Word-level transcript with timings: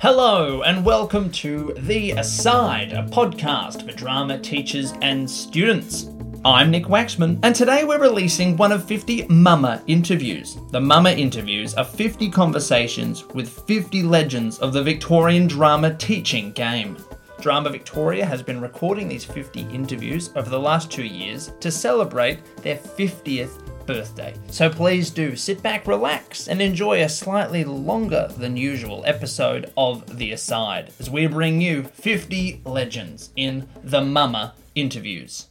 Hello, 0.00 0.62
and 0.62 0.84
welcome 0.84 1.30
to 1.32 1.74
The 1.78 2.12
Aside, 2.12 2.92
a 2.92 3.02
podcast 3.04 3.84
for 3.84 3.96
drama 3.96 4.38
teachers 4.38 4.92
and 5.02 5.28
students. 5.28 6.10
I'm 6.44 6.70
Nick 6.70 6.84
Waxman, 6.84 7.40
and 7.42 7.54
today 7.54 7.84
we're 7.84 7.98
releasing 7.98 8.56
one 8.56 8.72
of 8.72 8.84
50 8.84 9.26
Mama 9.28 9.82
interviews. 9.86 10.58
The 10.70 10.80
Mama 10.80 11.10
interviews 11.10 11.74
are 11.74 11.84
50 11.84 12.30
conversations 12.30 13.26
with 13.28 13.48
50 13.66 14.02
legends 14.02 14.58
of 14.58 14.72
the 14.72 14.82
Victorian 14.82 15.46
drama 15.46 15.94
teaching 15.94 16.52
game. 16.52 16.96
Drama 17.40 17.70
Victoria 17.70 18.26
has 18.26 18.42
been 18.42 18.60
recording 18.60 19.08
these 19.08 19.24
50 19.24 19.62
interviews 19.62 20.30
over 20.36 20.50
the 20.50 20.60
last 20.60 20.90
two 20.90 21.04
years 21.04 21.52
to 21.60 21.70
celebrate 21.70 22.56
their 22.56 22.76
50th 22.76 23.77
birthday. 23.88 24.34
So 24.50 24.68
please 24.68 25.08
do 25.08 25.34
sit 25.34 25.62
back, 25.62 25.86
relax, 25.86 26.46
and 26.46 26.60
enjoy 26.60 27.02
a 27.02 27.08
slightly 27.08 27.64
longer 27.64 28.28
than 28.36 28.56
usual 28.56 29.02
episode 29.06 29.72
of 29.78 30.18
The 30.18 30.30
Aside 30.30 30.92
as 31.00 31.08
we 31.08 31.26
bring 31.26 31.62
you 31.62 31.84
50 31.84 32.60
legends 32.66 33.30
in 33.34 33.66
the 33.82 34.02
Mama 34.02 34.54
interviews. 34.74 35.46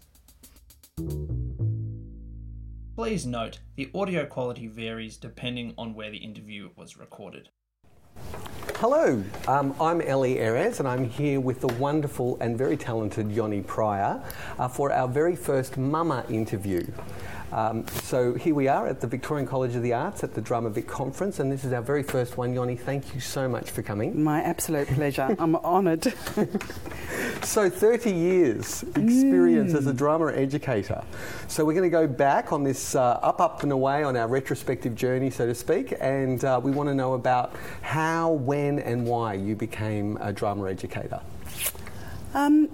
Please 2.96 3.26
note 3.26 3.60
the 3.76 3.90
audio 3.96 4.26
quality 4.26 4.68
varies 4.68 5.18
depending 5.18 5.74
on 5.76 5.96
where 5.96 6.12
the 6.12 6.18
interview 6.18 6.70
was 6.76 6.96
recorded. 6.96 7.50
Hello, 8.76 9.24
um, 9.48 9.74
I'm 9.82 10.02
Ellie 10.02 10.36
Erez, 10.36 10.78
and 10.78 10.88
I'm 10.88 11.10
here 11.10 11.40
with 11.40 11.62
the 11.62 11.74
wonderful 11.80 12.38
and 12.40 12.56
very 12.56 12.78
talented 12.78 13.32
Yoni 13.32 13.62
Prior 13.62 14.22
uh, 14.60 14.68
for 14.68 14.92
our 14.92 15.08
very 15.08 15.36
first 15.36 15.78
Mama 15.78 16.24
interview. 16.30 16.86
Um, 17.58 17.88
so 18.04 18.36
here 18.36 18.54
we 18.54 18.68
are 18.68 18.88
at 18.88 19.02
the 19.02 19.08
Victorian 19.08 19.48
College 19.48 19.74
of 19.74 19.82
the 19.82 19.92
Arts 19.92 20.24
at 20.24 20.36
the 20.36 20.42
Drama 20.42 20.70
Vic 20.70 20.86
conference, 20.86 21.40
and 21.40 21.52
this 21.52 21.66
is 21.66 21.74
our 21.74 21.82
very 21.82 22.04
first 22.04 22.38
one. 22.38 22.54
Yoni, 22.54 22.76
thank 22.76 23.16
you 23.16 23.20
so 23.20 23.50
much 23.50 23.72
for 23.72 23.82
coming. 23.82 24.24
My 24.24 24.44
absolute 24.44 24.88
pleasure. 24.90 25.36
I'm 25.40 25.56
honoured. 25.66 26.04
so 27.42 27.68
30 27.68 28.12
years 28.12 28.84
experience 28.84 29.74
mm. 29.74 29.78
as 29.78 29.88
a 29.88 29.94
drama 29.94 30.34
educator. 30.34 31.04
So 31.48 31.66
we're 31.66 31.74
going 31.74 31.82
to 31.82 31.90
go 31.90 32.06
back 32.06 32.54
on 32.54 32.64
this 32.64 32.94
uh, 32.94 33.20
up, 33.24 33.42
up 33.42 33.64
and 33.64 33.72
away 33.72 34.04
on 34.04 34.16
our 34.16 34.28
retrospective 34.28 34.94
journey, 34.94 35.32
so 35.32 35.48
to 35.48 35.56
speak, 35.56 35.96
and 36.00 36.46
uh, 36.46 36.62
we 36.64 36.70
want 36.70 36.90
to 36.90 36.94
know 36.94 37.14
about 37.14 37.56
how, 37.82 38.34
when, 38.34 38.78
and 38.78 39.04
why 39.04 39.34
you 39.34 39.56
became 39.56 40.16
a 40.22 40.32
drama 40.32 40.70
educator. 40.70 41.22
Um, 42.36 42.70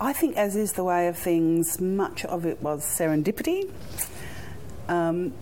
I 0.00 0.12
think, 0.12 0.36
as 0.36 0.54
is 0.54 0.74
the 0.74 0.84
way 0.84 1.08
of 1.08 1.18
things, 1.18 1.80
much 1.80 2.24
of 2.24 2.46
it 2.46 2.62
was 2.62 2.84
serendipity. 2.84 3.68
Um, 4.86 5.32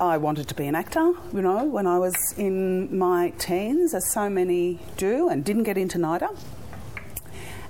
I 0.00 0.16
wanted 0.16 0.48
to 0.48 0.54
be 0.54 0.66
an 0.66 0.74
actor, 0.74 1.12
you 1.32 1.42
know, 1.42 1.62
when 1.62 1.86
I 1.86 1.98
was 2.00 2.16
in 2.36 2.98
my 2.98 3.30
teens, 3.38 3.94
as 3.94 4.12
so 4.12 4.28
many 4.28 4.80
do, 4.96 5.28
and 5.28 5.44
didn't 5.44 5.62
get 5.62 5.78
into 5.78 5.96
NIDA. 5.96 6.36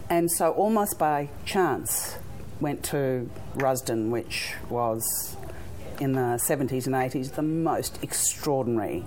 And 0.08 0.32
so, 0.32 0.52
almost 0.52 0.98
by 0.98 1.28
chance, 1.44 2.16
went 2.58 2.82
to 2.84 3.28
Rusden, 3.54 4.08
which 4.08 4.54
was 4.70 5.36
in 6.00 6.12
the 6.12 6.40
70s 6.48 6.86
and 6.86 6.94
80s 6.94 7.34
the 7.34 7.42
most 7.42 7.98
extraordinary 8.02 9.04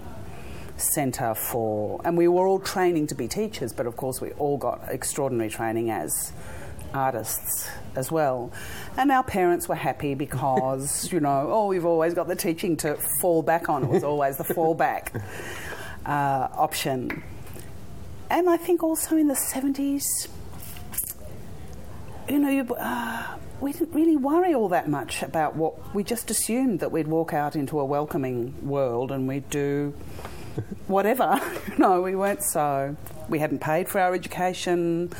centre 0.77 1.33
for, 1.33 1.99
and 2.05 2.15
we 2.15 2.27
were 2.27 2.47
all 2.47 2.59
training 2.59 3.07
to 3.07 3.15
be 3.15 3.27
teachers, 3.27 3.73
but 3.73 3.87
of 3.87 3.97
course 3.97 4.21
we 4.21 4.31
all 4.33 4.57
got 4.57 4.81
extraordinary 4.87 5.49
training 5.49 5.89
as 5.89 6.31
artists 6.93 7.69
as 7.95 8.11
well. 8.11 8.51
And 8.97 9.11
our 9.11 9.23
parents 9.23 9.67
were 9.67 9.75
happy 9.75 10.15
because, 10.15 11.09
you 11.11 11.19
know, 11.19 11.47
oh, 11.49 11.67
we've 11.67 11.85
always 11.85 12.13
got 12.13 12.27
the 12.27 12.35
teaching 12.35 12.77
to 12.77 12.95
fall 13.21 13.41
back 13.41 13.69
on. 13.69 13.83
It 13.83 13.89
was 13.89 14.03
always 14.03 14.37
the 14.37 14.43
fallback 14.43 15.21
uh, 16.05 16.47
option. 16.53 17.23
And 18.29 18.49
I 18.49 18.57
think 18.57 18.83
also 18.83 19.17
in 19.17 19.27
the 19.27 19.33
70s, 19.33 20.03
you 22.29 22.37
know, 22.37 22.49
you, 22.49 22.75
uh, 22.75 23.37
we 23.59 23.73
didn't 23.73 23.93
really 23.93 24.15
worry 24.15 24.53
all 24.53 24.69
that 24.69 24.87
much 24.87 25.23
about 25.23 25.55
what 25.55 25.95
we 25.95 26.03
just 26.03 26.29
assumed 26.29 26.79
that 26.79 26.91
we'd 26.91 27.07
walk 27.07 27.33
out 27.33 27.55
into 27.55 27.79
a 27.79 27.85
welcoming 27.85 28.53
world 28.61 29.11
and 29.11 29.27
we'd 29.27 29.49
do 29.49 29.93
whatever. 30.87 31.39
no, 31.77 32.01
we 32.01 32.15
weren't 32.15 32.43
so. 32.43 32.95
We 33.27 33.39
hadn't 33.39 33.59
paid 33.59 33.89
for 33.89 33.99
our 33.99 34.13
education. 34.13 35.11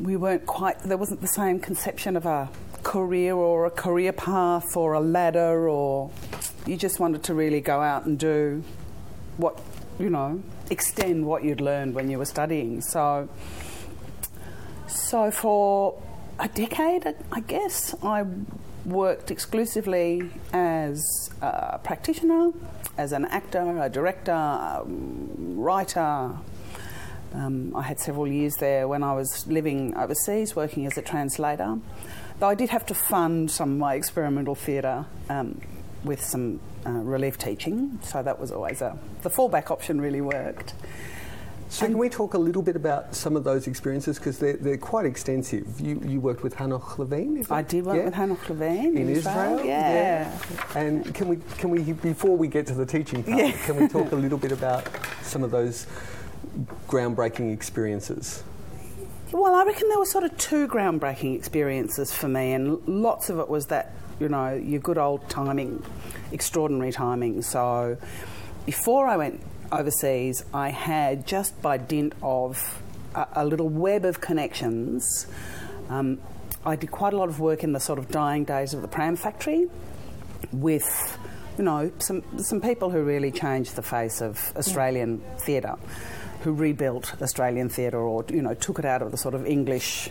We 0.00 0.16
weren't 0.16 0.46
quite. 0.46 0.78
There 0.80 0.96
wasn't 0.96 1.20
the 1.20 1.28
same 1.28 1.60
conception 1.60 2.16
of 2.16 2.26
a 2.26 2.48
career 2.82 3.34
or 3.34 3.66
a 3.66 3.70
career 3.70 4.12
path 4.12 4.76
or 4.76 4.92
a 4.92 5.00
ladder 5.00 5.68
or. 5.68 6.10
You 6.66 6.76
just 6.76 7.00
wanted 7.00 7.22
to 7.24 7.34
really 7.34 7.62
go 7.62 7.80
out 7.80 8.04
and 8.04 8.18
do 8.18 8.62
what 9.38 9.58
you 9.98 10.10
know, 10.10 10.42
extend 10.70 11.26
what 11.26 11.42
you'd 11.44 11.60
learned 11.60 11.94
when 11.94 12.10
you 12.10 12.18
were 12.18 12.24
studying. 12.24 12.80
So, 12.80 13.28
so 14.86 15.30
for 15.30 16.00
a 16.38 16.48
decade, 16.48 17.14
I 17.32 17.40
guess 17.40 17.94
I 18.02 18.24
worked 18.84 19.30
exclusively 19.30 20.30
as 20.52 21.30
a 21.42 21.78
practitioner, 21.82 22.52
as 22.96 23.12
an 23.12 23.24
actor, 23.26 23.82
a 23.82 23.88
director, 23.88 24.32
a 24.32 24.82
writer. 24.86 26.36
Um, 27.34 27.74
I 27.76 27.82
had 27.82 28.00
several 28.00 28.26
years 28.26 28.56
there 28.56 28.88
when 28.88 29.02
I 29.02 29.12
was 29.12 29.46
living 29.46 29.96
overseas, 29.96 30.56
working 30.56 30.86
as 30.86 30.96
a 30.96 31.02
translator. 31.02 31.78
Though 32.38 32.48
I 32.48 32.54
did 32.54 32.70
have 32.70 32.86
to 32.86 32.94
fund 32.94 33.50
some 33.50 33.72
of 33.72 33.78
my 33.78 33.94
experimental 33.94 34.54
theatre 34.54 35.04
um, 35.28 35.60
with 36.04 36.24
some 36.24 36.60
uh, 36.86 36.90
relief 36.90 37.36
teaching, 37.36 37.98
so 38.02 38.22
that 38.22 38.38
was 38.38 38.52
always 38.52 38.80
a 38.80 38.98
the 39.22 39.30
fallback 39.30 39.70
option 39.70 40.00
really 40.00 40.20
worked. 40.20 40.74
So 41.70 41.84
can 41.84 41.98
we 41.98 42.08
talk 42.08 42.32
a 42.32 42.38
little 42.38 42.62
bit 42.62 42.76
about 42.76 43.14
some 43.14 43.36
of 43.36 43.44
those 43.44 43.66
experiences 43.66 44.18
because 44.18 44.38
they're, 44.38 44.56
they're 44.56 44.78
quite 44.78 45.04
extensive. 45.04 45.78
You, 45.78 46.00
you 46.02 46.18
worked 46.18 46.42
with 46.42 46.56
Hanoch 46.56 46.96
Levin. 46.96 47.44
I 47.50 47.60
did 47.60 47.84
work 47.84 47.96
yeah? 47.96 48.04
with 48.06 48.14
Hanoch 48.14 48.48
Levin 48.48 48.86
in, 48.86 48.96
in 48.96 49.08
Israel. 49.10 49.58
Israel. 49.58 49.66
Yeah. 49.66 50.38
yeah. 50.72 50.78
And 50.78 51.14
can 51.14 51.28
we 51.28 51.36
can 51.58 51.68
we 51.68 51.92
before 51.92 52.36
we 52.36 52.48
get 52.48 52.66
to 52.68 52.74
the 52.74 52.86
teaching 52.86 53.22
part, 53.22 53.38
yeah. 53.38 53.52
can 53.66 53.76
we 53.76 53.86
talk 53.86 54.12
a 54.12 54.16
little 54.16 54.38
bit 54.38 54.52
about 54.52 54.88
some 55.22 55.42
of 55.42 55.50
those 55.50 55.86
groundbreaking 56.88 57.52
experiences? 57.52 58.42
Well, 59.30 59.54
I 59.54 59.64
reckon 59.64 59.88
there 59.88 59.98
were 59.98 60.06
sort 60.06 60.24
of 60.24 60.36
two 60.38 60.66
groundbreaking 60.68 61.36
experiences 61.36 62.12
for 62.12 62.28
me, 62.28 62.52
and 62.52 62.80
lots 62.86 63.28
of 63.28 63.38
it 63.38 63.48
was 63.48 63.66
that 63.66 63.92
you 64.20 64.28
know 64.28 64.54
your 64.54 64.80
good 64.80 64.98
old 64.98 65.28
timing, 65.28 65.84
extraordinary 66.32 66.92
timing. 66.92 67.42
So 67.42 67.98
before 68.64 69.06
I 69.06 69.16
went 69.16 69.42
overseas, 69.70 70.44
I 70.54 70.70
had 70.70 71.26
just 71.26 71.60
by 71.60 71.76
dint 71.76 72.14
of 72.22 72.82
a, 73.14 73.26
a 73.36 73.44
little 73.44 73.68
web 73.68 74.04
of 74.04 74.20
connections. 74.20 75.26
Um, 75.88 76.18
I 76.64 76.76
did 76.76 76.90
quite 76.90 77.12
a 77.12 77.16
lot 77.16 77.28
of 77.28 77.40
work 77.40 77.64
in 77.64 77.72
the 77.72 77.80
sort 77.80 77.98
of 77.98 78.08
dying 78.08 78.44
days 78.44 78.74
of 78.74 78.82
the 78.82 78.88
pram 78.88 79.16
factory 79.16 79.68
with, 80.52 81.18
you 81.56 81.64
know, 81.64 81.90
some 81.98 82.22
some 82.42 82.60
people 82.60 82.90
who 82.90 83.02
really 83.02 83.30
changed 83.30 83.76
the 83.76 83.82
face 83.82 84.20
of 84.20 84.52
Australian 84.56 85.20
yeah. 85.20 85.36
theatre, 85.36 85.76
who 86.42 86.52
rebuilt 86.52 87.20
Australian 87.20 87.68
theatre 87.68 88.00
or 88.00 88.24
you 88.28 88.42
know 88.42 88.54
took 88.54 88.78
it 88.78 88.84
out 88.84 89.02
of 89.02 89.10
the 89.10 89.16
sort 89.16 89.34
of 89.34 89.46
English 89.46 90.08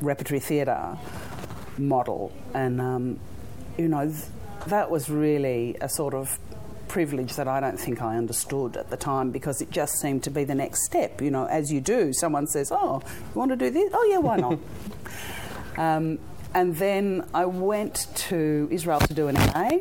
repertory 0.00 0.40
theatre 0.40 0.96
model, 1.76 2.32
and 2.54 2.80
um, 2.80 3.20
you 3.76 3.88
know 3.88 4.06
th- 4.06 4.24
that 4.66 4.90
was 4.90 5.08
really 5.08 5.76
a 5.80 5.88
sort 5.88 6.14
of 6.14 6.38
privilege 6.88 7.36
that 7.36 7.46
I 7.46 7.60
don't 7.60 7.78
think 7.78 8.02
I 8.02 8.16
understood 8.16 8.76
at 8.76 8.90
the 8.90 8.96
time 8.96 9.30
because 9.30 9.60
it 9.60 9.70
just 9.70 10.00
seemed 10.00 10.24
to 10.24 10.30
be 10.30 10.44
the 10.44 10.54
next 10.54 10.84
step. 10.86 11.20
You 11.20 11.30
know, 11.30 11.44
as 11.44 11.70
you 11.70 11.80
do, 11.80 12.12
someone 12.12 12.46
says, 12.46 12.72
"Oh, 12.72 13.02
you 13.06 13.38
want 13.38 13.50
to 13.50 13.56
do 13.56 13.70
this? 13.70 13.90
Oh, 13.94 14.04
yeah, 14.10 14.18
why 14.18 14.36
not?" 14.36 14.58
um, 15.78 16.18
and 16.54 16.74
then 16.76 17.28
I 17.34 17.44
went 17.44 18.06
to 18.28 18.68
Israel 18.70 19.00
to 19.00 19.14
do 19.14 19.28
an 19.28 19.34
MA. 19.34 19.78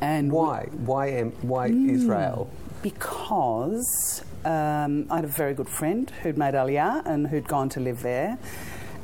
And 0.00 0.32
why? 0.32 0.68
Why? 0.72 1.22
why 1.42 1.70
mm, 1.70 1.90
Israel? 1.90 2.50
Because 2.82 4.24
um, 4.44 5.06
I 5.10 5.16
had 5.16 5.24
a 5.24 5.28
very 5.28 5.54
good 5.54 5.68
friend 5.68 6.10
who'd 6.22 6.38
made 6.38 6.54
Aliyah 6.54 7.06
and 7.06 7.28
who'd 7.28 7.48
gone 7.48 7.68
to 7.70 7.80
live 7.80 8.02
there. 8.02 8.38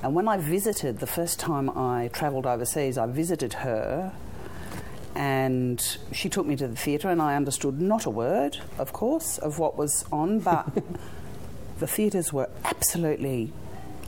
And 0.02 0.14
when 0.14 0.28
I 0.28 0.36
visited, 0.36 0.98
the 0.98 1.06
first 1.06 1.38
time 1.40 1.70
I 1.70 2.08
travelled 2.12 2.46
overseas, 2.46 2.98
I 2.98 3.06
visited 3.06 3.54
her 3.54 4.12
and 5.18 5.98
she 6.12 6.28
took 6.28 6.46
me 6.46 6.54
to 6.54 6.68
the 6.68 6.76
theatre, 6.76 7.08
and 7.08 7.20
I 7.20 7.34
understood 7.34 7.80
not 7.80 8.06
a 8.06 8.10
word, 8.10 8.58
of 8.78 8.92
course, 8.92 9.36
of 9.38 9.58
what 9.58 9.76
was 9.76 10.04
on, 10.12 10.38
but 10.38 10.70
the 11.80 11.88
theatres 11.88 12.32
were 12.32 12.48
absolutely 12.64 13.52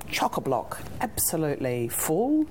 chock 0.08 0.36
a 0.36 0.40
block, 0.40 0.80
absolutely 1.00 1.88
full, 1.88 2.46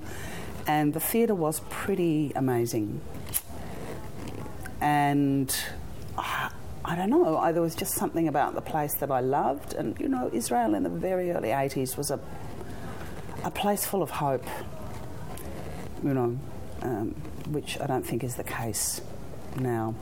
and 0.66 0.92
the 0.92 1.00
theatre 1.00 1.34
was 1.34 1.62
pretty 1.70 2.32
amazing. 2.36 3.00
And 4.82 5.54
I, 6.90 6.96
don't 6.96 7.10
know, 7.10 7.36
I, 7.36 7.52
there 7.52 7.62
was 7.62 7.74
just 7.74 7.94
something 7.94 8.28
about 8.28 8.54
the 8.54 8.60
place 8.60 8.94
that 8.94 9.10
I 9.10 9.20
loved, 9.20 9.74
and 9.74 9.98
you 10.00 10.08
know, 10.08 10.30
Israel 10.32 10.74
in 10.74 10.82
the 10.82 10.90
very 10.90 11.30
early 11.30 11.48
80s 11.48 11.96
was 11.96 12.10
a, 12.10 12.20
a 13.44 13.50
place 13.50 13.84
full 13.84 14.02
of 14.02 14.10
hope, 14.10 14.46
you 16.02 16.14
know. 16.14 16.38
Um, 16.82 17.14
which 17.50 17.78
I 17.80 17.86
don't 17.86 18.06
think 18.06 18.24
is 18.24 18.36
the 18.36 18.44
case 18.44 19.00
now. 19.58 19.94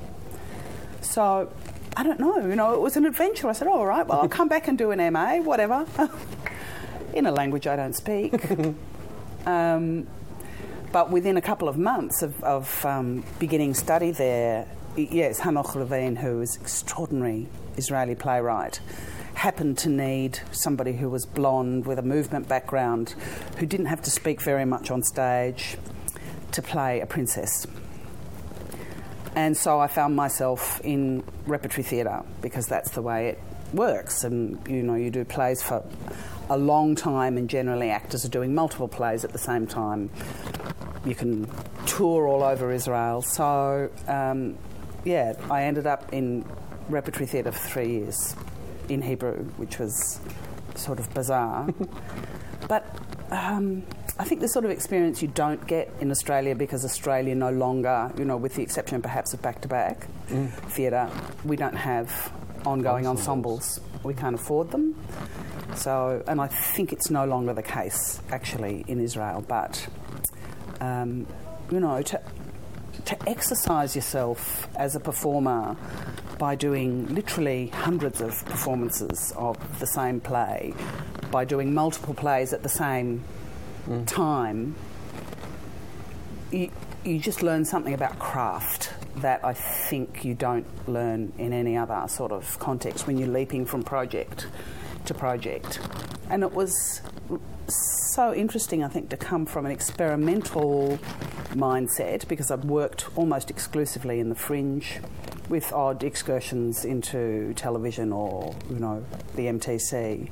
So 1.01 1.53
I 1.97 2.03
don't 2.03 2.21
know, 2.21 2.39
you 2.39 2.55
know, 2.55 2.75
it 2.75 2.81
was 2.81 2.97
an 2.97 3.05
adventure. 3.05 3.49
I 3.49 3.53
said, 3.53 3.69
all 3.69 3.87
right, 3.87 4.07
well, 4.07 4.21
I'll 4.21 4.29
come 4.29 4.49
back 4.49 4.69
and 4.69 4.77
do 4.77 4.91
an 4.91 5.13
MA, 5.13 5.39
whatever, 5.39 5.87
in 7.15 7.27
a 7.27 7.33
language 7.33 7.67
I 7.67 7.77
don't 7.77 7.95
speak. 7.95 8.35
um, 9.47 10.07
but 10.93 11.11
within 11.11 11.37
a 11.37 11.43
couple 11.43 11.69
of 11.69 11.77
months 11.77 12.23
of, 12.23 12.43
of 12.43 12.85
um, 12.85 13.25
beginning 13.39 13.75
study 13.75 14.11
there, 14.11 14.67
yes, 14.99 15.41
Hanoch 15.41 15.75
Levin, 15.75 16.17
who 16.17 16.41
is 16.41 16.57
extraordinary 16.57 17.47
Israeli 17.77 18.15
playwright, 18.15 18.81
happened 19.35 19.79
to 19.79 19.89
need 19.89 20.41
somebody 20.51 20.93
who 20.93 21.09
was 21.09 21.25
blonde 21.25 21.87
with 21.87 21.99
a 21.99 22.03
movement 22.03 22.49
background, 22.49 23.15
who 23.59 23.67
didn't 23.67 23.87
have 23.87 24.03
to 24.03 24.11
speak 24.11 24.41
very 24.41 24.65
much 24.65 24.91
on 24.91 25.03
stage, 25.03 25.77
to 26.51 26.63
play 26.63 27.01
a 27.01 27.07
princess. 27.07 27.67
And 29.37 29.57
so 29.57 29.79
I 29.79 29.87
found 29.87 30.17
myself 30.17 30.81
in 30.83 31.23
repertory 31.47 31.85
theatre 31.85 32.25
because 32.43 32.67
that's 32.67 32.91
the 32.91 33.03
way 33.03 33.29
it 33.29 33.39
works. 33.73 34.25
And 34.25 34.67
you 34.67 34.83
know, 34.83 34.97
you 34.97 35.11
do 35.11 35.25
plays 35.25 35.63
for 35.63 35.85
a 36.51 36.59
long 36.59 36.97
time, 36.97 37.37
and 37.37 37.49
generally 37.49 37.91
actors 37.91 38.25
are 38.25 38.31
doing 38.31 38.55
multiple 38.55 38.89
plays 38.89 39.25
at 39.25 39.33
the 39.33 39.39
same 39.39 39.67
time. 39.67 40.11
You 41.05 41.15
can 41.15 41.49
tour 41.87 42.27
all 42.27 42.43
over 42.43 42.73
Israel. 42.73 43.23
So, 43.23 43.91
um, 44.09 44.57
yeah, 45.05 45.35
I 45.51 45.65
ended 45.65 45.87
up 45.87 46.13
in 46.13 46.45
repertory 46.89 47.27
theatre 47.27 47.53
for 47.53 47.69
three 47.69 47.91
years 47.91 48.35
in 48.89 49.03
Hebrew, 49.03 49.45
which 49.57 49.79
was 49.79 50.21
sort 50.75 50.99
of 50.99 51.13
bizarre. 51.15 51.69
but 52.69 52.85
um, 53.31 53.85
I 54.19 54.25
think 54.25 54.41
the 54.41 54.49
sort 54.49 54.65
of 54.65 54.71
experience 54.71 55.23
you 55.23 55.29
don't 55.29 55.65
get 55.67 55.93
in 56.01 56.11
Australia 56.11 56.55
because 56.55 56.85
Australia 56.85 57.35
no 57.35 57.51
longer, 57.51 58.11
you 58.19 58.25
know, 58.25 58.37
with 58.37 58.55
the 58.55 58.63
exception 58.63 59.01
perhaps 59.03 59.33
of 59.33 59.43
back 59.43 59.61
to 59.63 59.69
back 59.69 60.09
theatre, 60.71 61.09
we 61.45 61.57
don't 61.57 61.77
have 61.77 62.33
ongoing 62.67 63.07
ensembles. 63.07 63.81
We 64.03 64.15
can't 64.15 64.35
afford 64.35 64.71
them. 64.71 64.97
So, 65.77 66.23
and 66.27 66.41
I 66.41 66.49
think 66.49 66.93
it's 66.93 67.11
no 67.11 67.25
longer 67.25 67.55
the 67.55 67.63
case 67.63 68.21
actually 68.31 68.85
in 68.89 69.01
Israel, 69.01 69.45
but, 69.47 69.87
um, 70.81 71.27
you 71.71 71.79
know, 71.79 72.03
to, 72.03 72.21
to 73.09 73.17
exercise 73.27 73.97
yourself 73.97 74.69
as 74.77 74.95
a 74.95 75.01
performer 75.01 75.75
by 76.37 76.55
doing 76.55 77.07
literally 77.15 77.69
hundreds 77.69 78.21
of 78.21 78.45
performances 78.45 79.33
of 79.35 79.57
the 79.81 79.87
same 79.87 80.21
play, 80.21 80.75
by 81.31 81.43
doing 81.47 81.73
multiple 81.73 82.13
plays 82.13 82.53
at 82.53 82.63
the 82.63 82.69
same 82.69 83.25
mm. 83.89 84.07
time, 84.07 84.75
you, 86.51 86.71
you 87.03 87.19
just 87.19 87.43
learn 87.43 87.65
something 87.65 87.95
about 87.95 88.19
craft 88.19 88.93
that 89.17 89.43
I 89.43 89.55
think 89.55 90.23
you 90.23 90.35
don't 90.35 90.67
learn 90.87 91.33
in 91.39 91.55
any 91.55 91.79
other 91.79 92.05
sort 92.09 92.31
of 92.31 92.59
context 92.59 93.07
when 93.07 93.17
you're 93.17 93.29
leaping 93.29 93.65
from 93.65 93.85
project 93.85 94.49
to 95.07 95.15
project. 95.15 95.81
And 96.29 96.43
it 96.43 96.53
was 96.53 97.01
so 97.75 98.35
interesting, 98.35 98.83
I 98.83 98.89
think, 98.89 99.11
to 99.11 99.17
come 99.17 99.47
from 99.47 99.67
an 99.67 99.73
experimental 99.73 100.99
mindset 101.51 102.27
because 102.29 102.51
I've 102.51 102.65
worked 102.65 103.07
almost 103.17 103.51
exclusively 103.51 104.21
in 104.21 104.29
the 104.29 104.35
fringe 104.35 105.01
with 105.49 105.73
odd 105.73 106.05
excursions 106.05 106.85
into 106.85 107.55
television 107.55 108.13
or, 108.13 108.55
you 108.69 108.79
know, 108.79 109.05
the 109.35 109.47
MTC. 109.47 110.31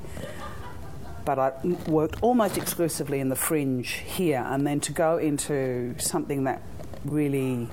But 1.25 1.39
I 1.39 1.53
worked 1.89 2.23
almost 2.23 2.57
exclusively 2.57 3.21
in 3.21 3.29
the 3.29 3.37
fringe 3.37 3.91
here, 3.91 4.45
and 4.47 4.67
then 4.67 4.81
to 4.81 4.93
go 4.93 5.19
into 5.19 5.95
something 5.99 6.45
that 6.45 6.63
really 7.05 7.69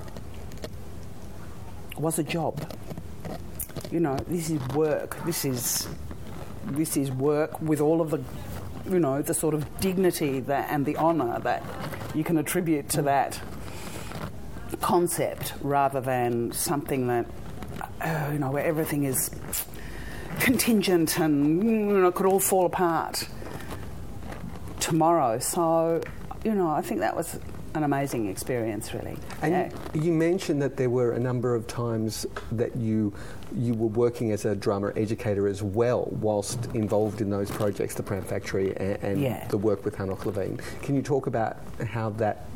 was 1.96 2.18
a 2.18 2.24
job. 2.24 2.72
You 3.92 4.00
know, 4.00 4.16
this 4.26 4.50
is 4.50 4.60
work. 4.68 5.24
This 5.24 5.44
is 5.44 5.88
this 6.66 6.96
is 6.96 7.10
work 7.10 7.60
with 7.60 7.80
all 7.80 8.00
of 8.00 8.10
the, 8.10 8.22
you 8.88 8.98
know, 8.98 9.22
the 9.22 9.34
sort 9.34 9.54
of 9.54 9.80
dignity 9.80 10.40
that 10.40 10.70
and 10.70 10.84
the 10.84 10.96
honour 10.96 11.40
that 11.40 11.62
you 12.14 12.24
can 12.24 12.38
attribute 12.38 12.88
to 12.90 13.02
that 13.02 13.40
concept, 14.80 15.54
rather 15.62 16.00
than 16.00 16.52
something 16.52 17.06
that, 17.06 17.26
uh, 18.00 18.30
you 18.32 18.38
know, 18.38 18.50
where 18.50 18.64
everything 18.64 19.04
is 19.04 19.30
contingent 20.40 21.18
and 21.18 21.62
you 21.62 22.00
know 22.00 22.10
could 22.12 22.26
all 22.26 22.40
fall 22.40 22.66
apart 22.66 23.26
tomorrow. 24.80 25.38
So, 25.38 26.02
you 26.44 26.54
know, 26.54 26.68
I 26.68 26.82
think 26.82 27.00
that 27.00 27.16
was 27.16 27.38
an 27.74 27.82
amazing 27.82 28.28
experience, 28.28 28.94
really. 28.94 29.16
And 29.42 29.52
Yeah. 29.52 29.68
you 29.94 30.12
mentioned 30.12 30.62
that 30.62 30.76
there 30.76 30.90
were 30.90 31.12
a 31.12 31.18
number 31.18 31.54
of 31.54 31.66
times 31.66 32.26
that 32.52 32.76
you 32.76 33.12
you 33.56 33.72
were 33.74 33.86
working 33.88 34.32
as 34.32 34.44
a 34.44 34.54
drama 34.56 34.92
educator 34.96 35.46
as 35.46 35.62
well, 35.62 36.08
whilst 36.20 36.66
involved 36.74 37.20
in 37.20 37.30
those 37.30 37.48
projects, 37.52 37.94
the 37.94 38.02
Pram 38.02 38.22
Factory 38.22 38.76
and, 38.76 38.98
and 39.02 39.20
Yeah. 39.20 39.46
the 39.48 39.58
work 39.58 39.84
with 39.84 39.94
Hanoch 39.96 40.24
Levin. 40.26 40.58
Can 40.82 40.96
you 40.96 41.02
talk 41.02 41.28
about 41.28 41.58
how 41.86 42.10
that 42.10 42.46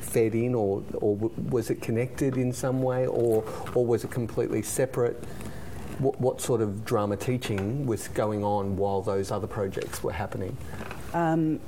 fed 0.00 0.34
in, 0.34 0.54
or 0.54 0.82
or 1.00 1.16
was 1.50 1.70
it 1.70 1.80
connected 1.80 2.36
in 2.36 2.52
some 2.52 2.82
way, 2.82 3.06
or 3.06 3.44
or 3.74 3.84
was 3.86 4.04
it 4.04 4.10
completely 4.10 4.62
separate? 4.62 5.22
What, 5.98 6.20
what 6.20 6.40
sort 6.40 6.60
of 6.60 6.84
drama 6.84 7.16
teaching 7.16 7.84
was 7.84 8.06
going 8.08 8.44
on 8.44 8.76
while 8.76 9.02
those 9.02 9.32
other 9.32 9.48
projects 9.48 10.02
were 10.04 10.12
happening? 10.12 10.56
Um, 11.12 11.58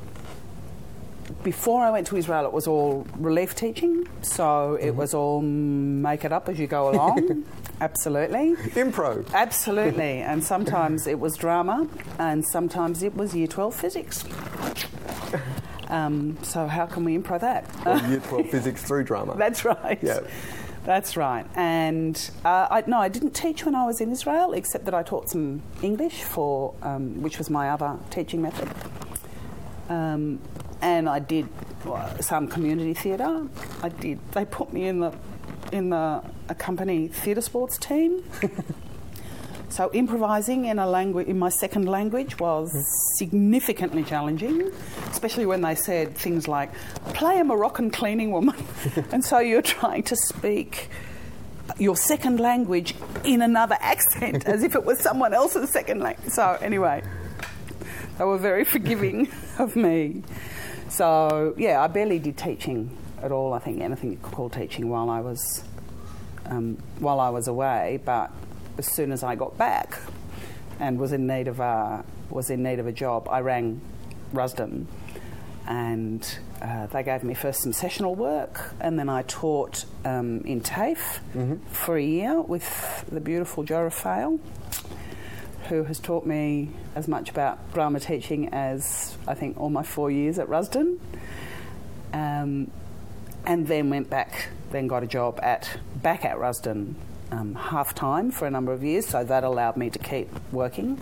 before 1.42 1.84
I 1.84 1.90
went 1.90 2.06
to 2.08 2.16
Israel, 2.16 2.44
it 2.44 2.52
was 2.52 2.66
all 2.66 3.06
relief 3.16 3.54
teaching, 3.54 4.08
so 4.22 4.74
it 4.74 4.90
was 4.90 5.14
all 5.14 5.40
make 5.40 6.24
it 6.24 6.32
up 6.32 6.48
as 6.48 6.58
you 6.58 6.66
go 6.66 6.90
along. 6.90 7.44
Absolutely. 7.80 8.56
Impro. 8.74 9.30
Absolutely. 9.32 10.20
and 10.30 10.44
sometimes 10.44 11.06
it 11.06 11.18
was 11.18 11.36
drama, 11.36 11.88
and 12.18 12.44
sometimes 12.46 13.02
it 13.02 13.14
was 13.14 13.34
year 13.34 13.46
12 13.46 13.74
physics. 13.74 14.24
Um, 15.88 16.38
so, 16.42 16.66
how 16.66 16.86
can 16.86 17.04
we 17.04 17.18
improv 17.18 17.40
that? 17.40 17.64
or 17.84 17.96
Year 18.08 18.20
12 18.20 18.48
physics 18.48 18.82
through 18.82 19.04
drama. 19.04 19.34
That's 19.38 19.64
right. 19.64 19.98
Yeah. 20.00 20.20
That's 20.84 21.16
right. 21.16 21.44
And 21.56 22.30
uh, 22.44 22.68
I, 22.70 22.84
no, 22.86 22.98
I 22.98 23.08
didn't 23.08 23.32
teach 23.32 23.66
when 23.66 23.74
I 23.74 23.84
was 23.84 24.00
in 24.00 24.10
Israel, 24.12 24.52
except 24.52 24.84
that 24.86 24.94
I 24.94 25.02
taught 25.02 25.28
some 25.28 25.62
English 25.82 26.22
for, 26.22 26.74
um, 26.82 27.20
which 27.22 27.38
was 27.38 27.50
my 27.50 27.70
other 27.70 27.98
teaching 28.10 28.40
method. 28.40 28.68
Um, 29.88 30.38
and 30.82 31.08
I 31.08 31.18
did 31.18 31.48
some 32.20 32.48
community 32.48 32.94
theatre. 32.94 33.46
I 33.82 33.88
did. 33.88 34.18
They 34.32 34.44
put 34.44 34.72
me 34.72 34.86
in 34.86 35.00
the 35.00 35.12
in 35.72 35.90
the 35.90 36.22
a 36.48 36.54
company 36.54 37.08
theatre 37.08 37.40
sports 37.40 37.78
team. 37.78 38.24
so 39.68 39.90
improvising 39.92 40.64
in 40.64 40.78
a 40.78 40.86
language 40.86 41.28
in 41.28 41.38
my 41.38 41.48
second 41.48 41.86
language 41.86 42.38
was 42.38 42.72
hmm. 42.72 42.80
significantly 43.18 44.02
challenging, 44.04 44.70
especially 45.10 45.46
when 45.46 45.62
they 45.62 45.74
said 45.74 46.16
things 46.16 46.48
like 46.48 46.70
"play 47.14 47.38
a 47.38 47.44
Moroccan 47.44 47.90
cleaning 47.90 48.30
woman," 48.32 48.56
and 49.12 49.24
so 49.24 49.38
you're 49.38 49.62
trying 49.62 50.02
to 50.04 50.16
speak 50.16 50.88
your 51.78 51.96
second 51.96 52.40
language 52.40 52.94
in 53.24 53.42
another 53.42 53.76
accent 53.80 54.46
as 54.46 54.62
if 54.62 54.74
it 54.74 54.84
was 54.84 54.98
someone 54.98 55.32
else's 55.32 55.70
second 55.70 56.00
language. 56.00 56.30
So 56.30 56.58
anyway, 56.60 57.02
they 58.18 58.24
were 58.24 58.38
very 58.38 58.64
forgiving 58.64 59.28
of 59.58 59.76
me. 59.76 60.22
So 60.90 61.54
yeah, 61.56 61.82
I 61.82 61.86
barely 61.86 62.18
did 62.18 62.36
teaching 62.36 62.96
at 63.22 63.30
all. 63.32 63.54
I 63.54 63.60
think 63.60 63.80
anything 63.80 64.10
you 64.10 64.18
could 64.20 64.32
call 64.32 64.50
teaching 64.50 64.88
while 64.90 65.08
I 65.08 65.20
was 65.20 65.62
um, 66.46 66.76
while 66.98 67.20
I 67.20 67.30
was 67.30 67.48
away. 67.48 68.00
But 68.04 68.30
as 68.76 68.86
soon 68.86 69.12
as 69.12 69.22
I 69.22 69.36
got 69.36 69.56
back 69.56 69.98
and 70.80 70.98
was 70.98 71.12
in 71.12 71.26
need 71.26 71.48
of 71.48 71.60
a 71.60 72.04
was 72.28 72.50
in 72.50 72.62
need 72.62 72.80
of 72.80 72.86
a 72.86 72.92
job, 72.92 73.28
I 73.30 73.40
rang 73.40 73.80
Rusden, 74.34 74.86
and 75.66 76.38
uh, 76.60 76.86
they 76.86 77.02
gave 77.02 77.22
me 77.22 77.34
first 77.34 77.62
some 77.62 77.72
sessional 77.72 78.14
work, 78.16 78.74
and 78.80 78.98
then 78.98 79.08
I 79.08 79.22
taught 79.22 79.84
um, 80.04 80.40
in 80.40 80.60
TAFE 80.60 81.20
for 81.70 81.96
a 81.96 82.02
year 82.02 82.40
with 82.40 83.04
the 83.10 83.20
beautiful 83.20 83.62
Jo 83.62 83.82
Rafael 83.82 84.40
who 85.70 85.84
has 85.84 86.00
taught 86.00 86.26
me 86.26 86.68
as 86.96 87.06
much 87.06 87.30
about 87.30 87.72
drama 87.72 88.00
teaching 88.00 88.48
as 88.52 89.16
I 89.26 89.34
think 89.34 89.58
all 89.58 89.70
my 89.70 89.84
four 89.84 90.10
years 90.10 90.38
at 90.38 90.48
Rusden. 90.48 90.98
Um, 92.12 92.70
and 93.46 93.66
then 93.68 93.88
went 93.88 94.10
back, 94.10 94.48
then 94.72 94.88
got 94.88 95.04
a 95.04 95.06
job 95.06 95.38
at 95.42 95.78
back 96.02 96.24
at 96.24 96.36
Rusden 96.36 96.96
um, 97.30 97.54
half 97.54 97.94
time 97.94 98.32
for 98.32 98.46
a 98.46 98.50
number 98.50 98.72
of 98.72 98.82
years, 98.82 99.06
so 99.06 99.22
that 99.22 99.44
allowed 99.44 99.76
me 99.76 99.90
to 99.90 99.98
keep 99.98 100.28
working, 100.50 101.00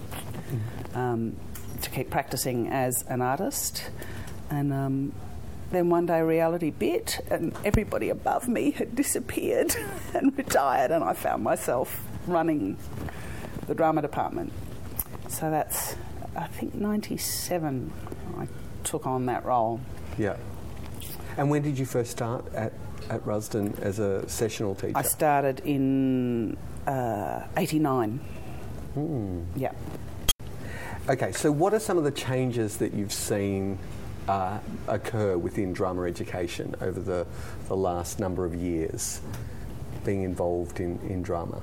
um, 0.94 1.34
to 1.80 1.88
keep 1.88 2.10
practicing 2.10 2.68
as 2.68 3.02
an 3.08 3.22
artist. 3.22 3.90
And 4.50 4.72
um, 4.72 5.12
then 5.70 5.88
one 5.88 6.04
day 6.04 6.20
reality 6.20 6.70
bit, 6.70 7.25
and 7.30 7.56
everybody 7.64 8.10
above 8.10 8.48
me 8.48 8.72
had 8.72 8.94
disappeared 8.94 9.75
and 10.14 10.37
retired, 10.37 10.90
and 10.90 11.02
I 11.02 11.14
found 11.14 11.42
myself 11.42 12.04
running 12.26 12.76
the 13.68 13.75
drama 13.75 14.02
department. 14.02 14.52
So 15.28 15.50
that's, 15.50 15.94
I 16.37 16.48
think, 16.48 16.75
97 16.75 17.92
I 18.38 18.48
took 18.82 19.06
on 19.06 19.26
that 19.26 19.44
role. 19.44 19.80
Yeah. 20.16 20.37
And 21.37 21.50
when 21.50 21.62
did 21.62 21.78
you 21.78 21.87
first 21.87 22.10
start 22.10 22.44
at 22.54 22.72
at 23.10 23.25
Rusden 23.25 23.78
as 23.80 23.98
a 23.98 24.28
sessional 24.28 24.75
teacher? 24.75 24.96
I 24.96 25.02
started 25.02 25.60
in 25.64 26.56
uh, 26.87 27.46
89. 27.56 28.20
Yeah. 29.56 29.72
Okay, 31.08 31.32
so 31.32 31.50
what 31.50 31.72
are 31.72 31.78
some 31.78 31.96
of 31.96 32.04
the 32.04 32.10
changes 32.10 32.76
that 32.78 32.92
you've 32.92 33.12
seen 33.12 33.78
uh, 34.28 34.58
occur 34.88 35.38
within 35.38 35.72
drama 35.72 36.02
education 36.02 36.75
over 36.80 37.00
the, 37.00 37.26
the 37.68 37.76
last 37.76 38.20
number 38.20 38.44
of 38.44 38.54
years 38.54 39.20
being 40.04 40.22
involved 40.22 40.80
in, 40.80 40.98
in 41.08 41.22
drama? 41.22 41.62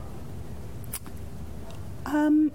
Um, 2.06 2.52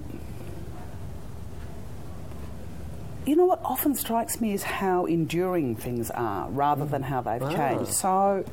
you 3.26 3.36
know 3.36 3.44
what 3.46 3.60
often 3.64 3.94
strikes 3.94 4.40
me 4.40 4.52
is 4.52 4.62
how 4.62 5.04
enduring 5.06 5.76
things 5.76 6.10
are 6.10 6.48
rather 6.50 6.84
than 6.84 7.02
how 7.02 7.20
they've 7.20 7.42
Ah. 7.42 7.50
changed. 7.52 7.92
So, 7.92 8.44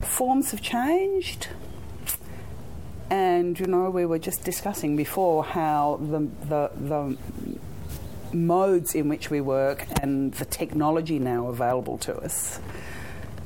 forms 0.00 0.50
have 0.50 0.60
changed. 0.62 1.48
And, 3.08 3.58
you 3.58 3.66
know, 3.66 3.90
we 3.90 4.06
were 4.06 4.20
just 4.20 4.44
discussing 4.44 4.94
before 4.94 5.42
how 5.42 5.98
the, 6.00 6.28
the, 6.48 6.70
the 6.76 7.16
modes 8.36 8.94
in 8.94 9.08
which 9.08 9.30
we 9.30 9.40
work 9.40 9.84
and 10.00 10.32
the 10.34 10.44
technology 10.44 11.18
now 11.18 11.48
available 11.48 11.98
to 11.98 12.16
us 12.18 12.60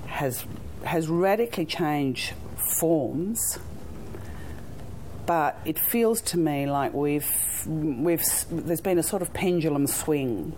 has, 0.07 0.45
has 0.85 1.09
radically 1.09 1.65
changed 1.65 2.35
forms 2.79 3.59
but 5.27 5.59
it 5.65 5.79
feels 5.79 6.21
to 6.21 6.39
me 6.39 6.67
like 6.67 6.93
we've 6.93 7.29
we've 7.67 8.25
there's 8.51 8.81
been 8.81 8.99
a 8.99 9.03
sort 9.03 9.23
of 9.23 9.33
pendulum 9.33 9.87
swing. 9.87 10.55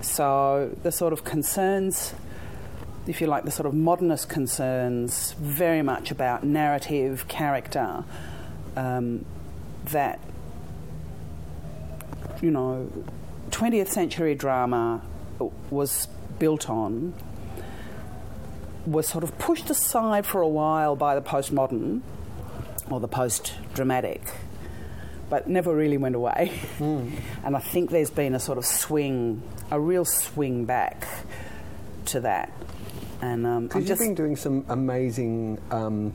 So 0.00 0.76
the 0.82 0.92
sort 0.92 1.12
of 1.12 1.24
concerns, 1.24 2.14
if 3.06 3.20
you 3.20 3.26
like, 3.26 3.44
the 3.44 3.50
sort 3.50 3.66
of 3.66 3.74
modernist 3.74 4.28
concerns, 4.28 5.32
very 5.38 5.82
much 5.82 6.10
about 6.10 6.44
narrative, 6.44 7.26
character, 7.26 8.04
um, 8.76 9.24
that 9.86 10.20
you 12.42 12.50
know, 12.50 12.90
20th 13.50 13.88
century 13.88 14.34
drama 14.34 15.00
was 15.70 16.08
built 16.38 16.68
on 16.68 17.14
was 18.86 19.08
sort 19.08 19.24
of 19.24 19.36
pushed 19.38 19.70
aside 19.70 20.26
for 20.26 20.42
a 20.42 20.48
while 20.48 20.94
by 20.94 21.14
the 21.14 21.22
postmodern 21.22 22.02
or 22.90 23.00
the 23.00 23.08
post 23.08 23.54
dramatic, 23.74 24.22
but 25.30 25.48
never 25.48 25.74
really 25.74 25.96
went 25.96 26.14
away. 26.14 26.52
And 27.44 27.56
I 27.56 27.60
think 27.60 27.90
there's 27.90 28.10
been 28.10 28.34
a 28.34 28.40
sort 28.40 28.58
of 28.58 28.64
swing, 28.64 29.42
a 29.70 29.78
real 29.78 30.04
swing 30.04 30.64
back 30.64 31.06
to 32.06 32.20
that. 32.20 32.52
And 33.20 33.46
um, 33.46 33.70
you've 33.74 33.86
just 33.86 34.00
been 34.00 34.14
doing 34.14 34.36
some 34.36 34.64
amazing 34.68 35.58
um, 35.70 36.14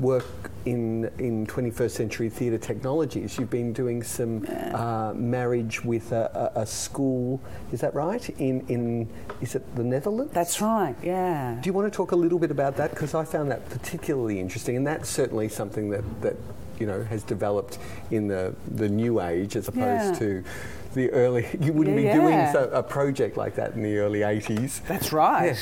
work 0.00 0.24
in 0.64 1.10
in 1.18 1.46
21st 1.46 1.90
century 1.90 2.28
theatre 2.28 2.58
technologies. 2.58 3.38
You've 3.38 3.50
been 3.50 3.72
doing 3.72 4.02
some 4.02 4.46
uh, 4.74 5.12
marriage 5.14 5.84
with 5.84 6.12
a, 6.12 6.52
a, 6.56 6.60
a 6.62 6.66
school. 6.66 7.40
Is 7.72 7.80
that 7.80 7.94
right? 7.94 8.28
In 8.40 8.64
in 8.68 9.08
is 9.40 9.54
it 9.54 9.62
the 9.76 9.84
Netherlands? 9.84 10.32
that's 10.32 10.60
right, 10.60 10.96
yeah. 11.02 11.58
Do 11.60 11.68
you 11.68 11.72
want 11.72 11.90
to 11.92 11.96
talk 11.96 12.12
a 12.12 12.16
little 12.16 12.38
bit 12.38 12.50
about 12.50 12.76
that? 12.76 12.90
Because 12.90 13.14
I 13.14 13.24
found 13.24 13.50
that 13.50 13.68
particularly 13.68 14.40
interesting, 14.40 14.76
and 14.76 14.86
that's 14.86 15.08
certainly 15.08 15.48
something 15.48 15.90
that, 15.90 16.04
that 16.22 16.36
you 16.78 16.86
know 16.86 17.02
has 17.04 17.22
developed 17.22 17.78
in 18.10 18.26
the, 18.26 18.54
the 18.76 18.88
new 18.88 19.20
age 19.20 19.56
as 19.56 19.68
opposed 19.68 20.14
Yeah. 20.14 20.18
to 20.18 20.44
the 20.94 21.10
early. 21.10 21.46
You 21.60 21.72
wouldn't 21.72 21.98
Yeah, 22.00 22.12
be 22.14 22.18
doing 22.18 22.52
so, 22.52 22.70
a 22.72 22.82
project 22.82 23.36
like 23.36 23.54
that 23.56 23.74
in 23.74 23.82
the 23.82 23.98
early 23.98 24.20
80s. 24.20 24.84
That's 24.86 25.12
right. 25.12 25.56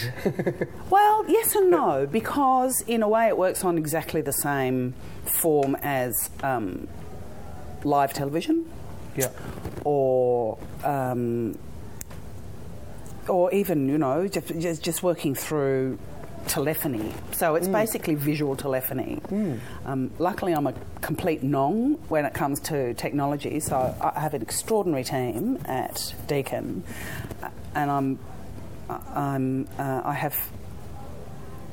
well, 0.91 1.25
yes 1.29 1.55
and 1.55 1.71
no, 1.71 2.07
because 2.11 2.83
in 2.87 3.03
a 3.03 3.09
way 3.09 3.27
it 3.29 3.37
works 3.37 3.65
on 3.65 3.77
exactly 3.79 4.21
the 4.21 4.33
same 4.33 4.95
form 5.25 5.77
as 5.83 6.31
um, 6.43 6.89
live 7.85 8.13
television. 8.13 8.67
Yeah. 9.17 9.31
or 9.85 10.59
um, 10.85 11.59
or 13.27 13.53
even 13.53 13.89
you 13.89 13.99
know 13.99 14.29
just 14.29 14.81
just 14.83 15.03
working 15.03 15.35
through 15.35 15.99
telephony. 16.49 17.13
So 17.33 17.55
it's 17.55 17.69
basically 17.69 18.15
visual 18.15 18.57
telephony. 18.57 19.21
Um, 19.85 20.11
luckily, 20.19 20.53
I'm 20.53 20.67
a 20.67 20.75
complete 21.01 21.43
nong 21.43 21.95
when 22.09 22.25
it 22.25 22.35
comes 22.35 22.61
to 22.61 22.95
technology. 22.95 23.61
So 23.61 23.95
I 24.01 24.19
have 24.19 24.35
an 24.35 24.43
extraordinary 24.43 25.05
team 25.05 25.59
at 25.67 26.15
Deakin, 26.27 26.83
uh, 27.43 27.51
and 27.75 27.91
I'm 27.91 28.19
I'm 28.89 29.69
uh, 29.79 30.03
I 30.05 30.15
have 30.15 30.37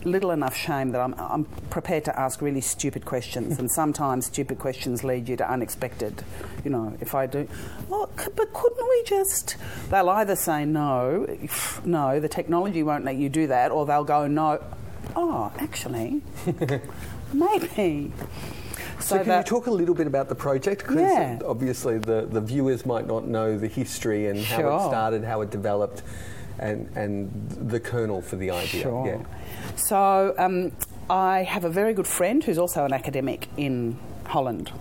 little 0.06 0.32
enough 0.32 0.56
shame 0.56 0.92
that 0.92 1.02
I'm, 1.02 1.14
I'm 1.18 1.46
prepared 1.70 2.06
to 2.06 2.20
ask 2.20 2.42
really 2.42 2.62
stupid 2.62 3.06
questions, 3.06 3.60
and 3.60 3.70
sometimes 3.72 4.28
stupid 4.28 4.60
questions 4.60 5.04
lead 5.04 5.28
you 5.28 5.36
to 5.38 5.50
unexpected. 5.52 6.24
You 6.64 6.72
know, 6.72 6.98
if 7.02 7.14
I 7.16 7.26
do, 7.26 7.48
well, 7.90 8.10
c- 8.18 8.30
but 8.36 8.54
couldn't 8.54 8.88
we 8.90 9.04
just? 9.06 9.58
They'll 9.90 10.10
either 10.10 10.36
say 10.36 10.66
no, 10.66 11.26
no, 11.84 12.20
the 12.20 12.30
technology 12.30 12.84
won't 12.84 13.04
let 13.06 13.16
you 13.16 13.30
do 13.30 13.48
that, 13.48 13.72
or 13.72 13.86
they'll 13.86 14.04
go 14.04 14.28
no. 14.28 14.64
Oh, 15.16 15.52
actually, 15.60 16.22
maybe. 17.34 18.12
So, 19.00 19.24
can 19.24 19.38
you 19.38 19.44
talk 19.44 19.68
a 19.68 19.72
little 19.72 19.94
bit 19.94 20.08
about 20.08 20.30
the 20.30 20.36
project? 20.36 20.82
Because 20.82 20.98
Yeah. 21.02 21.40
obviously 21.46 21.98
the, 22.00 22.26
the 22.30 22.42
viewers 22.42 22.86
might 22.86 23.06
not 23.06 23.28
know 23.28 23.58
the 23.58 23.68
history 23.68 24.28
and 24.28 24.40
how 24.40 24.76
it 24.76 24.88
started, 24.88 25.24
how 25.24 25.42
it 25.42 25.52
developed, 25.52 26.02
and, 26.58 26.90
and 26.96 27.30
the 27.70 27.80
kernel 27.80 28.22
for 28.22 28.36
the 28.38 28.50
idea. 28.52 28.82
Sure. 28.84 29.06
Yeah. 29.06 29.26
So 29.76 30.34
um, 30.38 30.72
I 31.10 31.44
have 31.44 31.66
a 31.66 31.70
very 31.70 31.94
good 31.94 32.08
friend 32.08 32.44
who's 32.44 32.58
also 32.58 32.86
an 32.86 32.94
academic 32.94 33.48
in 33.58 33.98
Holland. 34.26 34.72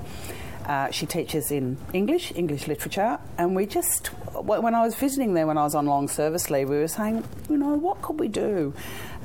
Uh, 0.66 0.90
she 0.90 1.04
teaches 1.04 1.50
in 1.50 1.76
English, 1.92 2.32
English 2.34 2.66
literature, 2.66 3.18
and 3.36 3.54
we 3.54 3.66
just, 3.66 4.06
when 4.32 4.74
I 4.74 4.82
was 4.82 4.94
visiting 4.94 5.34
there 5.34 5.46
when 5.46 5.58
I 5.58 5.64
was 5.64 5.74
on 5.74 5.84
long 5.84 6.08
service 6.08 6.48
leave, 6.48 6.70
we 6.70 6.78
were 6.78 6.88
saying, 6.88 7.22
you 7.50 7.58
know, 7.58 7.74
what 7.74 8.00
could 8.00 8.18
we 8.18 8.28
do? 8.28 8.72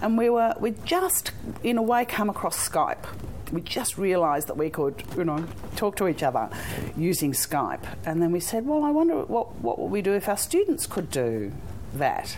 And 0.02 0.18
we 0.18 0.30
were, 0.30 0.54
we 0.60 0.72
just, 0.84 1.32
in 1.64 1.78
a 1.78 1.82
way, 1.82 2.04
come 2.04 2.30
across 2.30 2.68
Skype. 2.68 3.06
We 3.54 3.62
just 3.62 3.98
realised 3.98 4.48
that 4.48 4.58
we 4.58 4.70
could, 4.70 5.02
you 5.16 5.24
know, 5.24 5.46
talk 5.78 5.96
to 5.98 6.10
each 6.10 6.24
other 6.24 6.50
using 6.98 7.32
Skype. 7.32 7.86
And 8.06 8.22
then 8.22 8.32
we 8.34 8.42
said, 8.42 8.66
well, 8.66 8.84
I 8.84 8.92
wonder 8.92 9.24
what, 9.24 9.56
what 9.62 9.80
would 9.80 9.92
we 9.92 10.02
do 10.02 10.14
if 10.14 10.28
our 10.28 10.38
students 10.38 10.88
could 10.88 11.10
do 11.10 11.54
that? 11.94 12.38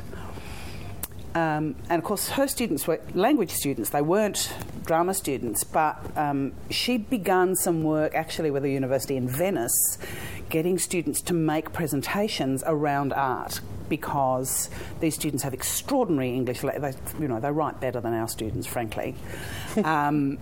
Um, 1.33 1.75
and 1.89 1.99
of 1.99 2.03
course, 2.03 2.29
her 2.29 2.47
students 2.47 2.87
were 2.87 2.99
language 3.13 3.51
students. 3.51 3.91
They 3.91 4.01
weren't 4.01 4.53
drama 4.85 5.13
students, 5.13 5.63
but 5.63 5.97
um, 6.17 6.53
she'd 6.69 7.09
begun 7.09 7.55
some 7.55 7.83
work 7.83 8.13
actually 8.15 8.51
with 8.51 8.65
a 8.65 8.69
university 8.69 9.15
in 9.15 9.27
Venice, 9.27 9.97
getting 10.49 10.77
students 10.77 11.21
to 11.21 11.33
make 11.33 11.71
presentations 11.71 12.63
around 12.65 13.13
art 13.13 13.61
because 13.87 14.69
these 15.01 15.15
students 15.15 15.43
have 15.43 15.53
extraordinary 15.53 16.33
English. 16.33 16.61
They, 16.61 16.93
you 17.19 17.27
know, 17.27 17.39
they 17.39 17.51
write 17.51 17.79
better 17.79 18.01
than 18.01 18.13
our 18.13 18.27
students, 18.27 18.67
frankly. 18.67 19.15
um, 19.83 20.37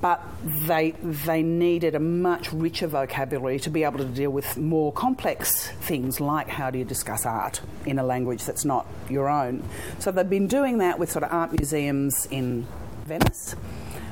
but 0.00 0.22
they 0.44 0.92
they 1.02 1.42
needed 1.42 1.94
a 1.94 2.00
much 2.00 2.52
richer 2.52 2.86
vocabulary 2.86 3.58
to 3.60 3.70
be 3.70 3.84
able 3.84 3.98
to 3.98 4.04
deal 4.04 4.30
with 4.30 4.56
more 4.56 4.92
complex 4.92 5.68
things 5.68 6.20
like 6.20 6.48
how 6.48 6.70
do 6.70 6.78
you 6.78 6.84
discuss 6.84 7.24
art 7.24 7.60
in 7.84 7.98
a 7.98 8.02
language 8.02 8.44
that's 8.44 8.64
not 8.64 8.86
your 9.08 9.28
own. 9.28 9.62
So 9.98 10.10
they've 10.10 10.28
been 10.28 10.48
doing 10.48 10.78
that 10.78 10.98
with 10.98 11.10
sort 11.10 11.24
of 11.24 11.32
art 11.32 11.52
museums 11.52 12.26
in 12.30 12.66
Venice, 13.04 13.54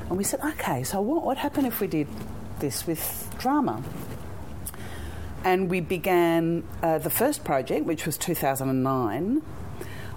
and 0.07 0.17
we 0.17 0.23
said, 0.23 0.39
okay, 0.41 0.83
so 0.83 1.01
what 1.01 1.25
would 1.25 1.37
happen 1.37 1.65
if 1.65 1.81
we 1.81 1.87
did 1.87 2.07
this 2.59 2.87
with 2.87 3.33
drama? 3.37 3.83
And 5.43 5.69
we 5.69 5.79
began 5.79 6.63
uh, 6.81 6.97
the 6.97 7.09
first 7.09 7.43
project, 7.43 7.85
which 7.85 8.05
was 8.05 8.17
2009 8.17 9.41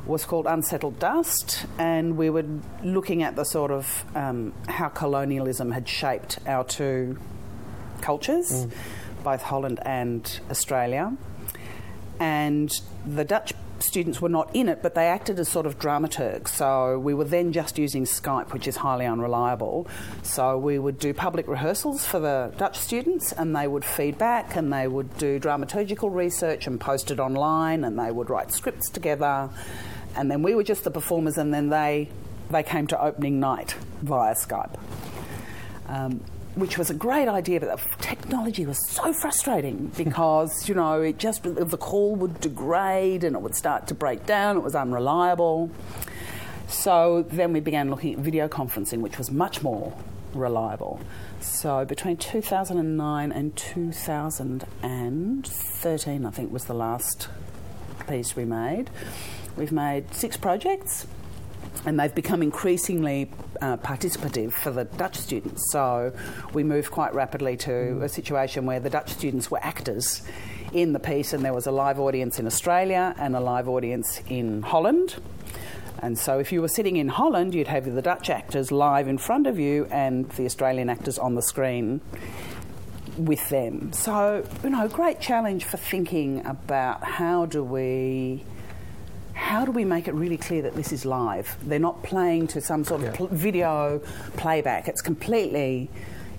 was 0.09 0.25
called 0.25 0.47
Unsettled 0.47 0.99
Dust, 0.99 1.67
and 1.79 2.17
we 2.17 2.31
were 2.31 2.45
looking 2.83 3.23
at 3.23 3.37
the 3.37 3.45
sort 3.45 3.71
of 3.71 4.05
um, 4.15 4.55
how 4.67 4.89
colonialism 4.89 5.71
had 5.71 5.87
shaped 5.87 6.39
our 6.47 6.65
two 6.65 7.19
cultures, 8.01 8.67
both 9.23 9.43
Holland 9.43 9.81
and 9.83 10.41
Australia. 10.51 11.15
And 12.19 12.71
the 13.07 13.25
Dutch 13.25 13.53
students 13.81 14.21
were 14.21 14.29
not 14.29 14.55
in 14.57 14.69
it, 14.69 14.83
but 14.83 14.95
they 14.95 15.07
acted 15.07 15.39
as 15.39 15.49
sort 15.49 15.67
of 15.67 15.79
dramaturgs. 15.79 16.49
So 16.49 16.99
we 16.99 17.15
were 17.15 17.25
then 17.25 17.53
just 17.53 17.79
using 17.79 18.05
Skype, 18.05 18.53
which 18.53 18.67
is 18.67 18.77
highly 18.77 19.07
unreliable. 19.07 19.87
So 20.23 20.59
we 20.59 20.79
would 20.79 20.99
do 20.99 21.15
public 21.15 21.47
rehearsals 21.47 22.05
for 22.05 22.19
the 22.19 22.53
Dutch 22.57 22.79
students, 22.79 23.33
and 23.33 23.55
they 23.55 23.69
would 23.69 23.85
feedback, 23.85 24.57
and 24.57 24.73
they 24.73 24.89
would 24.89 25.17
do 25.19 25.39
dramaturgical 25.39 26.13
research 26.13 26.67
and 26.67 26.81
post 26.81 27.11
it 27.11 27.21
online, 27.21 27.85
and 27.85 27.99
they 27.99 28.11
would 28.11 28.31
write 28.31 28.53
scripts 28.53 28.89
together. 28.91 29.51
And 30.19 30.31
then 30.31 30.43
we 30.43 30.55
were 30.55 30.65
just 30.65 30.85
the 30.85 30.91
performers, 30.91 31.39
and 31.39 31.55
then 31.55 31.71
they 31.71 32.11
they 32.51 32.63
came 32.63 32.87
to 32.89 33.01
opening 33.01 33.41
night 33.41 33.75
via 34.03 34.35
Skype. 34.35 34.79
Um, 35.87 36.21
which 36.55 36.77
was 36.77 36.91
a 36.91 36.95
great 36.95 37.29
idea, 37.29 37.61
but 37.61 37.79
the 37.79 37.89
technology 38.03 38.67
was 38.67 38.85
so 38.89 39.13
frustrating 39.13 39.93
because, 39.97 40.69
you 40.69 40.75
know, 40.75 41.01
it 41.01 41.19
just, 41.19 41.45
the 41.45 41.79
call 41.79 42.17
would 42.17 42.41
degrade 42.41 43.23
and 43.23 43.37
it 43.37 43.43
would 43.43 43.55
start 43.55 43.87
to 43.87 43.95
break 43.95 44.27
down, 44.27 44.57
it 44.57 44.65
was 44.65 44.75
unreliable. 44.75 45.71
So 46.67 47.25
then 47.29 47.53
we 47.53 47.61
began 47.61 47.91
looking 47.91 48.15
at 48.15 48.19
video 48.19 48.49
conferencing, 48.49 49.03
which 49.03 49.19
was 49.19 49.31
much 49.31 49.63
more 49.63 49.97
reliable. 50.35 50.99
So 51.41 51.85
between 51.85 52.17
2009 52.17 53.31
and 53.31 53.55
2013, 53.55 56.27
I 56.27 56.31
think 56.31 56.53
was 56.53 56.65
the 56.65 56.75
last 56.75 57.29
piece 58.09 58.35
we 58.35 58.45
made. 58.45 58.91
We've 59.59 59.73
made 59.73 60.15
six 60.15 60.37
projects, 60.37 61.05
and 61.85 61.99
they've 61.99 62.15
become 62.15 62.43
increasingly 62.45 63.29
uh, 63.61 63.77
participative 63.79 64.53
for 64.53 64.71
the 64.71 64.85
Dutch 64.85 65.17
students. 65.17 65.73
So 65.73 66.13
we 66.53 66.63
moved 66.63 66.93
quite 66.93 67.13
rapidly 67.13 67.57
to 67.57 68.01
a 68.03 68.09
situation 68.09 68.67
where 68.67 68.79
the 68.79 68.89
Dutch 68.89 69.11
students 69.11 69.51
were 69.51 69.59
actors 69.61 70.23
in 70.73 70.93
the 70.93 71.01
piece, 71.01 71.33
and 71.33 71.45
there 71.45 71.53
was 71.53 71.67
a 71.67 71.73
live 71.73 71.99
audience 71.99 72.39
in 72.39 72.47
Australia 72.47 73.17
and 73.19 73.35
a 73.35 73.41
live 73.41 73.69
audience 73.69 74.21
in 74.29 74.63
Holland. 74.63 75.17
And 76.01 76.17
so, 76.17 76.39
if 76.39 76.53
you 76.53 76.61
were 76.61 76.69
sitting 76.69 76.97
in 76.97 77.09
Holland, 77.09 77.53
you'd 77.53 77.67
have 77.67 77.93
the 77.93 78.01
Dutch 78.01 78.31
actors 78.31 78.71
live 78.71 79.09
in 79.09 79.19
front 79.19 79.49
of 79.49 79.59
you 79.59 79.89
and 79.91 80.29
the 80.31 80.45
Australian 80.45 80.89
actors 80.89 81.19
on 81.19 81.35
the 81.35 81.43
screen 81.43 82.01
with 83.17 83.49
them. 83.49 83.93
So, 83.93 84.47
you 84.63 84.71
know, 84.71 84.87
great 84.87 85.19
challenge 85.19 85.65
for 85.65 85.79
thinking 85.79 86.47
about 86.47 87.03
how 87.03 87.47
do 87.47 87.65
we 87.65 88.45
how 89.39 89.65
do 89.65 89.71
we 89.71 89.85
make 89.85 90.09
it 90.09 90.15
really 90.15 90.37
clear 90.37 90.63
that 90.63 90.75
this 90.75 90.91
is 90.93 91.05
live? 91.07 91.57
They're 91.63 91.79
not 91.79 92.03
playing 92.03 92.49
to 92.49 92.61
some 92.61 92.83
sort 92.85 93.03
of 93.03 93.07
Yeah. 93.09 93.17
pl- 93.17 93.29
video 93.29 94.01
playback. 94.37 94.89
It's 94.89 95.01
completely 95.01 95.89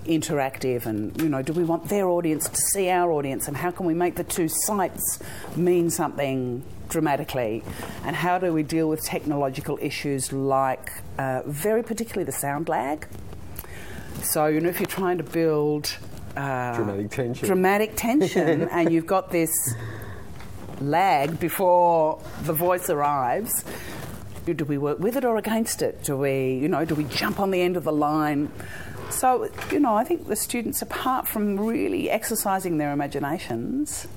interactive 0.06 0.86
and 0.86 1.20
you 1.20 1.28
know 1.28 1.42
do 1.42 1.52
we 1.52 1.62
want 1.62 1.88
their 1.90 2.08
audience 2.08 2.48
to 2.48 2.56
see 2.72 2.88
our 2.88 3.12
audience 3.12 3.46
and 3.48 3.56
how 3.56 3.70
can 3.70 3.84
we 3.84 3.92
make 3.92 4.14
the 4.16 4.24
two 4.24 4.48
sites 4.48 5.18
mean 5.56 5.90
something 5.90 6.62
dramatically 6.88 7.62
and 8.04 8.16
how 8.16 8.38
do 8.38 8.50
we 8.52 8.62
deal 8.62 8.88
with 8.88 9.00
technological 9.04 9.78
issues 9.80 10.32
like 10.32 10.90
uh, 11.18 11.42
very 11.46 11.82
particularly 11.82 12.24
the 12.24 12.32
sound 12.32 12.66
lag 12.68 13.06
so 14.22 14.46
you 14.46 14.58
know 14.58 14.70
if 14.70 14.80
you're 14.80 14.86
trying 14.86 15.18
to 15.18 15.22
build 15.24 15.94
uh, 16.34 16.74
Dramatic 16.76 17.10
tension. 17.10 17.46
dramatic 17.46 17.92
tension 17.94 18.62
and 18.72 18.90
you've 18.90 19.06
got 19.06 19.30
this 19.30 19.50
lag 20.80 21.38
before 21.38 22.20
the 22.42 22.52
voice 22.52 22.90
arrives. 22.90 23.64
Do 24.44 24.64
we 24.64 24.78
work 24.78 24.98
with 24.98 25.16
it 25.16 25.24
or 25.24 25.36
against 25.36 25.82
it? 25.82 26.02
Do 26.02 26.16
we, 26.16 26.54
you 26.54 26.68
know, 26.68 26.84
do 26.84 26.94
we 26.94 27.04
jump 27.04 27.38
on 27.38 27.50
the 27.50 27.60
end 27.60 27.76
of 27.76 27.84
the 27.84 27.92
line? 27.92 28.50
So, 29.10 29.48
you 29.70 29.80
know, 29.80 29.94
I 29.94 30.04
think 30.04 30.26
the 30.26 30.36
students, 30.36 30.82
apart 30.82 31.28
from 31.28 31.58
really 31.60 32.10
exercising 32.10 32.78
their 32.78 32.92
imaginations, 32.92 34.08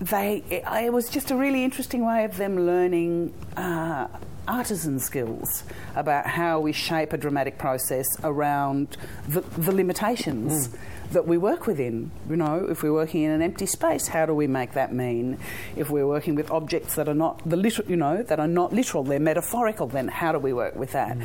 they 0.00 0.44
it, 0.50 0.92
was 0.92 1.08
just 1.08 1.30
a 1.30 1.36
really 1.36 1.64
interesting 1.64 2.04
way 2.04 2.24
of 2.24 2.36
them 2.36 2.66
learning 2.66 3.32
uh, 3.56 4.08
artisan 4.46 4.98
skills 4.98 5.64
about 5.94 6.26
how 6.26 6.60
we 6.60 6.72
shape 6.72 7.12
a 7.12 7.16
dramatic 7.16 7.58
process 7.58 8.06
around 8.22 8.96
the, 9.28 9.40
the 9.40 9.72
limitations 9.72 10.76
that 11.12 11.26
we 11.26 11.38
work 11.38 11.66
within. 11.66 12.10
You 12.28 12.36
know, 12.36 12.66
if 12.68 12.82
we're 12.82 12.92
working 12.92 13.22
in 13.22 13.30
an 13.30 13.42
empty 13.42 13.66
space, 13.66 14.08
how 14.08 14.26
do 14.26 14.34
we 14.34 14.46
make 14.46 14.72
that 14.72 14.92
mean? 14.92 15.38
If 15.76 15.90
we're 15.90 16.06
working 16.06 16.34
with 16.34 16.50
objects 16.50 16.94
that 16.96 17.08
are 17.08 17.14
not 17.14 17.48
the 17.48 17.56
literal, 17.56 17.88
you 17.88 17.96
know, 17.96 18.22
that 18.22 18.40
are 18.40 18.48
not 18.48 18.72
literal, 18.72 19.04
they're 19.04 19.20
metaphorical, 19.20 19.86
then 19.86 20.08
how 20.08 20.32
do 20.32 20.38
we 20.38 20.52
work 20.52 20.76
with 20.76 20.92
that? 20.92 21.16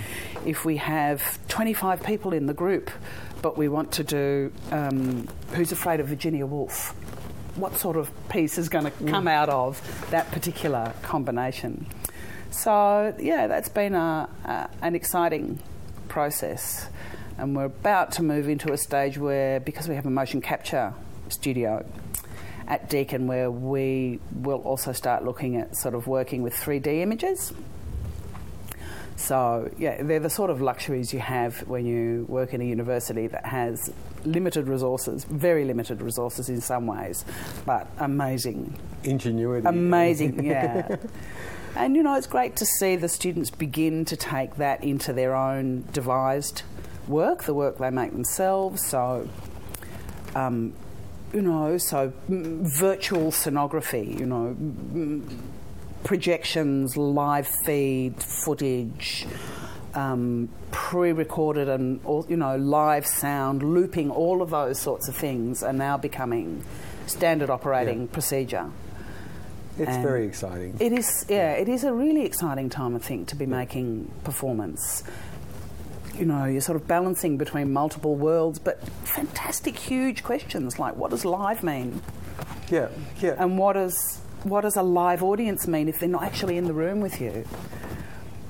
If 0.45 0.65
we 0.65 0.77
have 0.77 1.39
25 1.47 2.03
people 2.03 2.33
in 2.33 2.45
the 2.45 2.53
group, 2.53 2.91
but 3.41 3.57
we 3.57 3.67
want 3.67 3.91
to 3.93 4.03
do 4.03 4.51
um, 4.71 5.27
Who's 5.53 5.71
Afraid 5.71 5.99
of 5.99 6.07
Virginia 6.07 6.45
Woolf? 6.45 6.95
what 7.55 7.77
sort 7.77 7.97
of 7.97 8.09
piece 8.29 8.57
is 8.57 8.69
going 8.69 8.85
to 8.85 8.91
come 9.07 9.27
out 9.27 9.49
of 9.49 9.81
that 10.11 10.31
particular 10.31 10.93
combination. 11.01 11.85
So, 12.49 13.13
yeah, 13.19 13.47
that's 13.47 13.69
been 13.69 13.95
a, 13.95 14.29
a, 14.45 14.69
an 14.81 14.95
exciting 14.95 15.59
process. 16.07 16.87
And 17.37 17.55
we're 17.55 17.65
about 17.65 18.11
to 18.13 18.23
move 18.23 18.49
into 18.49 18.71
a 18.71 18.77
stage 18.77 19.17
where, 19.17 19.59
because 19.59 19.87
we 19.87 19.95
have 19.95 20.05
a 20.05 20.09
motion 20.11 20.41
capture 20.41 20.93
studio 21.29 21.85
at 22.67 22.89
Deakin, 22.89 23.27
where 23.27 23.49
we 23.49 24.19
will 24.31 24.59
also 24.59 24.91
start 24.91 25.25
looking 25.25 25.55
at 25.57 25.75
sort 25.75 25.95
of 25.95 26.07
working 26.07 26.41
with 26.41 26.53
3D 26.53 27.01
images. 27.01 27.53
So, 29.21 29.69
yeah, 29.77 30.01
they're 30.01 30.19
the 30.19 30.29
sort 30.29 30.49
of 30.49 30.61
luxuries 30.61 31.13
you 31.13 31.19
have 31.19 31.59
when 31.67 31.85
you 31.85 32.25
work 32.27 32.53
in 32.53 32.61
a 32.61 32.63
university 32.63 33.27
that 33.27 33.45
has 33.45 33.91
limited 34.25 34.67
resources, 34.67 35.25
very 35.25 35.63
limited 35.63 36.01
resources 36.01 36.49
in 36.49 36.59
some 36.59 36.87
ways, 36.87 37.23
but 37.65 37.87
amazing. 37.99 38.77
Ingenuity. 39.03 39.67
Amazing, 39.67 40.43
yeah. 40.43 40.95
and 41.75 41.95
you 41.95 42.03
know, 42.03 42.15
it's 42.15 42.27
great 42.27 42.55
to 42.57 42.65
see 42.65 42.95
the 42.95 43.09
students 43.09 43.51
begin 43.51 44.05
to 44.05 44.15
take 44.15 44.55
that 44.55 44.83
into 44.83 45.13
their 45.13 45.35
own 45.35 45.85
devised 45.91 46.63
work, 47.07 47.43
the 47.43 47.53
work 47.53 47.77
they 47.77 47.89
make 47.89 48.11
themselves. 48.11 48.85
So, 48.87 49.27
um, 50.35 50.73
you 51.33 51.41
know, 51.41 51.77
so 51.77 52.13
virtual 52.27 53.31
scenography, 53.31 54.19
you 54.19 54.25
know, 54.25 54.55
projections, 56.03 56.97
live 56.97 57.47
feed, 57.65 58.21
footage, 58.21 59.25
um, 59.93 60.49
pre-recorded 60.71 61.67
and 61.67 61.99
all, 62.05 62.25
you 62.29 62.37
know 62.37 62.55
live 62.57 63.05
sound, 63.05 63.61
looping, 63.61 64.09
all 64.09 64.41
of 64.41 64.49
those 64.49 64.79
sorts 64.79 65.07
of 65.09 65.15
things 65.15 65.63
are 65.63 65.73
now 65.73 65.97
becoming 65.97 66.63
standard 67.07 67.49
operating 67.49 68.01
Yeah. 68.01 68.13
procedure. 68.13 68.65
It's 69.77 69.89
And 69.89 70.03
very 70.03 70.25
exciting. 70.25 70.75
It 70.79 70.91
is, 70.91 71.25
yeah, 71.29 71.53
it 71.53 71.67
is 71.69 71.83
a 71.83 71.93
really 71.93 72.23
exciting 72.25 72.69
time, 72.69 72.95
I 72.95 72.99
think, 72.99 73.27
to 73.29 73.35
be 73.35 73.45
making 73.45 74.11
performance. 74.23 75.03
You 76.21 76.27
know, 76.27 76.45
you're 76.45 76.61
sort 76.61 76.75
of 76.75 76.87
balancing 76.87 77.37
between 77.37 77.73
multiple 77.73 78.15
worlds, 78.15 78.59
but 78.59 78.87
fantastic, 79.05 79.75
huge 79.75 80.21
questions 80.21 80.77
like 80.77 80.95
what 80.95 81.09
does 81.09 81.25
live 81.25 81.63
mean, 81.63 81.99
yeah, 82.69 82.89
yeah. 83.19 83.35
and 83.39 83.57
what 83.57 83.73
does 83.73 84.21
what 84.43 84.61
does 84.61 84.75
a 84.75 84.83
live 84.83 85.23
audience 85.23 85.67
mean 85.67 85.89
if 85.89 85.99
they're 85.99 86.07
not 86.07 86.21
actually 86.21 86.57
in 86.57 86.65
the 86.65 86.73
room 86.73 87.01
with 87.01 87.19
you? 87.19 87.43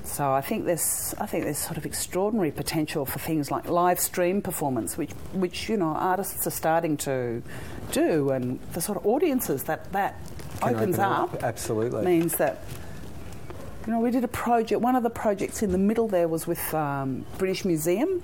So 0.04 0.30
I 0.30 0.42
think 0.42 0.66
there's 0.66 1.14
I 1.18 1.24
think 1.24 1.44
there's 1.44 1.56
sort 1.56 1.78
of 1.78 1.86
extraordinary 1.86 2.50
potential 2.50 3.06
for 3.06 3.18
things 3.18 3.50
like 3.50 3.66
live 3.70 3.98
stream 3.98 4.42
performance, 4.42 4.98
which 4.98 5.12
which 5.32 5.70
you 5.70 5.78
know 5.78 5.94
artists 5.96 6.46
are 6.46 6.50
starting 6.50 6.98
to 6.98 7.42
do, 7.90 8.28
and 8.28 8.60
the 8.74 8.82
sort 8.82 8.98
of 8.98 9.06
audiences 9.06 9.64
that 9.64 9.90
that 9.92 10.16
Can 10.60 10.74
opens 10.74 10.98
open 10.98 11.10
up 11.10 11.42
Absolutely. 11.42 12.04
means 12.04 12.36
that 12.36 12.62
you 13.86 13.92
know 13.92 14.00
we 14.00 14.10
did 14.10 14.24
a 14.24 14.28
project. 14.28 14.80
One 14.80 14.96
of 14.96 15.02
the 15.02 15.10
projects 15.10 15.62
in 15.62 15.72
the 15.72 15.78
middle 15.78 16.08
there 16.08 16.28
was 16.28 16.46
with 16.46 16.72
um, 16.74 17.24
British 17.38 17.64
Museum. 17.64 18.22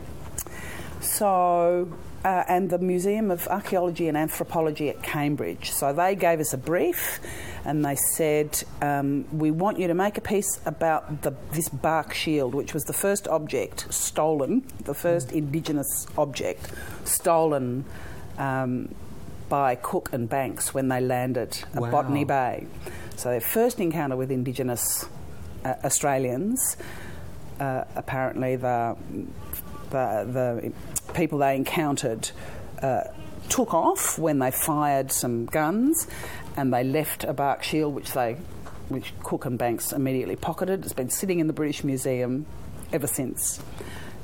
So. 1.01 1.93
Uh, 2.25 2.43
and 2.49 2.69
the 2.69 2.79
Museum 2.79 3.31
of 3.31 3.47
Archaeology 3.47 4.09
and 4.09 4.17
Anthropology 4.17 4.89
at 4.91 5.01
Cambridge. 5.05 5.71
So 5.71 5.93
they 5.93 6.17
gave 6.17 6.41
us 6.41 6.53
a 6.53 6.59
brief 6.59 7.21
and 7.65 7.85
they 7.85 7.95
said, 7.95 8.61
um, 8.83 9.25
We 9.31 9.53
want 9.53 9.79
you 9.79 9.87
to 9.87 9.95
make 9.95 10.19
a 10.19 10.21
piece 10.21 10.61
about 10.67 11.23
the, 11.23 11.33
this 11.53 11.69
bark 11.69 12.13
shield, 12.13 12.57
which 12.57 12.75
was 12.75 12.83
the 12.85 12.93
first 12.93 13.29
object 13.29 13.87
stolen, 13.95 14.65
the 14.83 14.95
first 14.95 15.31
Indigenous 15.31 16.09
object 16.19 16.73
stolen 17.05 17.85
um, 18.37 18.93
by 19.49 19.77
Cook 19.77 20.11
and 20.13 20.29
Banks 20.29 20.75
when 20.75 20.89
they 20.89 21.01
landed 21.01 21.57
at 21.73 21.81
Wow. 21.83 21.91
Botany 21.93 22.25
Bay. 22.25 22.67
So 23.15 23.29
their 23.31 23.41
first 23.41 23.79
encounter 23.79 24.17
with 24.17 24.33
Indigenous 24.33 25.07
uh, 25.65 25.75
Australians, 25.85 26.77
uh, 27.61 27.85
apparently 27.95 28.57
the, 28.57 28.97
the 29.91 30.25
the 30.33 30.73
people 31.15 31.39
they 31.39 31.57
encountered 31.57 32.31
uh, 32.83 33.05
took 33.49 33.75
off 33.75 34.19
when 34.19 34.39
they 34.39 34.51
fired 34.51 35.11
some 35.13 35.47
guns, 35.47 36.07
and 36.57 36.73
they 36.73 36.85
left 36.85 37.25
a 37.25 37.33
bark 37.33 37.63
shield 37.63 37.95
which 37.95 38.13
they 38.13 38.37
which 38.89 39.13
Cook 39.23 39.45
and 39.45 39.59
Banks 39.59 39.93
immediately 39.93 40.37
pocketed. 40.37 40.85
It's 40.85 40.93
been 40.93 41.11
sitting 41.11 41.41
in 41.41 41.47
the 41.47 41.53
British 41.53 41.85
Museum 41.85 42.47
ever 42.93 43.07
since. 43.07 43.61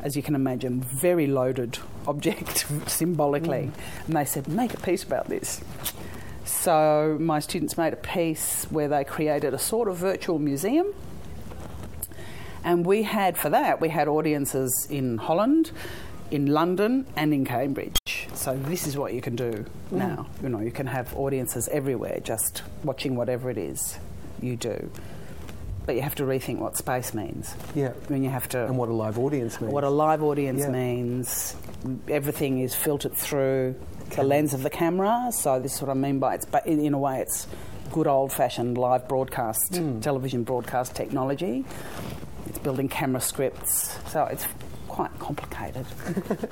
As 0.00 0.16
you 0.16 0.22
can 0.22 0.34
imagine, 0.34 0.80
very 0.80 1.26
loaded 1.26 1.78
object 2.06 2.66
symbolically. 2.86 3.70
And 4.06 4.16
they 4.16 4.24
said, 4.24 4.48
make 4.48 4.74
a 4.74 4.80
piece 4.80 5.02
about 5.02 5.28
this. 5.28 5.62
So 6.44 7.16
my 7.20 7.40
students 7.40 7.78
made 7.78 7.92
a 7.92 7.96
piece 7.96 8.64
where 8.70 8.88
they 8.88 9.04
created 9.04 9.54
a 9.54 9.58
sort 9.58 9.88
of 9.88 9.96
virtual 9.96 10.38
museum. 10.38 10.92
And 12.64 12.84
we 12.86 13.02
had, 13.02 13.36
for 13.36 13.50
that, 13.50 13.80
we 13.80 13.90
had 13.90 14.08
audiences 14.08 14.86
in 14.90 15.18
Holland, 15.18 15.70
in 16.30 16.46
London, 16.46 17.06
and 17.14 17.32
in 17.34 17.44
Cambridge. 17.44 17.98
So 18.32 18.56
this 18.56 18.86
is 18.86 18.96
what 18.96 19.12
you 19.12 19.20
can 19.20 19.36
do 19.36 19.64
now. 19.90 20.26
You 20.42 20.48
know, 20.48 20.60
you 20.60 20.70
can 20.70 20.86
have 20.86 21.14
audiences 21.16 21.68
everywhere 21.68 22.20
just 22.24 22.62
watching 22.82 23.16
whatever 23.16 23.50
it 23.50 23.58
is 23.58 23.98
you 24.40 24.56
do. 24.56 24.90
But 25.86 25.96
you 25.96 26.00
have 26.02 26.14
to 26.14 26.22
rethink 26.24 26.58
what 26.58 26.76
space 26.78 27.12
means. 27.12 27.54
yeah. 27.74 27.92
I 28.08 28.12
mean, 28.12 28.24
you 28.24 28.30
have 28.30 28.48
to 28.50 28.64
And 28.64 28.78
what 28.78 28.88
a 28.88 28.92
live 28.94 29.18
audience 29.18 29.60
means. 29.60 29.70
what 29.72 29.84
a 29.84 29.90
live 29.90 30.22
audience 30.22 30.60
Yeah. 30.62 30.70
means. 30.70 31.54
Everything 32.08 32.60
is 32.60 32.74
filtered 32.74 33.12
through 33.14 33.74
the 34.16 34.22
lens 34.22 34.54
of 34.54 34.62
the 34.62 34.70
camera. 34.70 35.28
So 35.30 35.60
this 35.60 35.74
is 35.74 35.82
what 35.82 35.90
I 35.90 35.94
mean 35.94 36.18
by 36.18 36.36
it's. 36.36 36.46
But 36.46 36.66
in, 36.66 36.80
in 36.80 36.94
a 36.94 36.98
way, 36.98 37.20
it's 37.20 37.46
good 37.92 38.06
old-fashioned 38.06 38.78
live 38.78 39.06
broadcast, 39.08 39.76
Hmm. 39.76 40.00
television 40.00 40.42
broadcast 40.42 40.94
technology. 40.96 41.66
Building 42.64 42.88
camera 42.88 43.20
scripts. 43.20 43.96
So 44.10 44.24
it's 44.24 44.46
quite 44.94 45.18
complicated. 45.18 45.84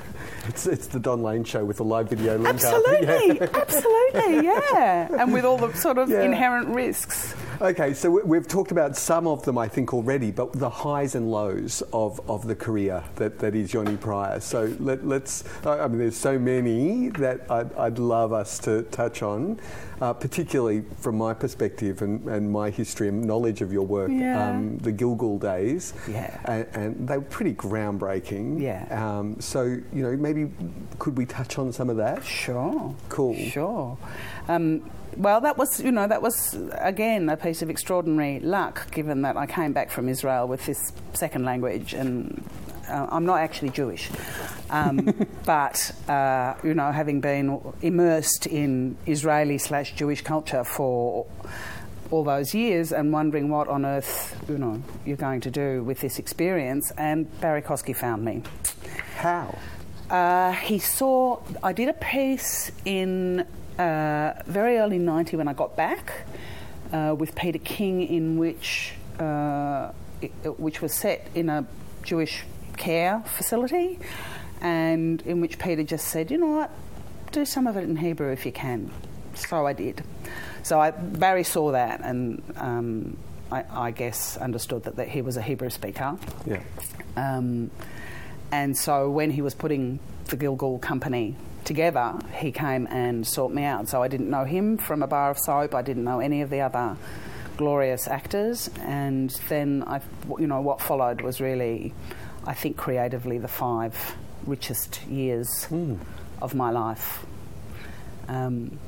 It's, 0.48 0.66
it's 0.66 0.88
the 0.88 0.98
Don 0.98 1.22
Lane 1.22 1.44
show 1.44 1.64
with 1.64 1.76
the 1.76 1.84
live 1.84 2.10
video 2.10 2.36
link. 2.36 2.48
Absolutely, 2.62 3.40
absolutely, 3.54 4.44
yeah. 4.44 5.08
And 5.22 5.32
with 5.32 5.44
all 5.44 5.56
the 5.56 5.72
sort 5.74 5.98
of 5.98 6.10
Yeah. 6.12 6.22
inherent 6.24 6.68
risks. 6.68 7.34
Okay, 7.60 7.94
so 7.94 8.10
we- 8.10 8.22
we've 8.22 8.48
talked 8.48 8.72
about 8.72 8.96
some 8.96 9.28
of 9.28 9.44
them, 9.44 9.56
I 9.56 9.68
think, 9.68 9.94
already, 9.94 10.32
but 10.32 10.52
the 10.52 10.68
highs 10.68 11.14
and 11.14 11.30
lows 11.30 11.80
of, 11.92 12.20
of 12.28 12.46
the 12.48 12.56
career 12.56 13.04
that, 13.16 13.38
that 13.38 13.54
is 13.54 13.72
Yoni 13.72 13.96
Prior. 13.96 14.40
So 14.40 14.74
let, 14.80 15.06
let's, 15.06 15.44
I 15.64 15.78
I 15.84 15.86
mean, 15.88 15.98
there's 15.98 16.16
so 16.16 16.38
many 16.40 17.08
that 17.10 17.48
I'd, 17.50 17.72
I'd 17.74 17.98
love 18.00 18.32
us 18.32 18.58
to 18.60 18.82
touch 18.90 19.22
on, 19.22 19.60
uh, 20.00 20.12
particularly 20.12 20.82
from 20.98 21.16
my 21.16 21.32
perspective 21.34 22.02
and, 22.02 22.26
and 22.28 22.50
my 22.50 22.68
history 22.70 23.06
and 23.08 23.24
knowledge 23.24 23.62
of 23.62 23.72
your 23.72 23.86
work, 23.86 24.10
Yeah. 24.12 24.50
um, 24.50 24.78
the 24.78 24.92
Gilgul 24.92 25.38
days. 25.40 25.94
Yeah. 26.10 26.36
And, 26.46 26.66
and 26.74 27.08
they 27.08 27.16
were 27.16 27.24
pretty 27.38 27.54
groundbreaking. 27.54 28.31
Yeah. 28.38 28.86
Um, 28.90 29.40
so, 29.40 29.64
you 29.64 30.02
know, 30.02 30.16
maybe 30.16 30.50
could 30.98 31.16
we 31.16 31.26
touch 31.26 31.58
on 31.58 31.72
some 31.72 31.90
of 31.90 31.96
that? 31.96 32.24
Sure. 32.24 32.94
Cool. 33.08 33.36
Sure. 33.36 33.98
Um, 34.48 34.90
well, 35.16 35.40
that 35.42 35.58
was, 35.58 35.80
you 35.80 35.92
know, 35.92 36.06
that 36.06 36.22
was 36.22 36.56
again 36.72 37.28
a 37.28 37.36
piece 37.36 37.62
of 37.62 37.68
extraordinary 37.68 38.40
luck, 38.40 38.90
given 38.92 39.22
that 39.22 39.36
I 39.36 39.46
came 39.46 39.72
back 39.72 39.90
from 39.90 40.08
Israel 40.08 40.48
with 40.48 40.64
this 40.64 40.92
second 41.12 41.44
language, 41.44 41.92
and 41.92 42.42
uh, 42.88 43.06
I'm 43.10 43.26
not 43.26 43.40
actually 43.40 43.70
Jewish, 43.70 44.10
um, 44.70 45.14
but 45.44 45.92
uh, 46.08 46.54
you 46.64 46.74
know, 46.74 46.90
having 46.92 47.20
been 47.20 47.60
immersed 47.82 48.46
in 48.46 48.96
Israeli 49.06 49.58
slash 49.58 49.94
Jewish 49.94 50.22
culture 50.22 50.64
for 50.64 51.26
all 52.12 52.22
those 52.22 52.54
years, 52.54 52.92
and 52.92 53.12
wondering 53.12 53.48
what 53.48 53.68
on 53.68 53.84
earth, 53.86 54.36
you 54.48 54.58
know, 54.58 54.82
you're 55.06 55.16
going 55.16 55.40
to 55.40 55.50
do 55.50 55.82
with 55.82 56.00
this 56.00 56.18
experience, 56.18 56.92
and 56.98 57.26
Barrie 57.40 57.62
Kosky 57.62 57.96
found 57.96 58.24
me. 58.24 58.42
How? 59.16 59.58
Uh, 60.10 60.52
he 60.52 60.78
saw. 60.78 61.40
I 61.62 61.72
did 61.72 61.88
a 61.88 61.94
piece 61.94 62.70
in 62.84 63.46
uh, 63.78 64.34
very 64.46 64.76
early 64.78 64.98
'90 64.98 65.36
when 65.36 65.48
I 65.48 65.54
got 65.54 65.74
back 65.74 66.26
uh, 66.92 67.14
with 67.18 67.34
Peter 67.34 67.58
King, 67.58 68.06
in 68.06 68.36
which 68.36 68.92
uh, 69.18 69.90
it, 70.20 70.30
which 70.60 70.82
was 70.82 70.92
set 70.92 71.28
in 71.34 71.48
a 71.48 71.66
Jewish 72.02 72.44
care 72.76 73.22
facility, 73.24 73.98
and 74.60 75.22
in 75.22 75.40
which 75.40 75.58
Peter 75.58 75.82
just 75.82 76.08
said, 76.08 76.30
"You 76.30 76.36
know 76.36 76.48
what? 76.58 76.70
Do 77.30 77.46
some 77.46 77.66
of 77.66 77.78
it 77.78 77.84
in 77.84 77.96
Hebrew 77.96 78.30
if 78.30 78.44
you 78.44 78.52
can." 78.52 78.90
So 79.34 79.66
I 79.66 79.72
did. 79.72 80.04
So 80.62 80.80
I, 80.80 80.90
Barrie 80.90 81.44
saw 81.44 81.72
that, 81.72 82.00
and 82.00 82.42
um, 82.56 83.16
I, 83.50 83.64
I 83.70 83.90
guess 83.90 84.36
understood 84.36 84.84
that, 84.84 84.96
that 84.96 85.08
he 85.08 85.22
was 85.22 85.36
a 85.36 85.42
Hebrew 85.42 85.70
speaker. 85.70 86.16
Yeah. 86.46 86.62
Um, 87.16 87.70
and 88.50 88.76
so 88.76 89.10
when 89.10 89.30
he 89.30 89.42
was 89.42 89.54
putting 89.54 89.98
the 90.26 90.36
Gilgul 90.36 90.80
company 90.80 91.36
together, 91.64 92.18
he 92.34 92.52
came 92.52 92.86
and 92.88 93.26
sought 93.26 93.52
me 93.52 93.64
out. 93.64 93.88
So 93.88 94.02
I 94.02 94.08
didn't 94.08 94.30
know 94.30 94.44
him 94.44 94.78
from 94.78 95.02
a 95.02 95.06
bar 95.06 95.30
of 95.30 95.38
soap. 95.38 95.74
I 95.74 95.82
didn't 95.82 96.04
know 96.04 96.20
any 96.20 96.42
of 96.42 96.50
the 96.50 96.60
other 96.60 96.96
glorious 97.56 98.08
actors. 98.08 98.70
And 98.80 99.30
then 99.48 99.84
I, 99.86 100.00
you 100.38 100.46
know, 100.46 100.60
what 100.60 100.80
followed 100.80 101.20
was 101.20 101.40
really, 101.40 101.94
I 102.46 102.54
think, 102.54 102.76
creatively 102.76 103.38
the 103.38 103.48
five 103.48 104.16
richest 104.46 105.04
years 105.06 105.66
of 106.40 106.54
my 106.54 106.70
life. 106.70 107.24
Um, 108.28 108.78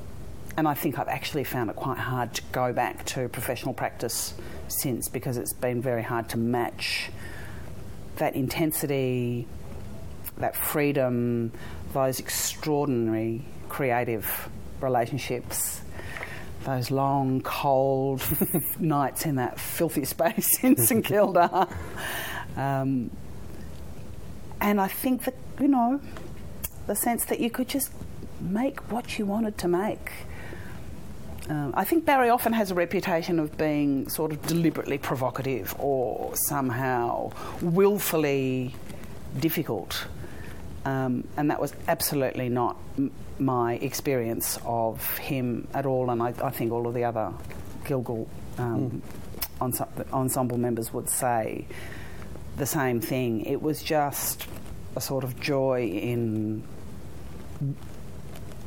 and 0.57 0.69
I 0.69 0.75
think 0.75 0.99
I've 0.99 1.09
actually 1.09 1.45
found 1.45 1.71
it 1.71 1.77
quite 1.77 1.99
hard 1.99 2.35
to 2.35 2.43
go 2.53 2.73
back 2.73 3.05
to 3.07 3.29
professional 3.29 3.75
practice 3.75 4.35
since 4.69 5.09
because 5.09 5.37
it's 5.37 5.53
been 5.53 5.83
very 5.83 6.03
hard 6.03 6.29
to 6.31 6.39
match 6.39 7.11
that 8.17 8.37
intensity, 8.37 9.47
that 10.39 10.55
freedom, 10.55 11.53
those 11.93 12.21
extraordinary 12.21 13.45
creative 13.69 14.49
relationships, 14.81 15.81
those 16.65 16.91
long, 16.91 17.41
cold 17.41 18.23
nights 18.79 19.27
in 19.27 19.37
that 19.37 19.59
filthy 19.59 20.05
space 20.17 20.63
in 20.63 20.77
St 20.77 21.05
Kilda. 21.05 21.69
Um, 22.57 23.11
and 24.61 24.81
I 24.81 24.89
think 24.89 25.25
that, 25.25 25.35
you 25.61 25.69
know, 25.69 26.01
the 26.87 26.95
sense 26.95 27.25
that 27.27 27.41
you 27.41 27.51
could 27.51 27.69
just 27.69 27.91
make 28.41 28.93
what 28.93 29.19
you 29.19 29.27
wanted 29.27 29.59
to 29.59 29.69
make. 29.69 30.13
Um, 31.49 31.75
I 31.77 31.85
think 31.85 32.07
Barrie 32.07 32.31
often 32.31 32.55
has 32.55 32.71
a 32.71 32.75
reputation 32.75 33.39
of 33.39 33.57
being 33.59 34.09
sort 34.09 34.33
of 34.33 34.41
deliberately 34.47 34.97
provocative 34.97 35.75
or 35.79 36.35
somehow 36.37 37.33
willfully 37.61 38.75
difficult. 39.39 40.07
Um, 40.87 41.27
and 41.37 41.51
that 41.51 41.61
was 41.61 41.75
absolutely 41.87 42.49
not 42.49 42.77
m- 42.97 43.11
my 43.39 43.75
experience 43.75 44.59
of 44.65 45.19
him 45.19 45.69
at 45.75 45.85
all. 45.85 46.11
And 46.11 46.23
I, 46.23 46.35
I 46.43 46.51
think 46.51 46.73
all 46.73 46.87
of 46.87 46.95
the 46.95 47.05
other 47.05 47.33
Gilgul 47.85 48.27
um, 48.59 49.03
ense- 49.61 49.83
ensemble 50.13 50.57
members 50.57 50.93
would 50.93 51.11
say 51.11 51.67
the 52.57 52.67
same 52.67 53.01
thing. 53.01 53.45
It 53.45 53.61
was 53.61 53.83
just 53.83 54.47
a 54.97 55.01
sort 55.01 55.25
of 55.25 55.39
joy 55.41 55.89
in 55.89 56.63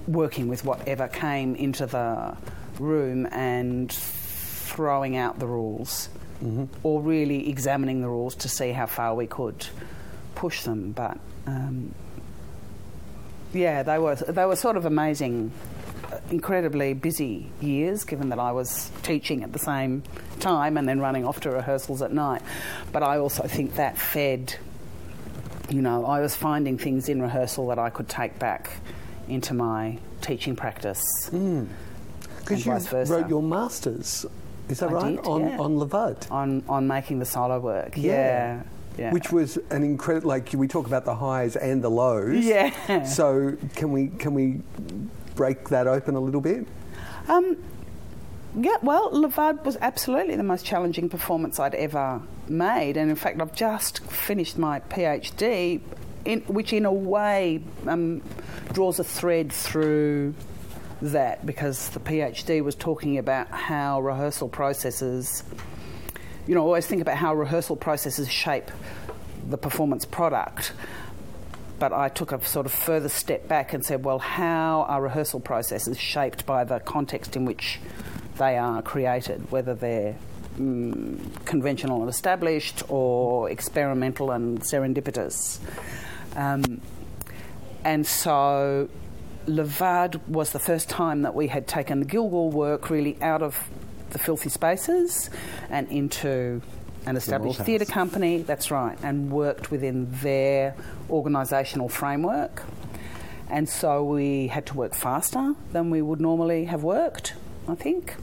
working 0.08 0.48
with 0.48 0.63
whatever 0.63 1.08
came 1.08 1.56
into 1.56 1.86
the 1.86 2.36
room 2.80 3.28
and 3.32 3.92
throwing 3.92 5.16
out 5.16 5.40
the 5.40 5.48
rules 5.48 6.10
or 6.84 7.02
really 7.02 7.50
examining 7.50 8.02
the 8.02 8.08
rules 8.08 8.36
to 8.36 8.50
see 8.50 8.72
how 8.72 8.86
far 8.86 9.16
we 9.16 9.28
could 9.28 9.66
push 10.36 10.63
them. 10.63 10.92
But 10.92 11.18
um, 11.48 11.94
yeah, 13.54 13.84
they 13.84 13.98
were 13.98 14.16
they 14.16 14.46
were 14.46 14.56
sort 14.56 14.78
of 14.78 14.86
amazing, 14.86 15.52
uh, 16.12 16.20
incredibly 16.30 16.94
busy 16.94 17.50
years. 17.60 18.04
Given 18.04 18.30
that 18.30 18.40
I 18.40 18.52
was 18.52 18.92
teaching 19.04 19.44
at 19.44 19.52
the 19.52 19.60
same 19.60 20.04
time 20.40 20.78
and 20.78 20.88
then 20.88 21.00
running 21.00 21.26
off 21.26 21.40
to 21.42 21.50
rehearsals 21.50 22.02
at 22.02 22.12
night, 22.12 22.42
but 22.92 23.02
I 23.04 23.18
also 23.18 23.44
think 23.44 23.76
that 23.76 23.98
fed. 23.98 24.56
You 25.70 25.82
know, 25.82 26.06
I 26.06 26.22
was 26.22 26.34
finding 26.34 26.78
things 26.78 27.10
in 27.10 27.22
rehearsal 27.22 27.68
that 27.70 27.80
I 27.80 27.90
could 27.90 28.08
take 28.08 28.40
back 28.40 28.72
into 29.28 29.54
my 29.54 29.98
teaching 30.22 30.56
practice. 30.56 31.02
Because 32.48 32.66
you 32.66 33.14
wrote 33.16 33.30
your 33.30 33.44
masters, 33.44 34.26
is 34.70 34.80
that 34.80 34.90
I 34.90 34.94
right? 34.94 35.16
did, 35.16 35.26
on 35.26 35.42
yeah. 35.42 35.58
on 35.58 35.78
Levad. 35.78 36.32
on 36.32 36.64
on 36.68 36.88
making 36.88 37.20
the 37.20 37.26
solo 37.26 37.60
work. 37.60 37.94
Yeah, 37.96 38.64
yeah. 38.98 39.12
Which 39.12 39.32
was 39.32 39.58
an 39.70 39.84
incredible. 39.84 40.30
Like 40.30 40.52
we 40.54 40.68
talk 40.68 40.88
about 40.88 41.06
the 41.06 41.16
highs 41.16 41.56
and 41.56 41.84
the 41.84 41.90
lows. 41.90 42.46
Yeah. 42.46 43.04
So 43.04 43.58
can 43.76 43.92
we 43.92 44.08
can 44.08 44.34
we 44.34 44.62
break 45.36 45.70
that 45.70 45.88
open 45.88 46.16
a 46.16 46.20
little 46.20 46.42
bit? 46.42 46.68
Um, 47.28 47.58
yeah, 48.60 48.78
well, 48.82 49.12
Levad 49.12 49.64
was 49.66 49.78
absolutely 49.82 50.36
the 50.36 50.44
most 50.44 50.66
challenging 50.66 51.10
performance 51.10 51.60
I'd 51.60 51.76
ever 51.76 52.22
made, 52.48 52.98
and 52.98 53.10
in 53.10 53.16
fact, 53.16 53.40
I've 53.42 53.54
just 53.54 54.00
finished 54.06 54.58
my 54.58 54.80
PhD, 54.80 55.82
in, 56.26 56.42
which 56.42 56.74
in 56.74 56.86
a 56.86 56.92
way 56.92 57.62
um, 57.86 58.22
draws 58.72 59.00
a 59.00 59.04
thread 59.04 59.52
through 59.52 60.34
that 61.02 61.46
because 61.46 61.90
the 61.90 62.00
PhD 62.00 62.64
was 62.64 62.76
talking 62.76 63.18
about 63.18 63.50
how 63.50 64.02
rehearsal 64.02 64.50
processes. 64.50 65.44
You 66.48 66.56
know, 66.56 66.62
always 66.62 66.88
think 66.88 67.02
about 67.02 67.18
how 67.18 67.36
rehearsal 67.36 67.76
processes 67.76 68.30
shape 68.32 68.72
the 69.50 69.58
performance 69.58 70.06
product. 70.06 70.74
But 71.80 71.94
I 71.94 72.10
took 72.10 72.32
a 72.32 72.44
sort 72.44 72.66
of 72.66 72.72
further 72.72 73.10
step 73.10 73.48
back 73.48 73.74
and 73.74 73.86
said, 73.86 74.04
well, 74.04 74.20
how 74.20 74.86
are 74.88 75.02
rehearsal 75.02 75.40
processes 75.40 76.00
shaped 76.00 76.46
by 76.46 76.64
the 76.64 76.80
context 76.80 77.36
in 77.36 77.46
which 77.46 77.80
they 78.38 78.58
are 78.58 78.82
created, 78.82 79.52
whether 79.52 79.76
they're 79.76 80.16
mm, 80.58 81.46
conventional 81.46 82.02
and 82.02 82.10
established 82.10 82.84
or 82.90 83.50
experimental 83.50 84.32
and 84.32 84.62
serendipitous? 84.62 85.60
Um, 86.36 86.82
and 87.84 88.08
so 88.08 88.90
Levad 89.48 90.28
was 90.28 90.52
the 90.52 90.60
first 90.60 90.90
time 90.90 91.22
that 91.22 91.34
we 91.34 91.48
had 91.48 91.68
taken 91.68 92.02
the 92.02 92.06
Gilgul 92.06 92.52
work 92.52 92.90
really 92.90 93.18
out 93.22 93.42
of 93.42 93.58
the 94.10 94.20
filthy 94.20 94.50
spaces 94.50 95.30
and 95.70 95.90
into 95.90 96.62
an 97.06 97.16
established 97.16 97.62
theatre 97.62 97.86
company, 97.86 98.42
that's 98.42 98.70
right, 98.70 98.98
and 99.02 99.32
worked 99.32 99.72
within 99.72 100.08
their 100.22 100.76
organisational 101.10 101.90
framework. 101.90 102.64
And 103.50 103.70
so 103.70 104.04
we 104.04 104.48
had 104.48 104.66
to 104.68 104.74
work 104.74 104.94
faster 104.94 105.56
than 105.72 105.90
we 105.90 106.02
would 106.02 106.20
normally 106.20 106.66
have 106.66 106.84
worked, 106.84 107.34
I 107.68 107.76
think. 107.76 108.16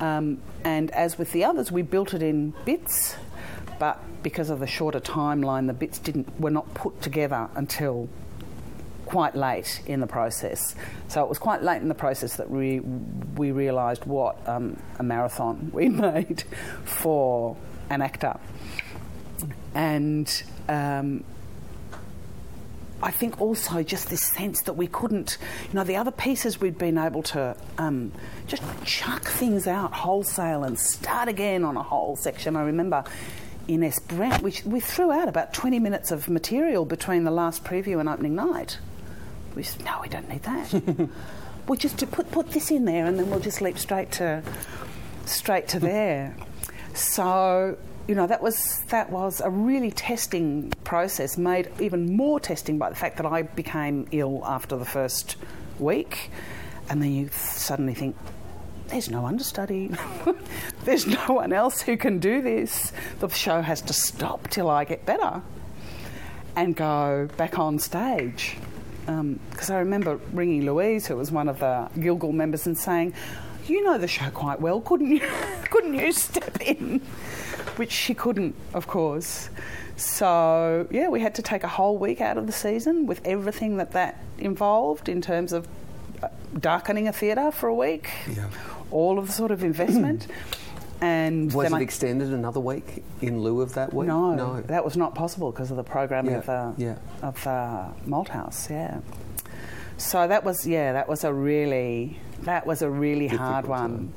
Um, 0.00 0.38
and 0.64 0.90
as 0.90 1.16
with 1.16 1.30
the 1.30 1.44
others, 1.44 1.70
we 1.70 1.82
built 1.82 2.14
it 2.14 2.22
in 2.22 2.52
bits, 2.64 3.14
but 3.78 4.00
because 4.24 4.50
of 4.50 4.58
the 4.58 4.66
shorter 4.66 4.98
timeline, 4.98 5.68
the 5.68 5.72
bits 5.72 6.00
didn't 6.00 6.40
were 6.40 6.50
not 6.50 6.74
put 6.74 7.00
together 7.00 7.48
until 7.54 8.08
quite 9.14 9.36
late 9.36 9.80
in 9.86 10.00
the 10.00 10.08
process. 10.08 10.74
So 11.06 11.22
it 11.22 11.28
was 11.28 11.38
quite 11.38 11.62
late 11.62 11.80
in 11.80 11.86
the 11.86 11.94
process 11.94 12.34
that 12.34 12.50
we 12.50 12.80
we 12.80 13.52
realised 13.52 14.04
what 14.06 14.36
um, 14.48 14.76
a 14.98 15.04
marathon 15.04 15.70
we 15.72 15.88
made 15.88 16.42
for 16.82 17.56
an 17.90 18.02
actor. 18.02 18.36
and 19.72 20.42
um, 20.68 21.22
I 23.04 23.12
think 23.12 23.40
also 23.40 23.84
just 23.84 24.10
this 24.10 24.26
sense 24.32 24.62
that 24.62 24.72
we 24.72 24.88
couldn't, 24.88 25.38
you 25.68 25.74
know, 25.74 25.84
the 25.84 25.94
other 25.94 26.10
pieces 26.10 26.60
we'd 26.60 26.78
been 26.78 26.98
able 26.98 27.22
to 27.34 27.56
um, 27.78 28.10
just 28.48 28.64
chuck 28.84 29.22
things 29.22 29.68
out 29.68 29.92
wholesale 29.92 30.64
and 30.64 30.76
start 30.76 31.28
again 31.28 31.62
on 31.64 31.76
a 31.76 31.82
whole 31.84 32.16
section. 32.16 32.56
I 32.56 32.62
remember 32.62 33.04
in 33.68 33.84
Esperanto, 33.84 34.42
we, 34.42 34.54
we 34.64 34.80
threw 34.80 35.12
out 35.12 35.28
about 35.28 35.54
20 35.54 35.78
minutes 35.78 36.10
of 36.10 36.28
material 36.28 36.84
between 36.84 37.22
the 37.22 37.30
last 37.30 37.62
preview 37.62 38.00
and 38.00 38.08
opening 38.08 38.34
night. 38.34 38.78
We 39.54 39.62
said, 39.62 39.84
no, 39.84 39.98
we 40.02 40.08
don't 40.08 40.28
need 40.28 40.42
that. 40.42 41.08
we'll 41.68 41.78
just 41.78 41.98
to 41.98 42.06
put, 42.06 42.30
put 42.30 42.50
this 42.50 42.70
in 42.70 42.84
there 42.84 43.06
and 43.06 43.18
then 43.18 43.30
we'll 43.30 43.40
just 43.40 43.60
leap 43.60 43.78
straight 43.78 44.12
to, 44.12 44.42
straight 45.26 45.68
to 45.68 45.80
there. 45.80 46.36
So 46.94 47.76
you 48.06 48.14
know 48.14 48.26
that 48.26 48.42
was 48.42 48.82
that 48.88 49.10
was 49.10 49.40
a 49.40 49.50
really 49.50 49.90
testing 49.90 50.70
process, 50.84 51.38
made 51.38 51.70
even 51.80 52.16
more 52.16 52.38
testing 52.38 52.78
by 52.78 52.90
the 52.90 52.94
fact 52.94 53.16
that 53.16 53.26
I 53.26 53.42
became 53.42 54.06
ill 54.10 54.42
after 54.44 54.76
the 54.76 54.84
first 54.84 55.36
week, 55.78 56.30
and 56.88 57.02
then 57.02 57.12
you 57.12 57.28
suddenly 57.32 57.94
think, 57.94 58.16
there's 58.88 59.10
no 59.10 59.24
understudy, 59.24 59.90
there's 60.84 61.06
no 61.06 61.26
one 61.28 61.52
else 61.52 61.80
who 61.80 61.96
can 61.96 62.18
do 62.18 62.42
this. 62.42 62.92
The 63.20 63.28
show 63.28 63.62
has 63.62 63.80
to 63.82 63.92
stop 63.92 64.48
till 64.48 64.68
I 64.68 64.84
get 64.84 65.06
better, 65.06 65.40
and 66.56 66.76
go 66.76 67.28
back 67.36 67.58
on 67.58 67.78
stage. 67.78 68.58
Because 69.06 69.70
um, 69.70 69.76
I 69.76 69.78
remember 69.78 70.18
ringing 70.32 70.64
Louise, 70.64 71.06
who 71.06 71.16
was 71.16 71.30
one 71.30 71.48
of 71.48 71.58
the 71.58 71.88
Gilgul 71.96 72.32
members, 72.32 72.66
and 72.66 72.76
saying, 72.76 73.14
"You 73.66 73.84
know 73.84 73.98
the 73.98 74.08
show 74.08 74.30
quite 74.30 74.60
well, 74.60 74.80
couldn't 74.80 75.10
you? 75.10 75.20
couldn't 75.70 75.94
you 75.94 76.12
step 76.12 76.60
in?" 76.60 77.00
which 77.76 77.92
she 77.92 78.14
couldn't, 78.14 78.54
of 78.72 78.86
course. 78.86 79.48
So, 79.96 80.86
yeah, 80.90 81.08
we 81.08 81.20
had 81.20 81.34
to 81.36 81.42
take 81.42 81.64
a 81.64 81.68
whole 81.68 81.98
week 81.98 82.20
out 82.20 82.36
of 82.36 82.46
the 82.46 82.52
season 82.52 83.06
with 83.06 83.20
everything 83.24 83.76
that 83.76 83.92
that 83.92 84.22
involved 84.38 85.08
in 85.08 85.20
terms 85.20 85.52
of 85.52 85.68
uh, 86.22 86.28
darkening 86.58 87.08
a 87.08 87.12
theatre 87.12 87.50
for 87.50 87.68
a 87.68 87.74
week, 87.74 88.10
yeah. 88.28 88.48
all 88.90 89.18
of 89.18 89.28
the 89.28 89.32
sort 89.32 89.50
of 89.50 89.62
investment. 89.62 90.26
and 91.00 91.52
was 91.52 91.72
it 91.72 91.74
I, 91.74 91.80
extended 91.80 92.32
another 92.32 92.60
week 92.60 93.02
in 93.20 93.42
lieu 93.42 93.60
of 93.60 93.74
that 93.74 93.92
week? 93.92 94.08
No, 94.08 94.34
no. 94.34 94.60
that 94.62 94.84
was 94.84 94.96
not 94.96 95.14
possible 95.14 95.50
because 95.50 95.70
of 95.70 95.76
the 95.76 95.84
programming 95.84 96.34
uh, 96.34 96.36
yeah. 96.36 96.68
of 96.68 96.76
the 96.76 96.82
yeah. 96.82 97.28
of 97.28 97.44
the 97.44 98.10
Malthouse. 98.10 98.70
Yeah. 98.70 99.00
So 99.96 100.26
that 100.26 100.44
was 100.44 100.66
yeah, 100.66 100.92
that 100.92 101.08
was 101.08 101.24
a 101.24 101.32
really 101.32 102.18
that 102.42 102.66
was 102.66 102.82
a 102.82 102.90
really 102.90 103.28
Difficult 103.28 103.48
hard 103.48 103.64
uh, 103.66 103.68
one. 103.68 103.90
Time. 103.90 104.12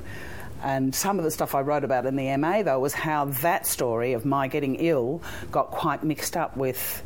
And 0.60 0.94
some 0.94 1.18
of 1.18 1.24
the 1.24 1.30
stuff 1.30 1.54
I 1.54 1.60
wrote 1.60 1.84
about 1.84 2.04
in 2.04 2.16
the 2.16 2.36
MA, 2.36 2.62
though, 2.62 2.80
was 2.80 2.92
how 2.92 3.26
that 3.26 3.64
story 3.64 4.12
of 4.14 4.24
my 4.24 4.48
getting 4.48 4.74
ill 4.76 5.22
got 5.52 5.70
quite 5.70 6.02
mixed 6.02 6.36
up 6.36 6.56
with 6.56 7.02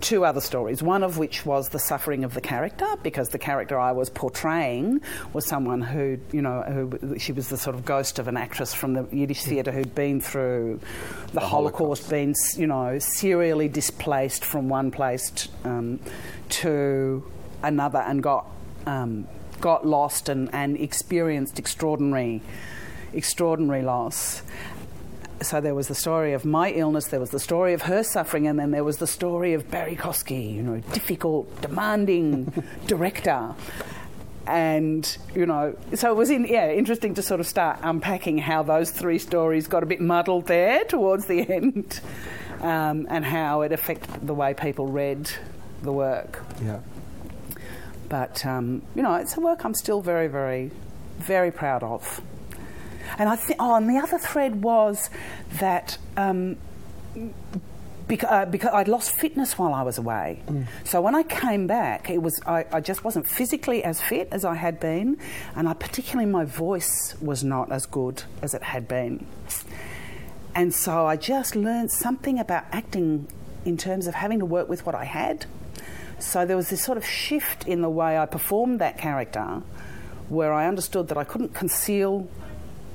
two 0.00 0.24
other 0.24 0.40
stories, 0.40 0.82
one 0.82 1.02
of 1.02 1.18
which 1.18 1.44
was 1.44 1.68
the 1.68 1.78
suffering 1.78 2.24
of 2.24 2.34
the 2.34 2.40
character, 2.40 2.86
because 3.02 3.28
the 3.30 3.38
character 3.38 3.78
I 3.78 3.92
was 3.92 4.10
portraying 4.10 5.00
was 5.32 5.46
someone 5.46 5.80
who, 5.80 6.18
you 6.32 6.42
know, 6.42 6.62
who 6.62 7.18
she 7.18 7.32
was 7.32 7.48
the 7.48 7.56
sort 7.56 7.76
of 7.76 7.84
ghost 7.84 8.18
of 8.18 8.28
an 8.28 8.36
actress 8.36 8.74
from 8.74 8.94
the 8.94 9.06
Yiddish 9.10 9.42
theatre 9.42 9.72
who'd 9.72 9.94
been 9.94 10.20
through 10.20 10.80
the, 11.28 11.32
the 11.34 11.40
Holocaust, 11.40 12.04
Holocaust, 12.04 12.10
been, 12.10 12.34
you 12.60 12.66
know, 12.66 12.98
serially 12.98 13.68
displaced 13.68 14.44
from 14.44 14.68
one 14.68 14.90
place 14.90 15.48
um, 15.64 16.00
to 16.48 17.24
another 17.62 17.98
and 17.98 18.22
got 18.22 18.46
um, 18.86 19.26
got 19.60 19.86
lost 19.86 20.28
and, 20.28 20.52
and 20.54 20.76
experienced 20.76 21.58
extraordinary, 21.58 22.42
extraordinary 23.12 23.82
loss. 23.82 24.42
So 25.42 25.60
there 25.60 25.74
was 25.74 25.88
the 25.88 25.94
story 25.94 26.32
of 26.32 26.44
my 26.44 26.70
illness, 26.70 27.08
there 27.08 27.20
was 27.20 27.30
the 27.30 27.40
story 27.40 27.74
of 27.74 27.82
her 27.82 28.02
suffering, 28.02 28.46
and 28.46 28.58
then 28.58 28.70
there 28.70 28.84
was 28.84 28.96
the 28.98 29.06
story 29.06 29.52
of 29.52 29.70
Barrie 29.70 29.96
Kosky, 29.96 30.54
you 30.54 30.62
know, 30.62 30.80
difficult, 30.92 31.60
demanding 31.60 32.52
director. 32.86 33.54
And 34.46 35.16
you 35.34 35.44
know, 35.44 35.76
so 35.94 36.10
it 36.10 36.14
was 36.14 36.30
in, 36.30 36.46
yeah 36.46 36.70
interesting 36.70 37.14
to 37.14 37.22
sort 37.22 37.40
of 37.40 37.46
start 37.46 37.78
unpacking 37.82 38.38
how 38.38 38.62
those 38.62 38.90
three 38.90 39.18
stories 39.18 39.66
got 39.66 39.82
a 39.82 39.86
bit 39.86 40.00
muddled 40.00 40.46
there 40.46 40.84
towards 40.84 41.26
the 41.26 41.40
end, 41.50 42.00
um, 42.60 43.06
and 43.10 43.24
how 43.24 43.62
it 43.62 43.72
affected 43.72 44.26
the 44.26 44.34
way 44.34 44.54
people 44.54 44.86
read 44.86 45.30
the 45.82 45.92
work. 45.92 46.42
Yeah. 46.62 46.80
But, 48.08 48.46
um, 48.46 48.82
you 48.94 49.02
know, 49.02 49.14
it's 49.14 49.36
a 49.36 49.40
work 49.40 49.64
I'm 49.64 49.74
still 49.74 50.00
very, 50.00 50.28
very, 50.28 50.70
very 51.18 51.50
proud 51.50 51.82
of. 51.82 52.20
And 53.18 53.28
I 53.28 53.36
think, 53.36 53.60
oh, 53.60 53.74
and 53.74 53.88
the 53.88 53.98
other 53.98 54.18
thread 54.18 54.62
was 54.62 55.10
that 55.58 55.98
um, 56.16 56.56
because, 58.08 58.30
uh, 58.30 58.46
because 58.46 58.70
I'd 58.72 58.88
lost 58.88 59.16
fitness 59.16 59.58
while 59.58 59.74
I 59.74 59.82
was 59.82 59.98
away. 59.98 60.42
Mm. 60.46 60.66
So 60.84 61.00
when 61.00 61.14
I 61.14 61.22
came 61.22 61.66
back, 61.66 62.10
it 62.10 62.22
was 62.22 62.40
I, 62.46 62.64
I, 62.72 62.80
just 62.80 63.04
wasn't 63.04 63.28
physically 63.28 63.82
as 63.82 64.00
fit 64.00 64.28
as 64.30 64.44
I 64.44 64.54
had 64.54 64.78
been, 64.78 65.18
and 65.54 65.68
I 65.68 65.74
particularly 65.74 66.30
my 66.30 66.44
voice 66.44 67.16
was 67.20 67.42
not 67.42 67.72
as 67.72 67.86
good 67.86 68.22
as 68.42 68.54
it 68.54 68.62
had 68.62 68.86
been. 68.86 69.26
And 70.54 70.72
so 70.72 71.06
I 71.06 71.16
just 71.16 71.56
learned 71.56 71.90
something 71.90 72.38
about 72.38 72.64
acting 72.72 73.28
in 73.64 73.76
terms 73.76 74.06
of 74.06 74.14
having 74.14 74.38
to 74.38 74.46
work 74.46 74.68
with 74.68 74.86
what 74.86 74.94
I 74.94 75.04
had 75.04 75.46
so 76.18 76.46
there 76.46 76.56
was 76.56 76.70
this 76.70 76.82
sort 76.82 76.98
of 76.98 77.04
shift 77.04 77.66
in 77.66 77.82
the 77.82 77.90
way 77.90 78.18
I 78.18 78.26
performed 78.26 78.80
that 78.80 78.98
character 78.98 79.62
where 80.28 80.52
I 80.52 80.66
understood 80.66 81.08
that 81.08 81.18
I 81.18 81.24
couldn't 81.24 81.54
conceal 81.54 82.28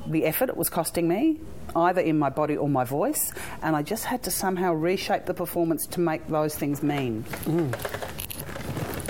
the 0.08 0.26
effort 0.26 0.50
it 0.50 0.58
was 0.58 0.70
costing 0.70 1.08
me, 1.08 1.40
either 1.76 2.02
in 2.02 2.18
my 2.18 2.30
body 2.30 2.58
or 2.58 2.68
my 2.68 2.84
voice, 2.84 3.34
and 3.62 3.76
I 3.76 3.82
just 3.82 4.06
had 4.06 4.24
to 4.24 4.32
somehow 4.32 4.74
reshape 4.74 5.26
the 5.26 5.34
performance 5.34 5.86
to 5.88 6.00
make 6.00 6.28
those 6.28 6.56
things 6.56 6.84
mean. 6.84 7.24
Mm. 7.46 7.76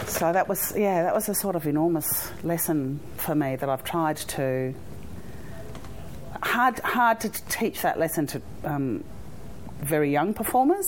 So 0.08 0.32
that 0.34 0.47
was, 0.47 0.73
yeah, 0.75 1.04
that 1.04 1.15
was 1.15 1.30
a 1.30 1.36
sort 1.36 1.56
of 1.56 1.65
enormous 1.65 2.32
lesson 2.43 2.99
for 3.17 3.34
me 3.34 3.56
that 3.56 3.69
I've 3.69 3.84
tried 3.84 4.17
to. 4.17 4.73
Hard, 6.43 6.80
hard 6.80 7.19
to 7.21 7.30
teach 7.30 7.82
that 7.82 7.97
lesson 7.97 8.27
to 8.27 8.41
um, 8.63 9.04
very 9.80 10.12
young 10.12 10.34
performers 10.34 10.86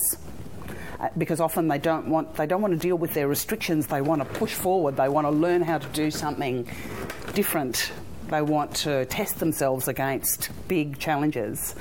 uh, 1.00 1.10
because 1.18 1.40
often 1.40 1.68
they 1.68 1.78
don't 1.78 2.08
want 2.08 2.36
they 2.36 2.46
don't 2.46 2.62
want 2.62 2.74
to 2.74 2.80
deal 2.80 2.96
with 2.96 3.14
their 3.14 3.28
restrictions. 3.28 3.88
They 3.88 4.02
want 4.02 4.22
to 4.22 4.40
push 4.40 4.54
forward. 4.54 4.96
They 4.98 5.10
want 5.10 5.26
to 5.26 5.32
learn 5.32 5.62
how 5.62 5.78
to 5.78 5.88
do 5.90 6.12
something 6.12 6.68
different. 7.34 7.92
They 8.34 8.42
want 8.42 8.74
to 8.78 9.06
test 9.06 9.38
themselves 9.38 9.88
against 9.88 10.50
big 10.68 10.98
challenges, 10.98 11.76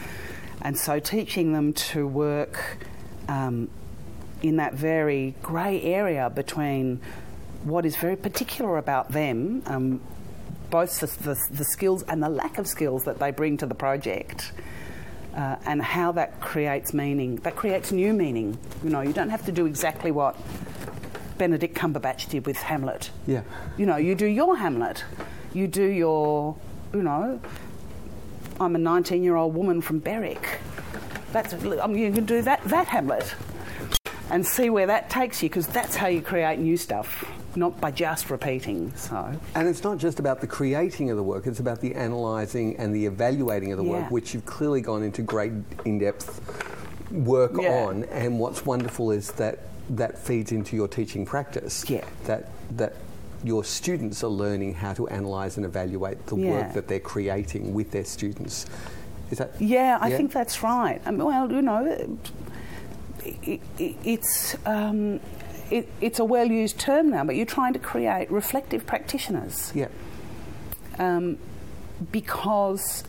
and 0.60 0.76
so 0.76 1.00
teaching 1.00 1.54
them 1.54 1.72
to 1.72 2.06
work 2.06 2.76
um, 3.26 3.70
in 4.42 4.56
that 4.56 4.74
very 4.74 5.34
grey 5.40 5.80
area 5.80 6.28
between 6.28 7.00
what 7.64 7.86
is 7.86 7.96
very 7.96 8.16
particular 8.16 8.76
about 8.76 9.12
them. 9.12 9.62
Um, 9.64 10.02
both 10.68 11.00
the, 11.00 11.06
the, 11.22 11.40
the 11.50 11.64
skills 11.64 12.02
and 12.02 12.22
the 12.22 12.28
lack 12.28 12.58
of 12.58 12.66
skills 12.66 13.04
that 13.04 13.18
they 13.18 13.30
bring 13.30 13.56
to 13.56 13.64
the 13.64 13.74
project, 13.74 14.52
uh, 15.34 15.56
and 15.64 15.80
how 15.80 16.12
that 16.12 16.38
creates 16.42 16.92
meaning. 16.92 17.36
That 17.36 17.56
creates 17.56 17.92
new 17.92 18.12
meaning. 18.12 18.58
You 18.84 18.90
know, 18.90 19.00
you 19.00 19.14
don't 19.14 19.30
have 19.30 19.46
to 19.46 19.52
do 19.52 19.64
exactly 19.64 20.10
what 20.10 20.36
Benedict 21.38 21.74
Cumberbatch 21.74 22.28
did 22.28 22.44
with 22.44 22.58
Hamlet. 22.58 23.10
Yeah. 23.26 23.40
You 23.78 23.86
know, 23.86 23.96
you 23.96 24.14
do 24.14 24.26
your 24.26 24.58
Hamlet. 24.58 25.02
You 25.54 25.66
do 25.66 25.84
your, 25.84 26.56
you 26.94 27.02
know, 27.02 27.40
I'm 28.60 28.74
a 28.74 28.78
19 28.78 29.22
year 29.22 29.36
old 29.36 29.54
woman 29.54 29.80
from 29.80 29.98
Berwick. 29.98 30.60
That's, 31.32 31.54
I 31.54 31.86
mean, 31.86 31.98
you 31.98 32.12
can 32.12 32.26
do 32.26 32.42
that, 32.42 32.62
that 32.64 32.88
Hamlet 32.88 33.34
and 34.30 34.46
see 34.46 34.70
where 34.70 34.86
that 34.86 35.10
takes 35.10 35.42
you 35.42 35.48
because 35.48 35.66
that's 35.66 35.96
how 35.96 36.06
you 36.06 36.22
create 36.22 36.58
new 36.58 36.76
stuff 36.76 37.24
not 37.56 37.80
by 37.80 37.90
just 37.90 38.30
repeating. 38.30 38.94
So, 38.96 39.32
and 39.54 39.68
it's 39.68 39.82
not 39.82 39.98
just 39.98 40.18
about 40.18 40.40
the 40.40 40.46
creating 40.46 41.10
of 41.10 41.16
the 41.16 41.22
work; 41.22 41.46
it's 41.46 41.60
about 41.60 41.80
the 41.80 41.92
analysing 41.92 42.76
and 42.76 42.94
the 42.94 43.06
evaluating 43.06 43.72
of 43.72 43.78
the 43.78 43.84
yeah. 43.84 43.90
work, 43.90 44.10
which 44.10 44.34
you've 44.34 44.46
clearly 44.46 44.80
gone 44.80 45.02
into 45.02 45.22
great 45.22 45.52
in-depth 45.84 47.10
work 47.10 47.52
yeah. 47.60 47.68
on. 47.68 48.04
And 48.04 48.38
what's 48.38 48.64
wonderful 48.64 49.10
is 49.10 49.32
that 49.32 49.60
that 49.90 50.18
feeds 50.18 50.52
into 50.52 50.76
your 50.76 50.88
teaching 50.88 51.26
practice. 51.26 51.88
Yeah, 51.88 52.04
that 52.24 52.48
that 52.76 52.94
your 53.44 53.64
students 53.64 54.22
are 54.22 54.28
learning 54.28 54.74
how 54.74 54.92
to 54.94 55.06
analyse 55.06 55.56
and 55.56 55.66
evaluate 55.66 56.26
the 56.26 56.36
yeah. 56.36 56.50
work 56.50 56.74
that 56.74 56.88
they're 56.88 57.00
creating 57.00 57.74
with 57.74 57.90
their 57.90 58.04
students. 58.04 58.66
Is 59.30 59.38
that? 59.38 59.60
Yeah, 59.60 59.98
I 60.00 60.10
think 60.10 60.32
that's 60.32 60.62
right. 60.62 61.00
I 61.06 61.10
mean, 61.10 61.24
well, 61.24 61.50
you 61.50 61.62
know, 61.62 61.86
it, 63.24 63.60
it, 63.78 63.96
it's. 64.04 64.56
Um, 64.66 65.20
it, 65.70 65.88
it's 66.02 66.18
a 66.18 66.24
well 66.24 66.48
used 66.48 66.78
term 66.78 67.08
now, 67.08 67.24
but 67.24 67.34
you're 67.34 67.46
trying 67.46 67.72
to 67.72 67.78
create 67.78 68.30
reflective 68.30 68.84
practitioners. 68.84 69.72
Yeah. 69.74 69.88
Um, 70.98 71.38
because 72.10 73.04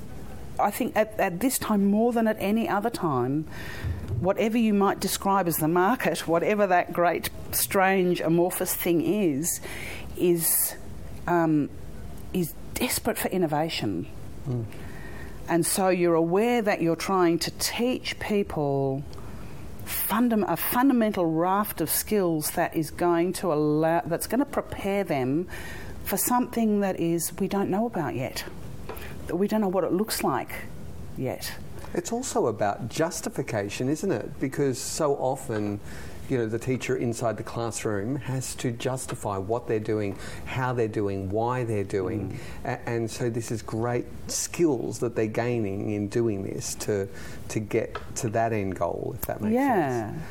I 0.58 0.72
think 0.72 0.96
at, 0.96 1.20
at 1.20 1.40
this 1.42 1.58
time, 1.58 1.86
more 1.86 2.14
than 2.14 2.28
at 2.28 2.38
any 2.40 2.70
other 2.70 2.90
time, 2.90 3.46
whatever 4.20 4.58
you 4.58 4.74
might 4.74 5.00
describe 5.00 5.48
as 5.48 5.58
the 5.58 5.68
market, 5.68 6.28
whatever 6.28 6.66
that 6.68 6.94
great, 6.94 7.30
strange, 7.52 8.22
amorphous 8.22 8.74
thing 8.74 9.02
is, 9.02 9.60
is 10.18 10.76
um, 11.28 11.70
is 12.34 12.54
desperate 12.74 13.18
for 13.18 13.30
innovation. 13.30 14.08
Mm. 14.48 14.66
And 15.48 15.66
so 15.66 15.90
you're 15.90 16.16
aware 16.16 16.62
that 16.62 16.82
you're 16.82 16.96
trying 16.96 17.40
to 17.40 17.52
teach 17.52 18.18
people 18.20 19.04
fundam- 19.86 20.50
a 20.50 20.56
fundamental 20.56 21.26
raft 21.26 21.82
of 21.82 21.90
skills 21.90 22.52
that 22.52 22.76
is 22.76 22.92
going 22.92 23.34
to 23.34 23.52
allow 23.52 24.02
that's 24.06 24.28
going 24.28 24.40
to 24.40 24.46
prepare 24.46 25.04
them 25.04 25.48
for 26.04 26.18
something 26.18 26.82
that 26.82 27.00
is 27.00 27.34
we 27.40 27.48
don't 27.48 27.70
know 27.70 27.86
about 27.86 28.16
yet. 28.16 28.44
That 29.28 29.36
we 29.36 29.48
don't 29.48 29.62
know 29.62 29.70
what 29.70 29.84
it 29.84 29.94
looks 29.94 30.24
like 30.24 30.52
yet. 31.18 31.54
It's 31.94 32.12
also 32.12 32.48
about 32.48 32.90
justification, 32.90 33.88
isn't 33.88 34.12
it? 34.12 34.40
Because 34.40 34.80
so 34.80 35.16
often, 35.16 35.80
you 36.30 36.38
know, 36.38 36.48
the 36.48 36.60
teacher 36.60 36.96
inside 36.96 37.38
the 37.38 37.44
classroom 37.44 38.16
has 38.16 38.56
to 38.56 38.72
justify 38.72 39.38
what 39.38 39.68
they're 39.68 39.80
doing, 39.80 40.18
how 40.46 40.74
they're 40.74 40.88
doing, 40.88 41.30
why 41.30 41.64
they're 41.64 41.84
doing. 41.84 42.40
Mm. 42.64 42.70
A- 42.72 42.90
and 42.90 43.12
so 43.12 43.30
this 43.30 43.52
is 43.52 43.62
great 43.62 44.06
skills 44.28 45.00
that 45.00 45.16
they're 45.16 45.28
gaining 45.28 45.92
in 45.92 46.08
doing 46.08 46.44
this 46.44 46.76
to 46.76 47.08
to 47.50 47.60
get 47.60 47.98
to 48.16 48.30
that 48.30 48.54
end 48.54 48.76
goal, 48.76 49.12
if 49.16 49.22
that 49.28 49.42
makes 49.42 49.54
yeah. 49.54 50.08
sense. 50.12 50.18
Yeah. 50.18 50.26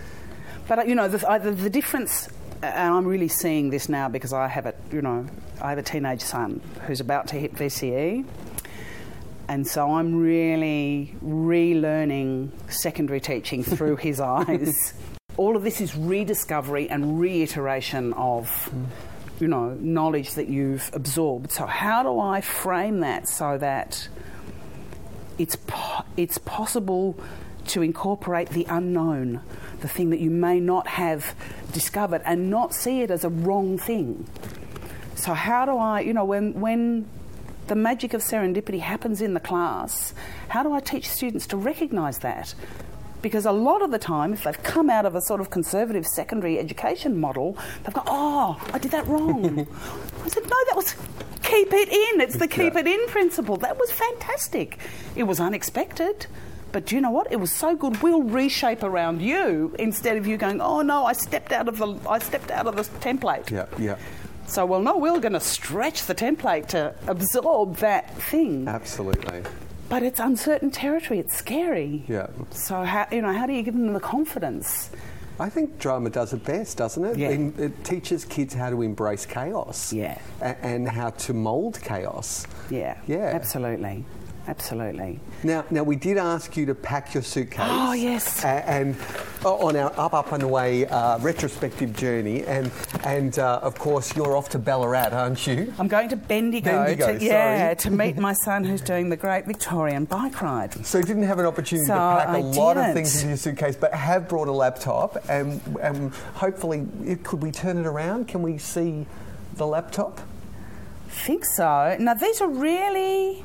But 0.69 0.79
uh, 0.79 0.83
you 0.85 0.95
know, 0.95 1.09
the, 1.09 1.31
I- 1.31 1.39
the, 1.39 1.51
the 1.53 1.71
difference, 1.71 2.29
uh, 2.63 2.67
and 2.67 2.95
I'm 2.95 3.07
really 3.07 3.29
seeing 3.29 3.71
this 3.71 3.89
now 3.89 4.09
because 4.09 4.33
I 4.33 4.49
have 4.49 4.67
a, 4.67 4.75
you 4.91 5.03
know, 5.03 5.27
I 5.61 5.69
have 5.71 5.79
a 5.79 5.83
teenage 5.83 6.23
son 6.23 6.61
who's 6.87 7.01
about 7.01 7.29
to 7.29 7.37
hit 7.37 7.55
VCE, 7.55 8.25
and 9.49 9.67
so 9.67 9.93
I'm 9.93 10.15
really 10.15 11.15
relearning 11.25 12.51
secondary 12.73 13.21
teaching 13.21 13.63
through 13.63 13.97
his 14.09 14.21
eyes. 14.21 14.95
All 15.37 15.57
of 15.57 15.63
this 15.63 15.81
is 15.81 15.97
rediscovery 15.97 16.89
and 16.89 17.21
reiteration 17.21 18.13
of. 18.15 18.73
You 19.41 19.49
know, 19.49 19.71
knowledge 19.81 20.35
that 20.35 20.47
you've 20.47 20.89
absorbed. 20.93 21.51
So, 21.51 21.67
how 21.67 22.05
do 22.05 22.21
I 22.21 22.41
frame 22.41 23.01
that 23.01 23.27
so 23.27 23.59
that 23.59 24.07
it's 25.37 25.57
po- 25.57 26.05
it's 26.17 26.39
possible 26.39 27.19
to 27.69 27.83
incorporate 27.83 28.51
the 28.51 28.67
unknown, 28.69 29.41
the 29.81 29.89
thing 29.89 30.11
that 30.11 30.21
you 30.21 30.31
may 30.31 30.61
not 30.61 30.87
have 30.87 31.35
discovered, 31.73 32.23
and 32.25 32.51
not 32.51 32.75
see 32.75 33.03
it 33.03 33.11
as 33.11 33.25
a 33.25 33.29
wrong 33.29 33.79
thing. 33.79 34.27
So 35.15 35.35
how 35.35 35.65
do 35.65 35.77
I, 35.77 36.01
you 36.01 36.13
know, 36.13 36.25
when 36.25 36.61
when 36.61 37.09
the 37.69 37.75
magic 37.75 38.13
of 38.13 38.23
serendipity 38.23 38.81
happens 38.81 39.21
in 39.21 39.35
the 39.35 39.41
class, 39.41 40.15
how 40.49 40.63
do 40.63 40.73
I 40.73 40.81
teach 40.81 41.09
students 41.09 41.47
to 41.49 41.57
recognise 41.57 42.19
that? 42.19 42.55
Because 43.23 43.47
a 43.47 43.53
lot 43.53 43.83
of 43.83 43.91
the 43.93 43.99
time, 43.99 44.33
if 44.33 44.43
they've 44.45 44.63
come 44.63 44.91
out 44.91 45.07
of 45.07 45.15
a 45.15 45.21
sort 45.21 45.41
of 45.41 45.49
conservative 45.51 46.05
secondary 46.07 46.59
education 46.59 47.19
model, 47.21 47.57
they've 47.85 47.95
gone, 47.95 48.05
"Oh, 48.09 48.61
I 48.73 48.79
did 48.79 48.91
that 48.91 49.07
wrong." 49.07 49.61
I 50.25 50.29
said, 50.29 50.43
"No, 50.43 50.57
that 50.67 50.75
was 50.77 50.95
keep 51.43 51.73
it 51.73 51.89
in. 51.89 52.21
It's 52.21 52.37
the 52.37 52.49
keep 52.49 52.75
it 52.77 52.87
in 52.87 53.07
principle. 53.09 53.57
That 53.59 53.79
was 53.79 53.91
fantastic. 53.93 54.79
It 55.17 55.23
was 55.25 55.39
unexpected." 55.41 56.27
But 56.73 56.87
do 56.87 56.95
you 56.97 57.03
know 57.03 57.11
what? 57.11 57.31
It 57.31 57.37
was 57.37 57.53
so 57.53 57.77
good. 57.77 58.03
We'll 58.03 58.23
reshape 58.23 58.83
around 58.83 59.21
you 59.21 59.77
instead 59.79 60.17
of 60.17 60.27
you 60.27 60.37
going, 60.39 60.61
"Oh 60.61 60.81
no, 60.83 61.05
I 61.05 61.13
stepped 61.13 61.53
out 61.53 61.69
of 61.69 61.79
the 61.79 61.97
I 62.09 62.19
stepped 62.19 62.51
out 62.51 62.67
of 62.67 62.75
the 62.77 62.83
template." 62.99 63.51
Yeah, 63.51 63.67
yeah, 63.79 63.97
So, 64.47 64.67
well, 64.67 64.81
no, 64.81 64.97
we're 64.99 65.21
going 65.21 65.35
to 65.35 65.41
stretch 65.41 66.07
the 66.07 66.15
template 66.15 66.67
to 66.69 66.95
absorb 67.07 67.77
that 67.77 68.11
thing. 68.15 68.67
absolutely. 68.69 69.43
But 69.93 70.03
it's 70.03 70.21
uncertain 70.21 70.71
territory. 70.71 71.19
It's 71.21 71.37
scary. 71.37 72.03
Yeah. 72.09 72.29
So, 72.51 72.83
how, 72.83 73.07
you 73.13 73.21
know, 73.21 73.31
how 73.31 73.47
do 73.47 73.53
you 73.53 73.63
give 73.63 73.75
them 73.75 73.93
the 73.93 74.01
confidence? 74.01 74.89
I 75.39 75.51
think 75.51 75.79
drama 75.79 76.09
does 76.09 76.33
it 76.33 76.43
best, 76.47 76.79
doesn't 76.79 77.05
it? 77.05 77.19
Yeah. 77.19 77.29
It 77.29 77.85
teaches 77.85 78.25
kids 78.25 78.55
how 78.55 78.71
to 78.71 78.81
embrace 78.81 79.27
chaos. 79.27 79.93
Yeah. 79.93 80.17
a- 80.41 80.57
and 80.65 80.89
how 80.89 81.11
to 81.11 81.35
mould 81.35 81.79
chaos. 81.83 82.47
Yeah. 82.71 82.97
Yeah. 83.07 83.33
Absolutely. 83.35 84.07
Absolutely. 84.49 85.21
Now, 85.45 85.65
now 85.71 85.85
we 85.85 85.95
did 85.95 86.19
ask 86.19 86.57
you 86.57 86.67
to 86.67 86.75
pack 86.75 87.15
your 87.15 87.23
suitcase. 87.23 87.61
Oh, 87.71 87.93
yes. 87.93 88.43
A- 88.45 88.69
And, 88.69 88.97
uh, 89.45 89.55
on 89.55 89.77
our 89.77 89.93
up, 89.99 90.15
up 90.15 90.33
and 90.33 90.43
away 90.43 90.87
uh, 90.87 91.19
retrospective 91.19 91.95
journey, 91.97 92.45
and 92.45 92.71
and 93.05 93.39
uh, 93.39 93.59
of 93.63 93.77
course 93.79 94.15
you're 94.17 94.37
off 94.37 94.49
to 94.51 94.59
Ballarat, 94.59 95.09
aren't 95.13 95.47
you? 95.47 95.73
I'm 95.79 95.89
going 95.89 96.09
to 96.11 96.17
Bendigo, 96.17 96.71
Bendigo, 96.85 97.19
to, 97.19 97.25
yeah, 97.25 97.75
to 97.75 97.91
meet 97.91 98.17
my 98.19 98.33
son 98.33 98.63
who's 98.65 98.81
doing 98.81 99.09
the 99.11 99.17
Great 99.17 99.47
Victorian 99.47 100.05
Bike 100.05 100.41
Ride. 100.43 100.87
So 100.87 100.99
you 100.99 101.05
didn't 101.05 101.25
have 101.25 101.39
an 101.41 101.47
opportunity 101.47 101.87
So 101.87 101.95
to 101.95 101.99
pack 102.01 102.29
a 102.29 102.31
I 102.33 102.41
lot 102.41 102.77
of 102.77 102.95
things 102.95 103.17
into 103.17 103.29
your 103.29 103.37
suitcase, 103.37 103.75
but 103.77 103.93
have 103.95 104.29
brought 104.29 104.49
a 104.49 104.53
laptop, 104.53 105.17
and 105.29 105.61
and 105.83 106.13
hopefully, 106.35 106.87
it, 107.05 107.25
could 107.25 107.43
we 107.43 107.51
turn 107.53 107.79
it 107.79 107.87
around? 107.87 108.29
Can 108.29 108.43
we 108.43 108.59
see 108.59 109.07
the 109.55 109.67
laptop? 109.67 110.21
think 111.09 111.45
so. 111.45 111.95
Now, 112.01 112.15
these 112.15 112.41
are 112.41 112.49
really 112.49 113.45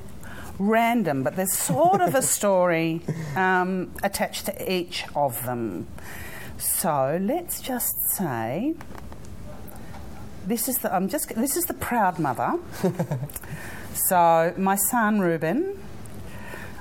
random, 0.59 1.23
but 1.23 1.35
there's 1.35 1.53
sort 1.53 2.01
of 2.01 2.15
a 2.15 2.21
story 2.21 3.01
um, 3.35 3.93
attached 4.03 4.45
to 4.45 4.71
each 4.71 5.05
of 5.15 5.43
them. 5.45 5.87
So 6.57 7.19
let's 7.21 7.61
just 7.61 7.93
say 8.13 8.75
this 10.45 10.67
is 10.67 10.79
the 10.79 10.93
I'm 10.93 11.09
just 11.09 11.29
this 11.35 11.55
is 11.57 11.65
the 11.65 11.73
proud 11.73 12.19
mother. 12.19 12.57
so 13.93 14.53
my 14.57 14.75
son 14.75 15.19
Ruben, 15.19 15.77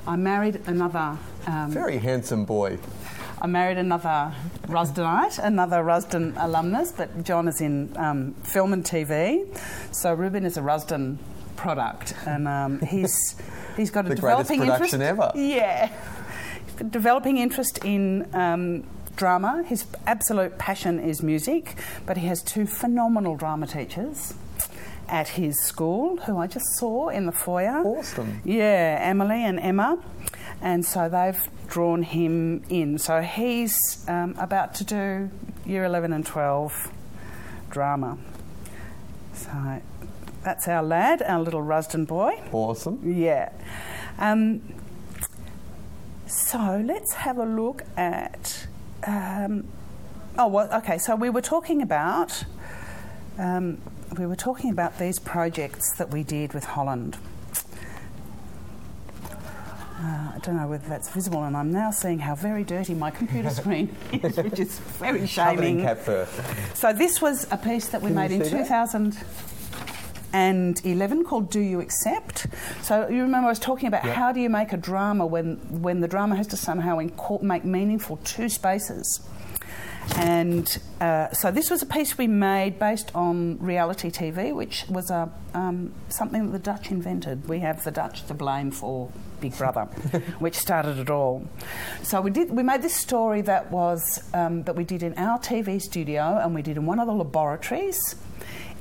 I 0.07 0.17
married 0.17 0.62
another. 0.67 1.19
Um, 1.47 1.71
Very 1.71 1.99
handsome 1.99 2.45
boy. 2.45 2.79
I 3.41 3.47
married 3.47 3.77
another 3.77 4.33
Rusdenite, 4.67 5.39
another 5.39 5.83
Rusden 5.85 6.35
alumnus, 6.39 6.93
but 6.93 7.23
John 7.23 7.49
is 7.49 7.61
in 7.61 7.95
um, 7.97 8.33
film 8.43 8.73
and 8.73 8.83
TV. 8.83 9.47
So 9.93 10.15
Ruben 10.15 10.47
is 10.47 10.57
a 10.57 10.62
Rusden 10.62 11.19
product, 11.57 12.14
and 12.27 12.47
um, 12.49 12.81
he's 12.81 13.35
he's 13.77 13.90
got 13.90 14.07
a 14.07 14.09
The 14.11 14.16
greatest 14.16 14.49
developing 14.51 14.61
interest. 14.61 14.92
production 14.92 15.03
ever. 15.03 15.33
Yeah, 15.35 15.88
He's 16.66 16.75
got 16.75 16.87
a 16.87 16.90
developing 16.90 17.38
interest 17.38 17.79
in. 17.85 18.29
Um, 18.35 18.85
Drama. 19.16 19.62
His 19.66 19.87
absolute 20.07 20.59
passion 20.59 20.99
is 21.01 21.23
music, 21.23 21.77
but 22.05 22.19
he 22.19 22.27
has 22.27 22.42
two 22.42 22.66
phenomenal 22.66 23.35
drama 23.35 23.66
teachers 23.66 24.35
at 25.09 25.27
his 25.29 25.59
school 25.64 26.19
who 26.19 26.37
I 26.37 26.47
just 26.47 26.66
saw 26.77 27.09
in 27.09 27.25
the 27.25 27.33
foyer. 27.33 27.81
Awesome. 27.83 28.42
Yeah, 28.45 28.99
Emily 29.01 29.42
and 29.42 29.59
Emma. 29.59 29.99
And 30.61 30.85
so 30.85 31.09
they've 31.09 31.40
drawn 31.66 32.03
him 32.03 32.62
in. 32.69 32.99
So 32.99 33.23
he's 33.23 33.79
um, 34.07 34.35
about 34.38 34.75
to 34.75 34.85
do 34.85 35.31
year 35.64 35.85
11 35.85 36.12
and 36.12 36.27
12 36.27 36.92
drama. 37.71 38.19
So 39.33 39.81
that's 40.47 40.69
our 40.69 40.83
lad, 40.83 41.23
our 41.23 41.43
little 41.43 41.61
Rusden 41.61 42.07
boy. 42.07 42.41
Awesome. 42.53 43.01
Yeah. 43.05 43.51
Um, 44.17 44.63
so 46.29 46.81
let's 46.87 47.15
have 47.15 47.37
a 47.39 47.45
look 47.45 47.83
at. 47.97 48.69
Um, 49.05 49.65
oh, 50.39 50.47
well, 50.47 50.73
okay. 50.75 50.99
So 50.99 51.17
we 51.17 51.31
were 51.31 51.43
talking 51.43 51.83
about. 51.83 52.45
Um, 53.39 53.79
we 54.17 54.25
were 54.25 54.37
talking 54.37 54.71
about 54.71 55.01
these 55.01 55.19
projects 55.19 55.97
that 55.97 56.11
we 56.11 56.23
did 56.23 56.55
with 56.55 56.65
Holland. 56.65 57.19
Uh, 59.99 60.33
I 60.35 60.39
don't 60.43 60.57
know 60.57 60.69
whether 60.69 60.89
that's 60.89 61.09
visible, 61.11 61.43
and 61.43 61.57
I'm 61.57 61.73
now 61.73 61.91
seeing 61.91 62.21
how 62.21 62.37
very 62.37 62.63
dirty 62.63 62.95
my 62.95 63.11
computer 63.11 63.51
screen 63.61 63.97
is, 64.13 64.37
which 64.37 64.61
is 64.61 64.79
very 64.79 65.27
shaming. 65.27 65.81
So 66.75 66.93
this 66.93 67.21
was 67.21 67.49
a 67.51 67.57
piece 67.57 67.89
that 67.89 68.01
we 68.01 68.11
Can 68.11 68.15
made 68.15 68.31
in 68.31 68.49
2000. 68.49 69.13
that? 69.13 69.27
2011 70.33 71.25
called 71.25 71.51
"Do 71.51 71.61
You 71.61 71.81
Accept?" 71.81 72.47
So 72.83 73.09
you 73.09 73.23
remember 73.23 73.47
I 73.47 73.51
was 73.51 73.59
talking 73.59 73.89
about 73.89 74.05
Yep. 74.05 74.15
how 74.15 74.33
do 74.33 74.41
you 74.41 74.51
make 74.51 74.73
a 74.73 74.77
drama 74.77 75.27
when 75.27 75.57
when 75.83 76.01
the 76.01 76.09
drama 76.09 76.37
has 76.37 76.47
to 76.49 76.57
somehow 76.57 76.99
incor- 76.99 77.43
make 77.43 77.65
meaningful 77.65 78.19
two 78.19 78.49
spaces. 78.49 79.21
And 80.15 80.79
uh, 81.01 81.33
so 81.33 81.51
this 81.51 81.69
was 81.69 81.83
a 81.83 81.87
piece 81.87 82.17
we 82.17 82.29
made 82.29 82.79
based 82.79 83.11
on 83.12 83.59
reality 83.59 84.09
TV, 84.09 84.55
which 84.55 84.85
was 84.89 85.11
a, 85.11 85.29
um, 85.53 85.93
something 86.11 86.47
that 86.47 86.53
the 86.53 86.61
Dutch 86.61 86.93
invented. 86.93 87.49
We 87.49 87.59
have 87.59 87.83
the 87.83 87.91
Dutch 87.91 88.25
to 88.29 88.35
blame 88.35 88.71
for 88.71 89.11
Big 89.41 89.59
Brother, 89.59 89.81
which 90.39 90.55
started 90.57 90.99
it 91.01 91.11
all. 91.11 91.45
So 92.05 92.21
we 92.21 92.31
did. 92.31 92.51
We 92.51 92.62
made 92.62 92.83
this 92.83 92.95
story 92.95 93.40
that 93.42 93.73
was 93.73 94.23
um, 94.33 94.63
that 94.63 94.77
we 94.77 94.85
did 94.85 95.03
in 95.03 95.13
our 95.15 95.40
TV 95.40 95.83
studio, 95.83 96.38
and 96.40 96.55
we 96.55 96.63
did 96.63 96.77
in 96.77 96.87
one 96.87 97.00
of 97.00 97.09
the 97.09 97.13
laboratories 97.15 97.98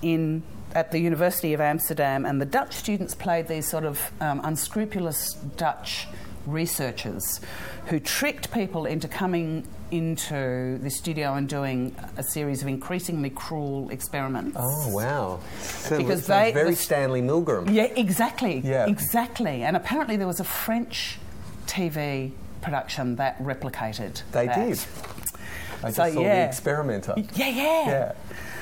in 0.04 0.44
at 0.76 0.92
the 0.92 1.00
University 1.00 1.54
of 1.54 1.62
Amsterdam, 1.62 2.26
and 2.26 2.40
the 2.40 2.46
Dutch 2.46 2.74
students 2.76 3.16
played 3.16 3.48
these 3.48 3.68
sort 3.68 3.86
of 3.86 4.12
um, 4.22 4.42
unscrupulous 4.44 5.34
Dutch 5.34 6.08
researchers 6.46 7.42
who 7.88 8.00
tricked 8.00 8.52
people 8.52 8.86
into 8.86 9.08
coming 9.08 9.66
into 9.92 10.78
the 10.80 10.90
studio 10.90 11.34
and 11.36 11.48
doing 11.48 11.96
a 12.18 12.24
series 12.24 12.62
of 12.62 12.68
increasingly 12.68 13.30
cruel 13.30 13.90
experiments. 13.90 14.58
Oh 14.60 14.90
wow! 14.94 15.40
So 15.60 15.98
Because 15.98 16.28
they- 16.28 16.52
very 16.52 16.72
the- 16.72 16.76
Stanley 16.76 17.22
Milgram. 17.22 17.72
Yeah, 17.74 17.84
exactly. 17.96 18.60
Yeah. 18.60 18.86
Exactly. 18.88 19.64
And 19.64 19.76
apparently 19.78 20.18
there 20.18 20.28
was 20.28 20.40
a 20.40 20.44
French 20.44 21.18
TV 21.68 22.32
production 22.62 23.16
that 23.16 23.40
replicated 23.42 24.22
They 24.32 24.48
that. 24.48 24.56
did. 24.68 24.80
I 25.84 25.92
just 25.92 25.96
saw 25.96 26.22
yeah. 26.22 26.42
the 26.44 26.48
experimenter. 26.50 27.14
Yeah, 27.36 27.48
yeah. 27.50 27.86
Yeah. 27.88 28.12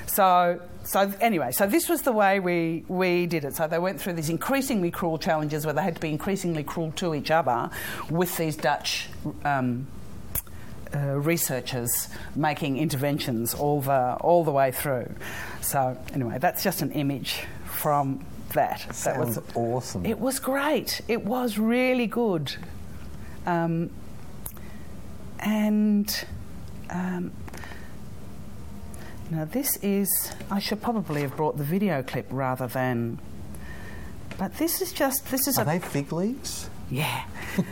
So, 0.05 0.61
so 0.83 1.11
anyway, 1.21 1.51
so 1.51 1.65
this 1.65 1.89
was 1.89 2.01
the 2.01 2.11
way 2.11 2.39
we, 2.39 2.85
we 2.87 3.25
did 3.25 3.45
it. 3.45 3.55
So 3.55 3.67
they 3.67 3.79
went 3.79 4.01
through 4.01 4.13
these 4.13 4.29
increasingly 4.29 4.91
cruel 4.91 5.17
challenges 5.17 5.65
where 5.65 5.73
they 5.73 5.81
had 5.81 5.95
to 5.95 6.01
be 6.01 6.09
increasingly 6.09 6.63
cruel 6.63 6.91
to 6.93 7.15
each 7.15 7.31
other 7.31 7.69
with 8.09 8.35
these 8.37 8.55
Dutch 8.55 9.07
um, 9.43 9.87
uh, 10.95 11.17
researchers 11.19 12.07
making 12.35 12.77
interventions 12.77 13.53
all 13.53 13.81
the 13.81 14.15
all 14.21 14.43
the 14.43 14.51
way 14.51 14.71
through. 14.71 15.11
So 15.61 15.97
anyway, 16.13 16.37
that's 16.39 16.63
just 16.63 16.81
an 16.81 16.91
image 16.91 17.45
from 17.65 18.23
that. 18.53 18.85
that 18.87 18.95
Sounds 18.95 19.37
was 19.37 19.55
awesome. 19.55 20.05
It 20.05 20.19
was 20.19 20.39
great. 20.39 21.01
It 21.07 21.25
was 21.25 21.57
really 21.57 22.07
good. 22.07 22.55
Um, 23.45 23.89
and 25.39 26.25
um, 26.89 27.31
now 29.33 29.45
this 29.45 29.77
is. 29.77 30.31
I 30.51 30.59
should 30.59 30.81
probably 30.81 31.21
have 31.21 31.35
brought 31.35 31.57
the 31.57 31.63
video 31.63 32.03
clip 32.03 32.27
rather 32.29 32.67
than. 32.67 33.19
But 34.37 34.57
this 34.57 34.81
is 34.81 34.93
just. 34.93 35.29
This 35.31 35.47
is 35.47 35.57
Are 35.57 35.63
a 35.63 35.65
they 35.65 35.79
fig 35.79 36.11
leaves? 36.11 36.69
yeah. 36.89 37.23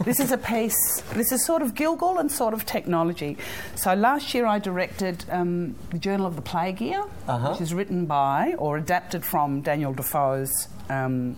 This 0.06 0.20
is 0.20 0.32
a 0.32 0.38
piece, 0.38 1.02
this 1.14 1.32
is 1.32 1.46
sort 1.46 1.62
of 1.62 1.74
Gilgul 1.74 2.20
and 2.20 2.32
sort 2.32 2.54
of 2.54 2.66
technology. 2.66 3.38
So 3.76 3.94
last 3.94 4.34
year 4.34 4.46
I 4.46 4.60
directed 4.60 5.26
um, 5.30 5.76
the 5.90 5.98
Journal 6.00 6.26
of 6.28 6.36
the 6.36 6.42
Plague 6.42 6.82
Year, 6.82 7.04
Uh-huh. 7.28 7.52
which 7.52 7.62
is 7.62 7.74
written 7.74 8.06
by 8.06 8.54
or 8.58 8.78
adapted 8.78 9.26
from 9.26 9.62
Daniel 9.62 9.94
Defoe's 9.94 10.68
um, 10.90 11.38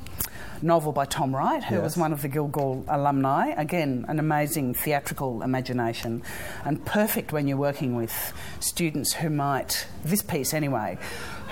novel 0.61 0.91
by 0.91 1.05
Tom 1.05 1.35
Wright, 1.35 1.63
who 1.63 1.79
was 1.81 1.95
one 1.97 2.11
of 2.13 2.21
the 2.21 2.29
Gilgul 2.29 2.83
alumni. 2.87 3.47
Again, 3.57 4.05
an 4.07 4.19
amazing 4.19 4.73
theatrical 4.73 5.41
imagination 5.43 6.21
and 6.65 6.83
perfect 6.85 7.31
when 7.33 7.47
you're 7.47 7.57
working 7.57 7.95
with 7.95 8.33
students 8.59 9.13
who 9.13 9.29
might, 9.29 9.87
this 10.03 10.21
piece 10.21 10.53
anyway, 10.53 10.97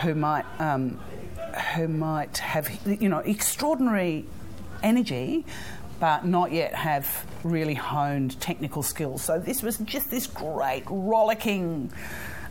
who 0.02 0.16
might. 0.16 0.46
Um, 0.60 1.00
who 1.76 1.86
might 1.90 2.38
have, 2.38 2.70
you 2.86 3.10
know, 3.10 3.18
extraordinary 3.20 4.26
energy, 4.82 5.46
but 6.02 6.26
not 6.26 6.52
yet 6.52 6.74
have 6.74 7.26
really 7.44 7.76
honed 7.76 8.38
technical 8.42 8.84
skills. 8.84 9.22
So 9.22 9.40
this 9.40 9.62
was 9.64 9.78
just 9.78 10.12
this 10.12 10.28
great 10.28 10.84
rollicking 10.90 11.94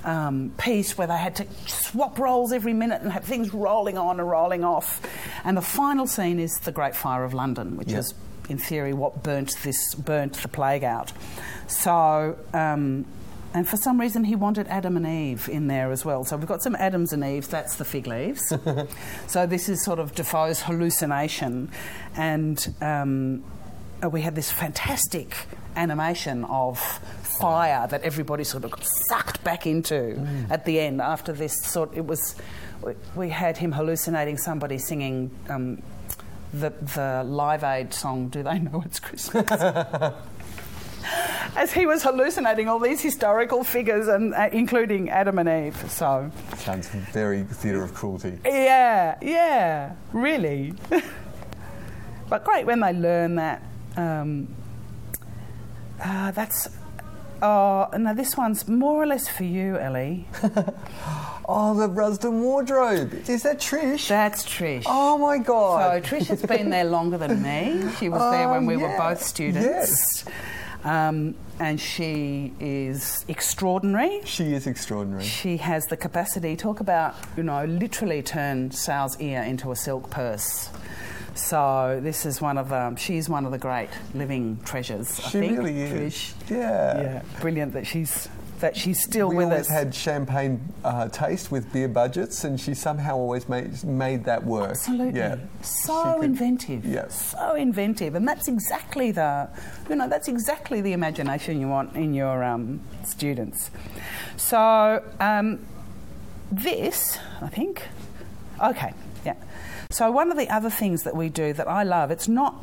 um, 0.04 0.52
piece 0.56 0.96
where 0.96 1.08
they 1.08 1.18
had 1.18 1.34
to 1.36 1.46
swap 1.66 2.18
roles 2.18 2.52
every 2.52 2.72
minute 2.72 3.02
and 3.02 3.12
have 3.12 3.24
things 3.24 3.52
rolling 3.52 3.98
on 3.98 4.20
and 4.20 4.30
rolling 4.30 4.64
off. 4.64 5.02
And 5.44 5.56
the 5.56 5.62
final 5.62 6.06
scene 6.06 6.38
is 6.38 6.58
the 6.60 6.72
Great 6.72 6.94
Fire 6.96 7.24
of 7.24 7.34
London, 7.34 7.76
which 7.76 7.88
Yep. 7.90 7.98
is 7.98 8.14
in 8.48 8.56
theory 8.56 8.92
what 8.94 9.22
burnt 9.22 9.54
this 9.62 9.94
burnt 9.96 10.34
the 10.34 10.48
plague 10.48 10.84
out. 10.84 11.12
So. 11.66 12.38
Um, 12.54 13.04
and 13.54 13.68
for 13.68 13.76
some 13.76 14.00
reason, 14.00 14.24
he 14.24 14.36
wanted 14.36 14.66
Adam 14.68 14.96
and 14.96 15.06
Eve 15.06 15.48
in 15.48 15.66
there 15.66 15.90
as 15.90 16.04
well. 16.04 16.24
So 16.24 16.36
we've 16.36 16.46
got 16.46 16.62
some 16.62 16.76
Adams 16.76 17.12
and 17.12 17.24
Eves, 17.24 17.48
that's 17.48 17.76
the 17.76 17.84
fig 17.84 18.06
leaves. 18.06 18.42
so 19.26 19.46
this 19.46 19.68
is 19.68 19.84
sort 19.84 19.98
of 19.98 20.14
Defoe's 20.14 20.60
hallucination. 20.62 21.70
And 22.16 22.74
um, 22.80 23.42
uh, 24.02 24.08
we 24.08 24.22
had 24.22 24.34
this 24.34 24.50
fantastic 24.50 25.34
animation 25.76 26.44
of 26.44 26.78
fire 26.78 27.86
that 27.88 28.02
everybody 28.02 28.44
sort 28.44 28.64
of 28.64 28.70
got 28.70 28.84
sucked 29.08 29.42
back 29.44 29.66
into 29.66 30.18
at 30.50 30.64
the 30.64 30.80
end 30.80 31.00
after 31.00 31.32
this 31.32 31.54
sort 31.62 31.96
it 31.96 32.04
was 32.04 32.34
we- 32.82 32.94
we 33.14 33.28
had 33.30 33.56
him 33.56 33.70
hallucinating 33.72 34.36
somebody 34.36 34.78
singing 34.78 35.30
um, 35.48 35.80
the, 36.52 36.70
the 36.70 37.22
Live 37.24 37.62
Aid 37.62 37.94
song 37.94 38.28
Do 38.28 38.42
They 38.42 38.58
Know 38.58 38.82
It's 38.84 38.98
Christmas? 38.98 39.48
as 41.56 41.72
he 41.72 41.86
was 41.86 42.02
hallucinating 42.02 42.68
all 42.68 42.78
these 42.78 43.00
historical 43.00 43.64
figures, 43.64 44.08
and 44.08 44.34
uh, 44.34 44.48
including 44.52 45.10
Adam 45.10 45.38
and 45.38 45.48
Eve. 45.48 45.90
So, 45.90 46.30
Sounds 46.58 46.88
very 46.88 47.42
theatre 47.44 47.82
of 47.82 47.94
cruelty. 47.94 48.38
yeah, 48.44 49.16
yeah, 49.22 49.94
really. 50.12 50.74
but 52.28 52.44
great 52.44 52.66
when 52.66 52.80
they 52.80 52.92
learn 52.92 53.36
that. 53.36 53.62
Um, 53.96 54.48
uh, 56.02 56.30
that's. 56.32 56.68
Oh, 57.42 57.88
no, 57.96 58.12
this 58.14 58.36
one's 58.36 58.68
more 58.68 59.02
or 59.02 59.06
less 59.06 59.26
for 59.26 59.44
you, 59.44 59.78
Ellie. 59.78 60.26
Oh, 61.52 61.74
the 61.76 61.88
Rusden 61.88 62.42
wardrobe. 62.42 63.28
Is 63.28 63.42
that 63.42 63.58
Trish? 63.58 64.06
That's 64.06 64.44
Trish. 64.44 64.84
oh 64.86 65.18
my 65.18 65.36
God. 65.38 66.04
So. 66.06 66.16
Trish 66.16 66.28
has 66.28 66.42
been 66.42 66.70
there 66.70 66.84
longer 66.84 67.18
than 67.18 67.42
me. 67.42 67.90
She 67.98 68.08
was 68.08 68.20
there 68.30 68.46
Oh, 68.46 68.52
when 68.52 68.66
we 68.66 68.76
were 68.76 68.96
both 68.96 69.20
students. 69.20 70.24
Um, 70.84 71.34
and 71.58 71.78
she 71.78 72.52
is 72.58 73.24
extraordinary. 73.28 74.20
she 74.24 74.54
is 74.54 74.66
extraordinary. 74.66 75.22
She 75.24 75.58
has 75.58 75.84
the 75.86 75.96
capacity, 75.96 76.56
talk 76.56 76.80
about, 76.80 77.14
you 77.36 77.42
know, 77.42 77.64
literally 77.66 78.22
turn 78.22 78.70
Sal's 78.70 79.20
ear 79.20 79.42
into 79.42 79.70
a 79.72 79.76
silk 79.76 80.08
purse. 80.10 80.70
So 81.34 82.00
this 82.02 82.26
is 82.26 82.40
one 82.40 82.58
of 82.58 82.72
um, 82.72 82.96
she's 82.96 83.28
one 83.28 83.44
of 83.44 83.52
the 83.52 83.58
great 83.58 83.90
living 84.14 84.58
treasures. 84.64 85.20
I 85.20 85.28
She 85.28 85.40
think. 85.40 85.58
really 85.58 85.80
is. 85.82 85.92
Trish. 86.14 86.50
Yeah. 86.50 87.02
Yeah, 87.02 87.22
brilliant 87.40 87.72
that 87.74 87.86
she's 87.86 88.28
that 88.60 88.76
she's 88.76 89.02
still 89.02 89.28
We 89.30 89.36
with 89.36 89.46
always 89.46 89.60
us. 89.62 89.68
had 89.70 89.94
champagne 89.94 90.60
uh, 90.84 91.08
taste 91.08 91.50
with 91.50 91.72
beer 91.72 91.88
budgets, 91.88 92.44
and 92.44 92.60
she 92.60 92.74
somehow 92.74 93.16
always 93.16 93.48
made 93.48 93.82
made 93.84 94.24
that 94.24 94.44
work. 94.44 94.70
Absolutely. 94.70 95.18
Yeah. 95.18 95.36
So 95.62 96.16
could- 96.16 96.24
inventive. 96.24 96.84
Yeah. 96.84 97.08
So 97.08 97.54
inventive. 97.54 98.14
And 98.14 98.28
that's 98.28 98.48
exactly 98.48 99.10
the, 99.12 99.48
you 99.88 99.96
know, 99.96 100.08
that's 100.08 100.28
exactly 100.28 100.80
the 100.80 100.92
imagination 100.92 101.60
you 101.60 101.68
want 101.68 101.94
in 101.96 102.14
your 102.14 102.44
um, 102.44 102.80
students. 103.04 103.70
So 104.36 105.02
um, 105.20 105.58
this, 106.52 107.18
I 107.40 107.48
think, 107.48 107.82
okay, 108.62 108.92
yeah. 109.24 109.34
So 109.90 110.10
one 110.10 110.30
of 110.30 110.36
the 110.36 110.48
other 110.48 110.70
things 110.70 111.02
that 111.02 111.16
we 111.16 111.28
do 111.28 111.52
that 111.54 111.66
I 111.68 111.82
love, 111.82 112.10
it's 112.10 112.28
not, 112.28 112.54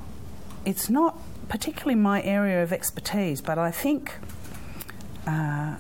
it's 0.66 0.90
not 0.90 1.18
particularly 1.50 1.96
my 1.96 2.22
area 2.24 2.62
of 2.64 2.72
expertise, 2.72 3.42
but 3.42 3.58
I 3.58 3.72
think 3.72 4.14
uh, 5.26 5.76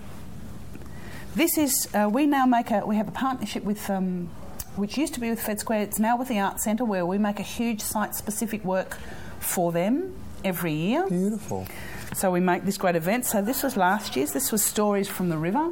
this 1.37 1.57
is, 1.57 1.87
uh, 1.93 2.09
we 2.11 2.25
now 2.25 2.47
make 2.47 2.71
a, 2.71 2.83
we 2.85 2.95
have 2.95 3.07
a 3.07 3.11
partnership 3.11 3.63
with, 3.63 3.89
um, 3.91 4.27
which 4.75 4.97
used 4.97 5.13
to 5.13 5.19
be 5.19 5.29
with 5.29 5.39
Fed 5.39 5.59
Square, 5.59 5.83
it's 5.83 5.99
now 5.99 6.17
with 6.17 6.29
the 6.29 6.39
Art 6.39 6.59
Centre 6.59 6.83
where 6.83 7.05
we 7.05 7.19
make 7.19 7.39
a 7.39 7.43
huge 7.43 7.79
site 7.79 8.15
specific 8.15 8.65
work 8.65 8.97
for 9.39 9.71
them 9.71 10.15
every 10.43 10.73
year. 10.73 11.07
Beautiful. 11.07 11.67
So 12.15 12.31
we 12.31 12.39
make 12.39 12.63
this 12.63 12.77
great 12.77 12.95
event. 12.95 13.27
So 13.27 13.43
this 13.43 13.61
was 13.61 13.77
last 13.77 14.15
year's, 14.15 14.31
this 14.31 14.51
was 14.51 14.63
Stories 14.63 15.07
from 15.07 15.29
the 15.29 15.37
River. 15.37 15.71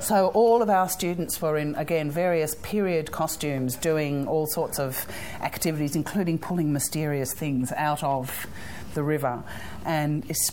So 0.00 0.28
all 0.28 0.62
of 0.62 0.70
our 0.70 0.88
students 0.88 1.40
were 1.40 1.56
in, 1.56 1.76
again, 1.76 2.10
various 2.10 2.56
period 2.56 3.12
costumes 3.12 3.76
doing 3.76 4.26
all 4.26 4.46
sorts 4.46 4.80
of 4.80 5.06
activities, 5.42 5.94
including 5.94 6.38
pulling 6.38 6.72
mysterious 6.72 7.32
things 7.32 7.70
out 7.76 8.02
of 8.02 8.48
the 8.94 9.04
river. 9.04 9.44
And 9.84 10.28
it's, 10.28 10.50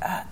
uh, 0.00 0.22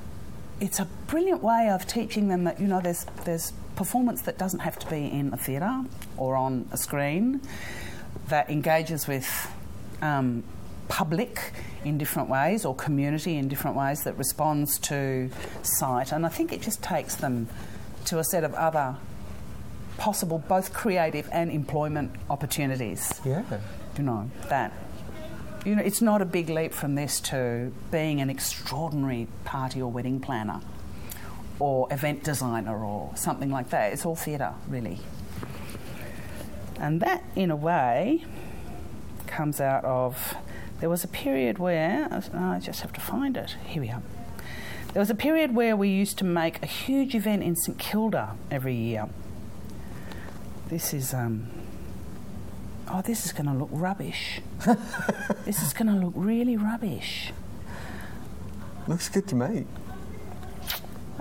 it's 0.61 0.79
a 0.79 0.87
brilliant 1.07 1.43
way 1.43 1.71
of 1.71 1.87
teaching 1.87 2.29
them 2.29 2.45
that, 2.45 2.61
you 2.61 2.67
know, 2.67 2.81
there's, 2.81 3.05
there's 3.25 3.53
performance 3.77 4.23
that 4.23 4.39
doesn't 4.39 4.61
have 4.61 4.79
to 4.79 4.87
be 4.89 5.07
in 5.07 5.33
a 5.33 5.37
theatre 5.37 5.85
or 6.17 6.37
on 6.37 6.69
a 6.71 6.77
screen, 6.77 7.41
that 8.29 8.51
engages 8.51 9.09
with 9.09 9.51
um, 10.03 10.45
public 10.89 11.53
in 11.85 11.97
different 11.97 12.29
ways 12.29 12.65
or 12.65 12.75
community 12.75 13.37
in 13.37 13.49
different 13.49 13.77
ways 13.77 14.05
that 14.05 14.17
responds 14.19 14.79
to 14.79 15.31
site. 15.63 16.13
And 16.13 16.27
I 16.27 16.29
think 16.29 16.53
it 16.53 16.61
just 16.61 16.83
takes 16.83 17.15
them 17.15 17.49
to 18.07 18.19
a 18.19 18.25
set 18.25 18.45
of 18.45 18.55
other 18.55 18.97
possible, 19.97 20.39
both 20.47 20.73
creative 20.73 21.29
and 21.33 21.51
employment 21.51 22.13
opportunities. 22.29 23.21
Yeah. 23.25 23.45
You 23.97 24.05
know, 24.05 24.31
that. 24.49 24.73
You 25.65 25.77
know, 25.77 25.83
it's 25.83 26.01
not 26.01 26.23
a 26.23 26.25
big 26.25 26.49
leap 26.49 26.73
from 26.73 26.95
this 26.95 27.21
to 27.21 27.71
being 27.91 28.21
an 28.23 28.31
extraordinary 28.31 29.29
party 29.45 29.83
or 29.83 29.91
wedding 29.91 30.19
planner 30.19 30.63
or 31.59 31.87
event 31.93 32.25
designer 32.25 32.83
or 32.83 33.15
something 33.15 33.51
like 33.51 33.69
that. 33.69 33.93
It's 33.93 34.07
all 34.07 34.17
theatre, 34.17 34.55
really. 34.67 35.01
And 36.79 37.01
that, 37.03 37.23
in 37.37 37.51
a 37.51 37.57
way, 37.57 38.25
comes 39.27 39.61
out 39.61 39.85
of. 39.85 40.35
There 40.81 40.89
was 40.89 41.05
a 41.05 41.09
period 41.09 41.59
where. 41.59 42.09
I 42.33 42.59
just 42.59 42.81
have 42.81 42.95
to 42.95 43.01
find 43.03 43.37
it. 43.37 43.57
Here 43.67 43.83
we 43.83 43.91
are. 43.91 44.03
There 44.95 45.01
was 45.01 45.11
a 45.11 45.15
period 45.15 45.55
where 45.55 45.77
we 45.77 45.91
used 45.91 46.17
to 46.19 46.25
make 46.25 46.63
a 46.63 46.67
huge 46.67 47.15
event 47.15 47.43
in 47.43 47.55
St 47.55 47.79
Kilda 47.79 48.35
every 48.51 48.75
year. 48.75 49.11
This 50.69 50.95
is. 50.95 51.13
Um, 51.13 51.49
oh, 52.93 53.03
this 53.03 53.25
is 53.25 53.33
going 53.33 53.47
to 53.47 53.53
look 53.53 53.69
rubbish. 53.73 54.41
this 55.45 55.63
is 55.63 55.73
going 55.73 55.87
to 55.87 56.05
look 56.05 56.13
really 56.17 56.57
rubbish. 56.57 57.33
Looks 58.87 59.09
good 59.09 59.29
to 59.29 59.35
me. 59.35 59.67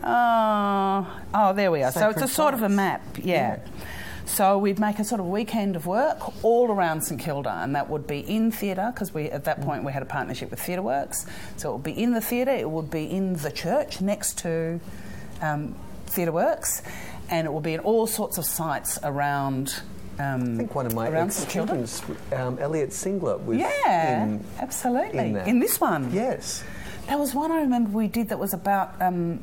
Oh, 0.04 1.22
oh, 1.34 1.54
there 1.54 1.72
we 1.72 1.84
are. 1.84 1.92
so 1.92 2.10
it's 2.10 2.18
a 2.18 2.22
Sacred 2.22 2.30
sort 2.30 2.54
of 2.54 2.64
a 2.64 2.70
map, 2.70 3.02
yeah. 3.22 3.60
So 4.26 4.58
we'd 4.58 4.80
make 4.80 5.00
a 5.00 5.04
sort 5.04 5.20
of 5.20 5.28
weekend 5.28 5.76
of 5.76 5.88
work 5.88 6.44
all 6.44 6.72
around 6.72 7.02
St 7.02 7.20
Kilda, 7.20 7.62
and 7.64 7.76
that 7.76 7.90
would 7.90 8.08
be 8.08 8.20
in 8.20 8.52
theatre 8.52 8.92
because 8.94 9.14
we 9.14 9.30
at 9.30 9.44
that 9.46 9.62
point 9.62 9.84
we 9.84 9.92
had 9.92 10.04
a 10.04 10.06
partnership 10.06 10.52
with 10.52 10.62
Theatre 10.62 10.84
Works. 10.84 11.26
So 11.58 11.70
it 11.70 11.74
would 11.74 11.84
be 11.84 12.02
in 12.02 12.14
the 12.14 12.22
theatre, 12.22 12.52
it 12.52 12.70
would 12.70 12.92
be 12.92 13.10
in 13.10 13.34
the 13.34 13.52
church 13.52 14.02
next 14.02 14.38
to 14.40 14.80
um, 15.42 15.76
Theatre 16.06 16.32
Works, 16.32 16.84
and 17.30 17.48
it 17.48 17.52
would 17.52 17.64
be 17.64 17.74
in 17.74 17.80
all 17.82 18.08
sorts 18.08 18.38
of 18.38 18.46
sites 18.46 19.00
around. 19.04 19.82
Um, 20.20 20.56
I 20.56 20.58
think 20.58 20.76
one 20.76 20.86
of 20.86 20.94
my 20.94 21.10
ex 21.10 21.36
students, 21.38 22.02
um, 22.36 22.60
Elliot 22.60 22.90
Singler, 22.90 23.44
was 23.46 23.58
Yeah, 23.58 24.24
in. 24.24 24.44
absolutely. 24.60 25.20
in 25.20 25.34
that. 25.34 25.46
this 25.60 25.80
one. 25.80 26.12
Yes. 26.12 26.64
There 27.08 27.18
was 27.18 27.34
one 27.34 27.52
I 27.52 27.62
remember 27.62 27.90
we 27.92 28.08
did 28.08 28.30
that 28.30 28.38
was 28.38 28.54
about 28.54 29.02
um, 29.02 29.42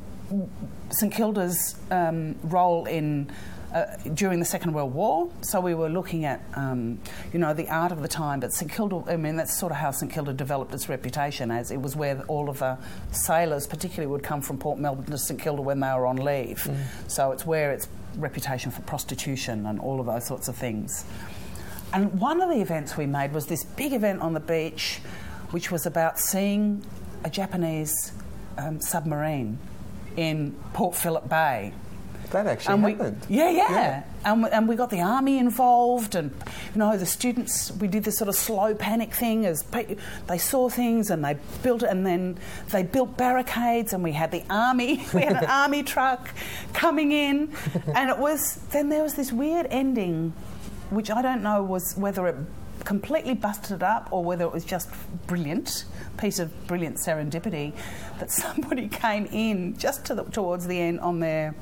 St 0.91 1.11
Kilda's 1.13 1.75
um, 1.91 2.35
role 2.43 2.85
in. 2.85 3.29
Uh, 3.73 3.85
during 4.13 4.39
the 4.39 4.45
Second 4.45 4.71
World 4.71 4.93
War, 4.93 5.29
so 5.41 5.59
we 5.59 5.75
were 5.75 5.89
looking 5.89 6.23
at, 6.23 6.41
um, 6.55 6.97
you 7.33 7.37
know, 7.37 7.53
the 7.53 7.67
art 7.67 7.91
of 7.91 8.01
the 8.01 8.07
time. 8.07 8.39
But 8.39 8.53
St 8.53 8.71
Kilda, 8.71 9.03
I 9.11 9.17
mean, 9.17 9.35
that's 9.35 9.59
sort 9.59 9.73
of 9.73 9.77
how 9.77 9.91
St 9.91 10.09
Kilda 10.09 10.31
developed 10.31 10.73
its 10.73 10.87
reputation, 10.87 11.51
as 11.51 11.69
it 11.69 11.81
was 11.81 11.93
where 11.93 12.21
all 12.29 12.49
of 12.49 12.59
the 12.59 12.77
sailors, 13.11 13.67
particularly, 13.67 14.07
would 14.09 14.23
come 14.23 14.39
from 14.41 14.57
Port 14.57 14.79
Melbourne 14.79 15.03
to 15.07 15.17
St 15.17 15.37
Kilda 15.39 15.61
when 15.61 15.81
they 15.81 15.89
were 15.89 16.05
on 16.05 16.15
leave. 16.15 16.59
Mm. 16.63 16.77
So 17.11 17.33
it's 17.33 17.45
where 17.45 17.73
its 17.73 17.89
reputation 18.17 18.71
for 18.71 18.81
prostitution 18.81 19.65
and 19.65 19.79
all 19.79 19.99
of 19.99 20.05
those 20.05 20.25
sorts 20.25 20.47
of 20.47 20.55
things. 20.55 21.05
And 21.93 22.19
one 22.19 22.41
of 22.41 22.49
the 22.49 22.61
events 22.61 22.97
we 22.97 23.05
made 23.05 23.33
was 23.33 23.45
this 23.47 23.63
big 23.63 23.93
event 23.93 24.21
on 24.21 24.33
the 24.33 24.39
beach, 24.39 24.99
which 25.51 25.71
was 25.71 25.85
about 25.85 26.19
seeing 26.19 26.83
a 27.23 27.29
Japanese 27.29 28.11
um, 28.57 28.81
submarine 28.81 29.57
in 30.17 30.55
Port 30.73 30.95
Phillip 30.95 31.29
Bay. 31.29 31.73
That 32.31 32.45
actually 32.47 32.73
And 32.73 32.83
we, 32.83 32.91
happened. 32.91 33.25
yeah, 33.29 33.49
yeah, 33.49 33.71
Yeah. 33.71 34.03
And, 34.25 34.43
we, 34.43 34.49
and 34.49 34.67
we 34.67 34.75
got 34.75 34.89
the 34.89 34.99
army 34.99 35.37
involved, 35.37 36.13
and 36.15 36.31
you 36.73 36.79
know 36.79 36.97
the 36.97 37.05
students. 37.05 37.71
We 37.71 37.87
did 37.87 38.03
this 38.03 38.17
sort 38.17 38.27
of 38.27 38.35
slow 38.35 38.75
panic 38.75 39.13
thing 39.13 39.45
as 39.45 39.63
pe- 39.63 39.95
they 40.27 40.37
saw 40.37 40.67
things 40.67 41.09
and 41.09 41.23
they 41.23 41.37
built 41.63 41.83
it, 41.83 41.89
and 41.89 42.05
then 42.05 42.37
they 42.71 42.83
built 42.83 43.15
barricades, 43.15 43.93
and 43.93 44.03
we 44.03 44.11
had 44.11 44.31
the 44.31 44.43
army. 44.49 45.05
We 45.13 45.21
had 45.21 45.37
an 45.37 45.45
army 45.45 45.83
truck 45.83 46.29
coming 46.73 47.11
in, 47.13 47.53
and 47.95 48.09
it 48.09 48.17
was. 48.17 48.55
Then 48.71 48.89
there 48.89 49.03
was 49.03 49.13
this 49.15 49.31
weird 49.31 49.67
ending, 49.69 50.33
which 50.89 51.09
I 51.09 51.21
don't 51.21 51.41
know 51.43 51.63
was 51.63 51.93
whether 51.95 52.27
it 52.27 52.35
completely 52.83 53.33
busted 53.33 53.77
it 53.77 53.83
up 53.83 54.07
or 54.11 54.23
whether 54.23 54.45
it 54.45 54.51
was 54.51 54.63
just 54.63 54.89
brilliant 55.25 55.83
piece 56.17 56.39
of 56.39 56.67
brilliant 56.67 56.95
serendipity 56.97 57.73
that 58.19 58.31
somebody 58.43 58.87
came 58.87 59.25
in 59.27 59.77
just 59.77 60.05
to 60.05 60.15
the, 60.15 60.23
towards 60.23 60.67
the 60.67 60.79
end 60.79 60.99
on 61.01 61.19
their 61.19 61.53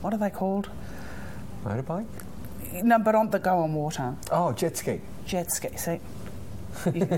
what 0.00 0.12
are 0.14 0.18
they 0.18 0.30
called? 0.30 0.68
Motorbike? 1.64 2.06
No, 2.82 2.98
but 2.98 3.14
on 3.14 3.30
the 3.30 3.38
go 3.38 3.58
on 3.58 3.74
water. 3.74 4.14
Oh, 4.30 4.52
jet 4.52 4.76
ski. 4.76 5.00
Jet 5.26 5.50
ski. 5.50 5.68
See, 5.76 6.00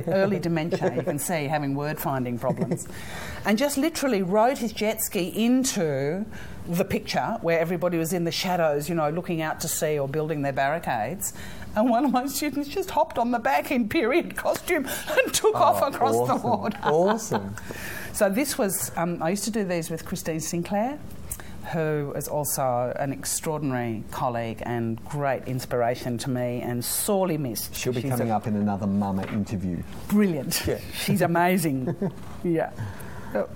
early 0.07 0.39
dementia. 0.39 0.95
You 0.95 1.03
can 1.03 1.19
see 1.19 1.45
having 1.47 1.75
word 1.75 1.99
finding 1.99 2.39
problems, 2.39 2.87
and 3.45 3.59
just 3.59 3.77
literally 3.77 4.23
rode 4.23 4.59
his 4.59 4.73
jet 4.73 5.01
ski 5.01 5.33
into 5.45 6.25
the 6.69 6.85
picture 6.85 7.39
where 7.41 7.59
everybody 7.59 7.99
was 7.99 8.13
in 8.13 8.25
the 8.25 8.31
shadows, 8.31 8.89
you 8.89 8.95
know, 8.95 9.11
looking 9.11 9.43
out 9.43 9.59
to 9.61 9.69
sea 9.69 9.99
or 9.99 10.07
building 10.07 10.43
their 10.43 10.53
barricades. 10.53 11.33
And 11.75 11.91
one 11.91 12.05
of 12.05 12.13
my 12.13 12.27
students 12.27 12.69
just 12.69 12.91
hopped 12.91 13.19
on 13.19 13.31
the 13.31 13.39
back 13.39 13.71
in 13.71 13.89
period 13.89 14.37
costume 14.37 14.87
and 14.87 15.35
took 15.35 15.55
off 15.55 15.83
Oh, 15.83 15.87
across 15.89 16.15
the 16.15 16.35
awesome. 16.35 16.43
water. 16.43 16.79
Awesome. 16.85 17.57
So 18.15 18.29
this 18.29 18.59
was, 18.59 18.91
um, 18.97 19.23
I 19.23 19.31
used 19.31 19.45
to 19.45 19.51
do 19.53 19.63
these 19.63 19.91
with 19.91 20.05
Christine 20.05 20.41
Sinclair, 20.41 20.99
who 21.73 22.13
is 22.17 22.29
also 22.29 22.93
an 22.99 23.13
extraordinary 23.13 24.05
colleague 24.11 24.63
and 24.65 25.03
great 25.05 25.45
inspiration 25.47 26.19
to 26.19 26.31
me 26.31 26.61
and 26.63 26.85
sorely 26.85 27.39
missed. 27.39 27.75
She'll 27.75 27.93
be 27.93 28.03
She's 28.03 28.11
coming 28.11 28.31
up 28.31 28.47
in 28.47 28.57
another 28.57 28.87
mama 28.87 29.27
interview. 29.29 29.83
Brilliant. 30.09 30.67
Yeah. 30.67 30.79
She's 30.95 31.23
amazing. 31.23 31.95
yeah. 32.45 32.71
Oh. 33.35 33.49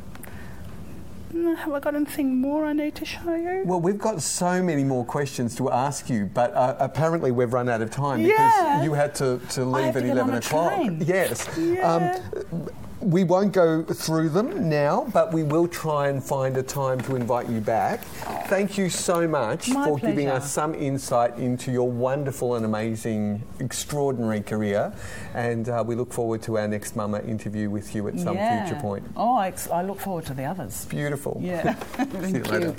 Mm, 1.32 1.56
Have 1.56 1.72
I 1.72 1.80
got 1.80 1.94
anything 1.94 2.40
more 2.40 2.66
I 2.66 2.74
need 2.74 2.94
to 2.96 3.04
show 3.06 3.34
you? 3.34 3.62
Well, 3.64 3.80
we've 3.80 3.98
got 3.98 4.20
so 4.20 4.62
many 4.62 4.84
more 4.84 5.04
questions 5.04 5.54
to 5.56 5.70
ask 5.70 6.10
you, 6.10 6.26
but 6.26 6.52
uh, 6.52 6.76
apparently 6.78 7.30
we've 7.30 7.52
run 7.52 7.68
out 7.70 7.80
of 7.80 7.90
time 7.90 8.22
because 8.22 8.84
you 8.84 8.92
had 8.92 9.14
to, 9.16 9.40
to 9.50 9.64
leave 9.64 9.96
at 9.96 10.00
to 10.00 10.00
get 10.02 10.18
on 10.18 10.28
11 10.30 10.34
a 10.34 10.38
o'clock. 10.38 10.74
train. 10.74 11.02
Yes. 11.06 11.48
Yeah. 11.58 12.20
Um, 12.50 12.68
we 13.02 13.24
won't 13.24 13.52
go 13.52 13.82
through 13.82 14.28
them 14.30 14.68
now, 14.68 15.06
but 15.12 15.32
we 15.32 15.42
will 15.42 15.66
try 15.68 16.08
and 16.08 16.22
find 16.22 16.56
a 16.56 16.62
time 16.62 17.00
to 17.02 17.16
invite 17.16 17.48
you 17.48 17.60
back. 17.60 18.02
Thank 18.46 18.78
you 18.78 18.88
so 18.90 19.26
much 19.26 19.68
My 19.68 19.86
for 19.86 19.98
giving 19.98 20.28
us 20.28 20.50
some 20.52 20.74
insight 20.74 21.36
into 21.38 21.72
your 21.72 21.90
wonderful 21.90 22.54
and 22.54 22.64
amazing, 22.64 23.42
extraordinary 23.60 24.40
career. 24.40 24.92
And 25.34 25.68
uh, 25.68 25.82
we 25.86 25.94
look 25.94 26.12
forward 26.12 26.42
to 26.42 26.58
our 26.58 26.68
next 26.68 26.96
Mama 26.96 27.20
interview 27.20 27.70
with 27.70 27.94
you 27.94 28.08
at 28.08 28.18
some 28.18 28.36
Yeah. 28.36 28.66
future 28.66 28.80
point. 28.80 29.04
Oh, 29.16 29.34
I, 29.36 29.48
ex- 29.48 29.68
I 29.70 29.82
look 29.82 29.98
forward 30.00 30.26
to 30.26 30.34
the 30.34 30.44
others. 30.44 30.84
Beautiful. 30.86 31.38
Yeah. 31.42 31.74
See 32.22 32.38
you 32.38 32.42
later. 32.44 32.74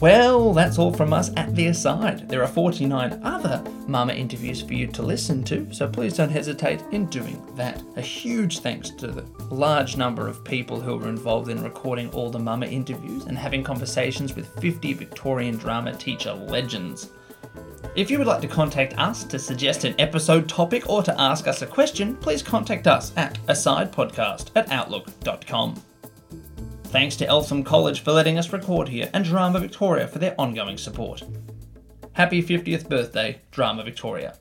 Well, 0.00 0.52
that's 0.52 0.78
all 0.78 0.92
from 0.92 1.14
us 1.14 1.30
at 1.38 1.56
The 1.56 1.68
Aside. 1.68 2.28
There 2.28 2.42
are 2.42 2.46
49 2.46 3.18
other 3.22 3.64
Mama 3.86 4.12
interviews 4.12 4.60
for 4.60 4.74
you 4.74 4.86
to 4.88 5.02
listen 5.02 5.42
to, 5.44 5.72
so 5.72 5.88
please 5.88 6.18
don't 6.18 6.28
hesitate 6.28 6.82
in 6.92 7.06
doing 7.06 7.42
that. 7.56 7.82
A 7.96 8.02
huge 8.02 8.58
thanks 8.58 8.90
to 8.90 9.06
the 9.06 9.22
large 9.50 9.96
number 9.96 10.28
of 10.28 10.44
people 10.44 10.82
who 10.82 10.98
were 10.98 11.08
involved 11.08 11.48
in 11.48 11.64
recording 11.64 12.10
all 12.10 12.28
the 12.28 12.38
Mama 12.38 12.66
interviews 12.66 13.24
and 13.24 13.38
having 13.38 13.64
conversations 13.64 14.36
with 14.36 14.60
50 14.60 14.92
Victorian 14.92 15.56
drama 15.56 15.94
teacher 15.94 16.34
legends. 16.34 17.08
If 17.94 18.10
you 18.10 18.18
would 18.18 18.26
like 18.26 18.42
to 18.42 18.48
contact 18.48 18.98
us 18.98 19.24
to 19.24 19.38
suggest 19.38 19.84
an 19.84 19.94
episode 19.98 20.46
topic 20.46 20.90
or 20.90 21.02
to 21.04 21.18
ask 21.18 21.46
us 21.46 21.62
a 21.62 21.66
question, 21.66 22.16
please 22.16 22.42
contact 22.42 22.86
us 22.86 23.16
at 23.16 23.38
asidepodcast 23.46 24.50
at 24.56 24.70
outlook.com. 24.70 25.82
Thanks 26.96 27.16
to 27.16 27.28
Eltham 27.28 27.62
College 27.62 28.00
for 28.00 28.12
letting 28.12 28.38
us 28.38 28.54
record 28.54 28.88
here 28.88 29.10
and 29.12 29.22
Drama 29.22 29.60
Victoria 29.60 30.08
for 30.08 30.18
their 30.18 30.34
ongoing 30.40 30.78
support. 30.78 31.22
Happy 32.14 32.42
50th 32.42 32.88
birthday, 32.88 33.42
Drama 33.50 33.84
Victoria. 33.84 34.38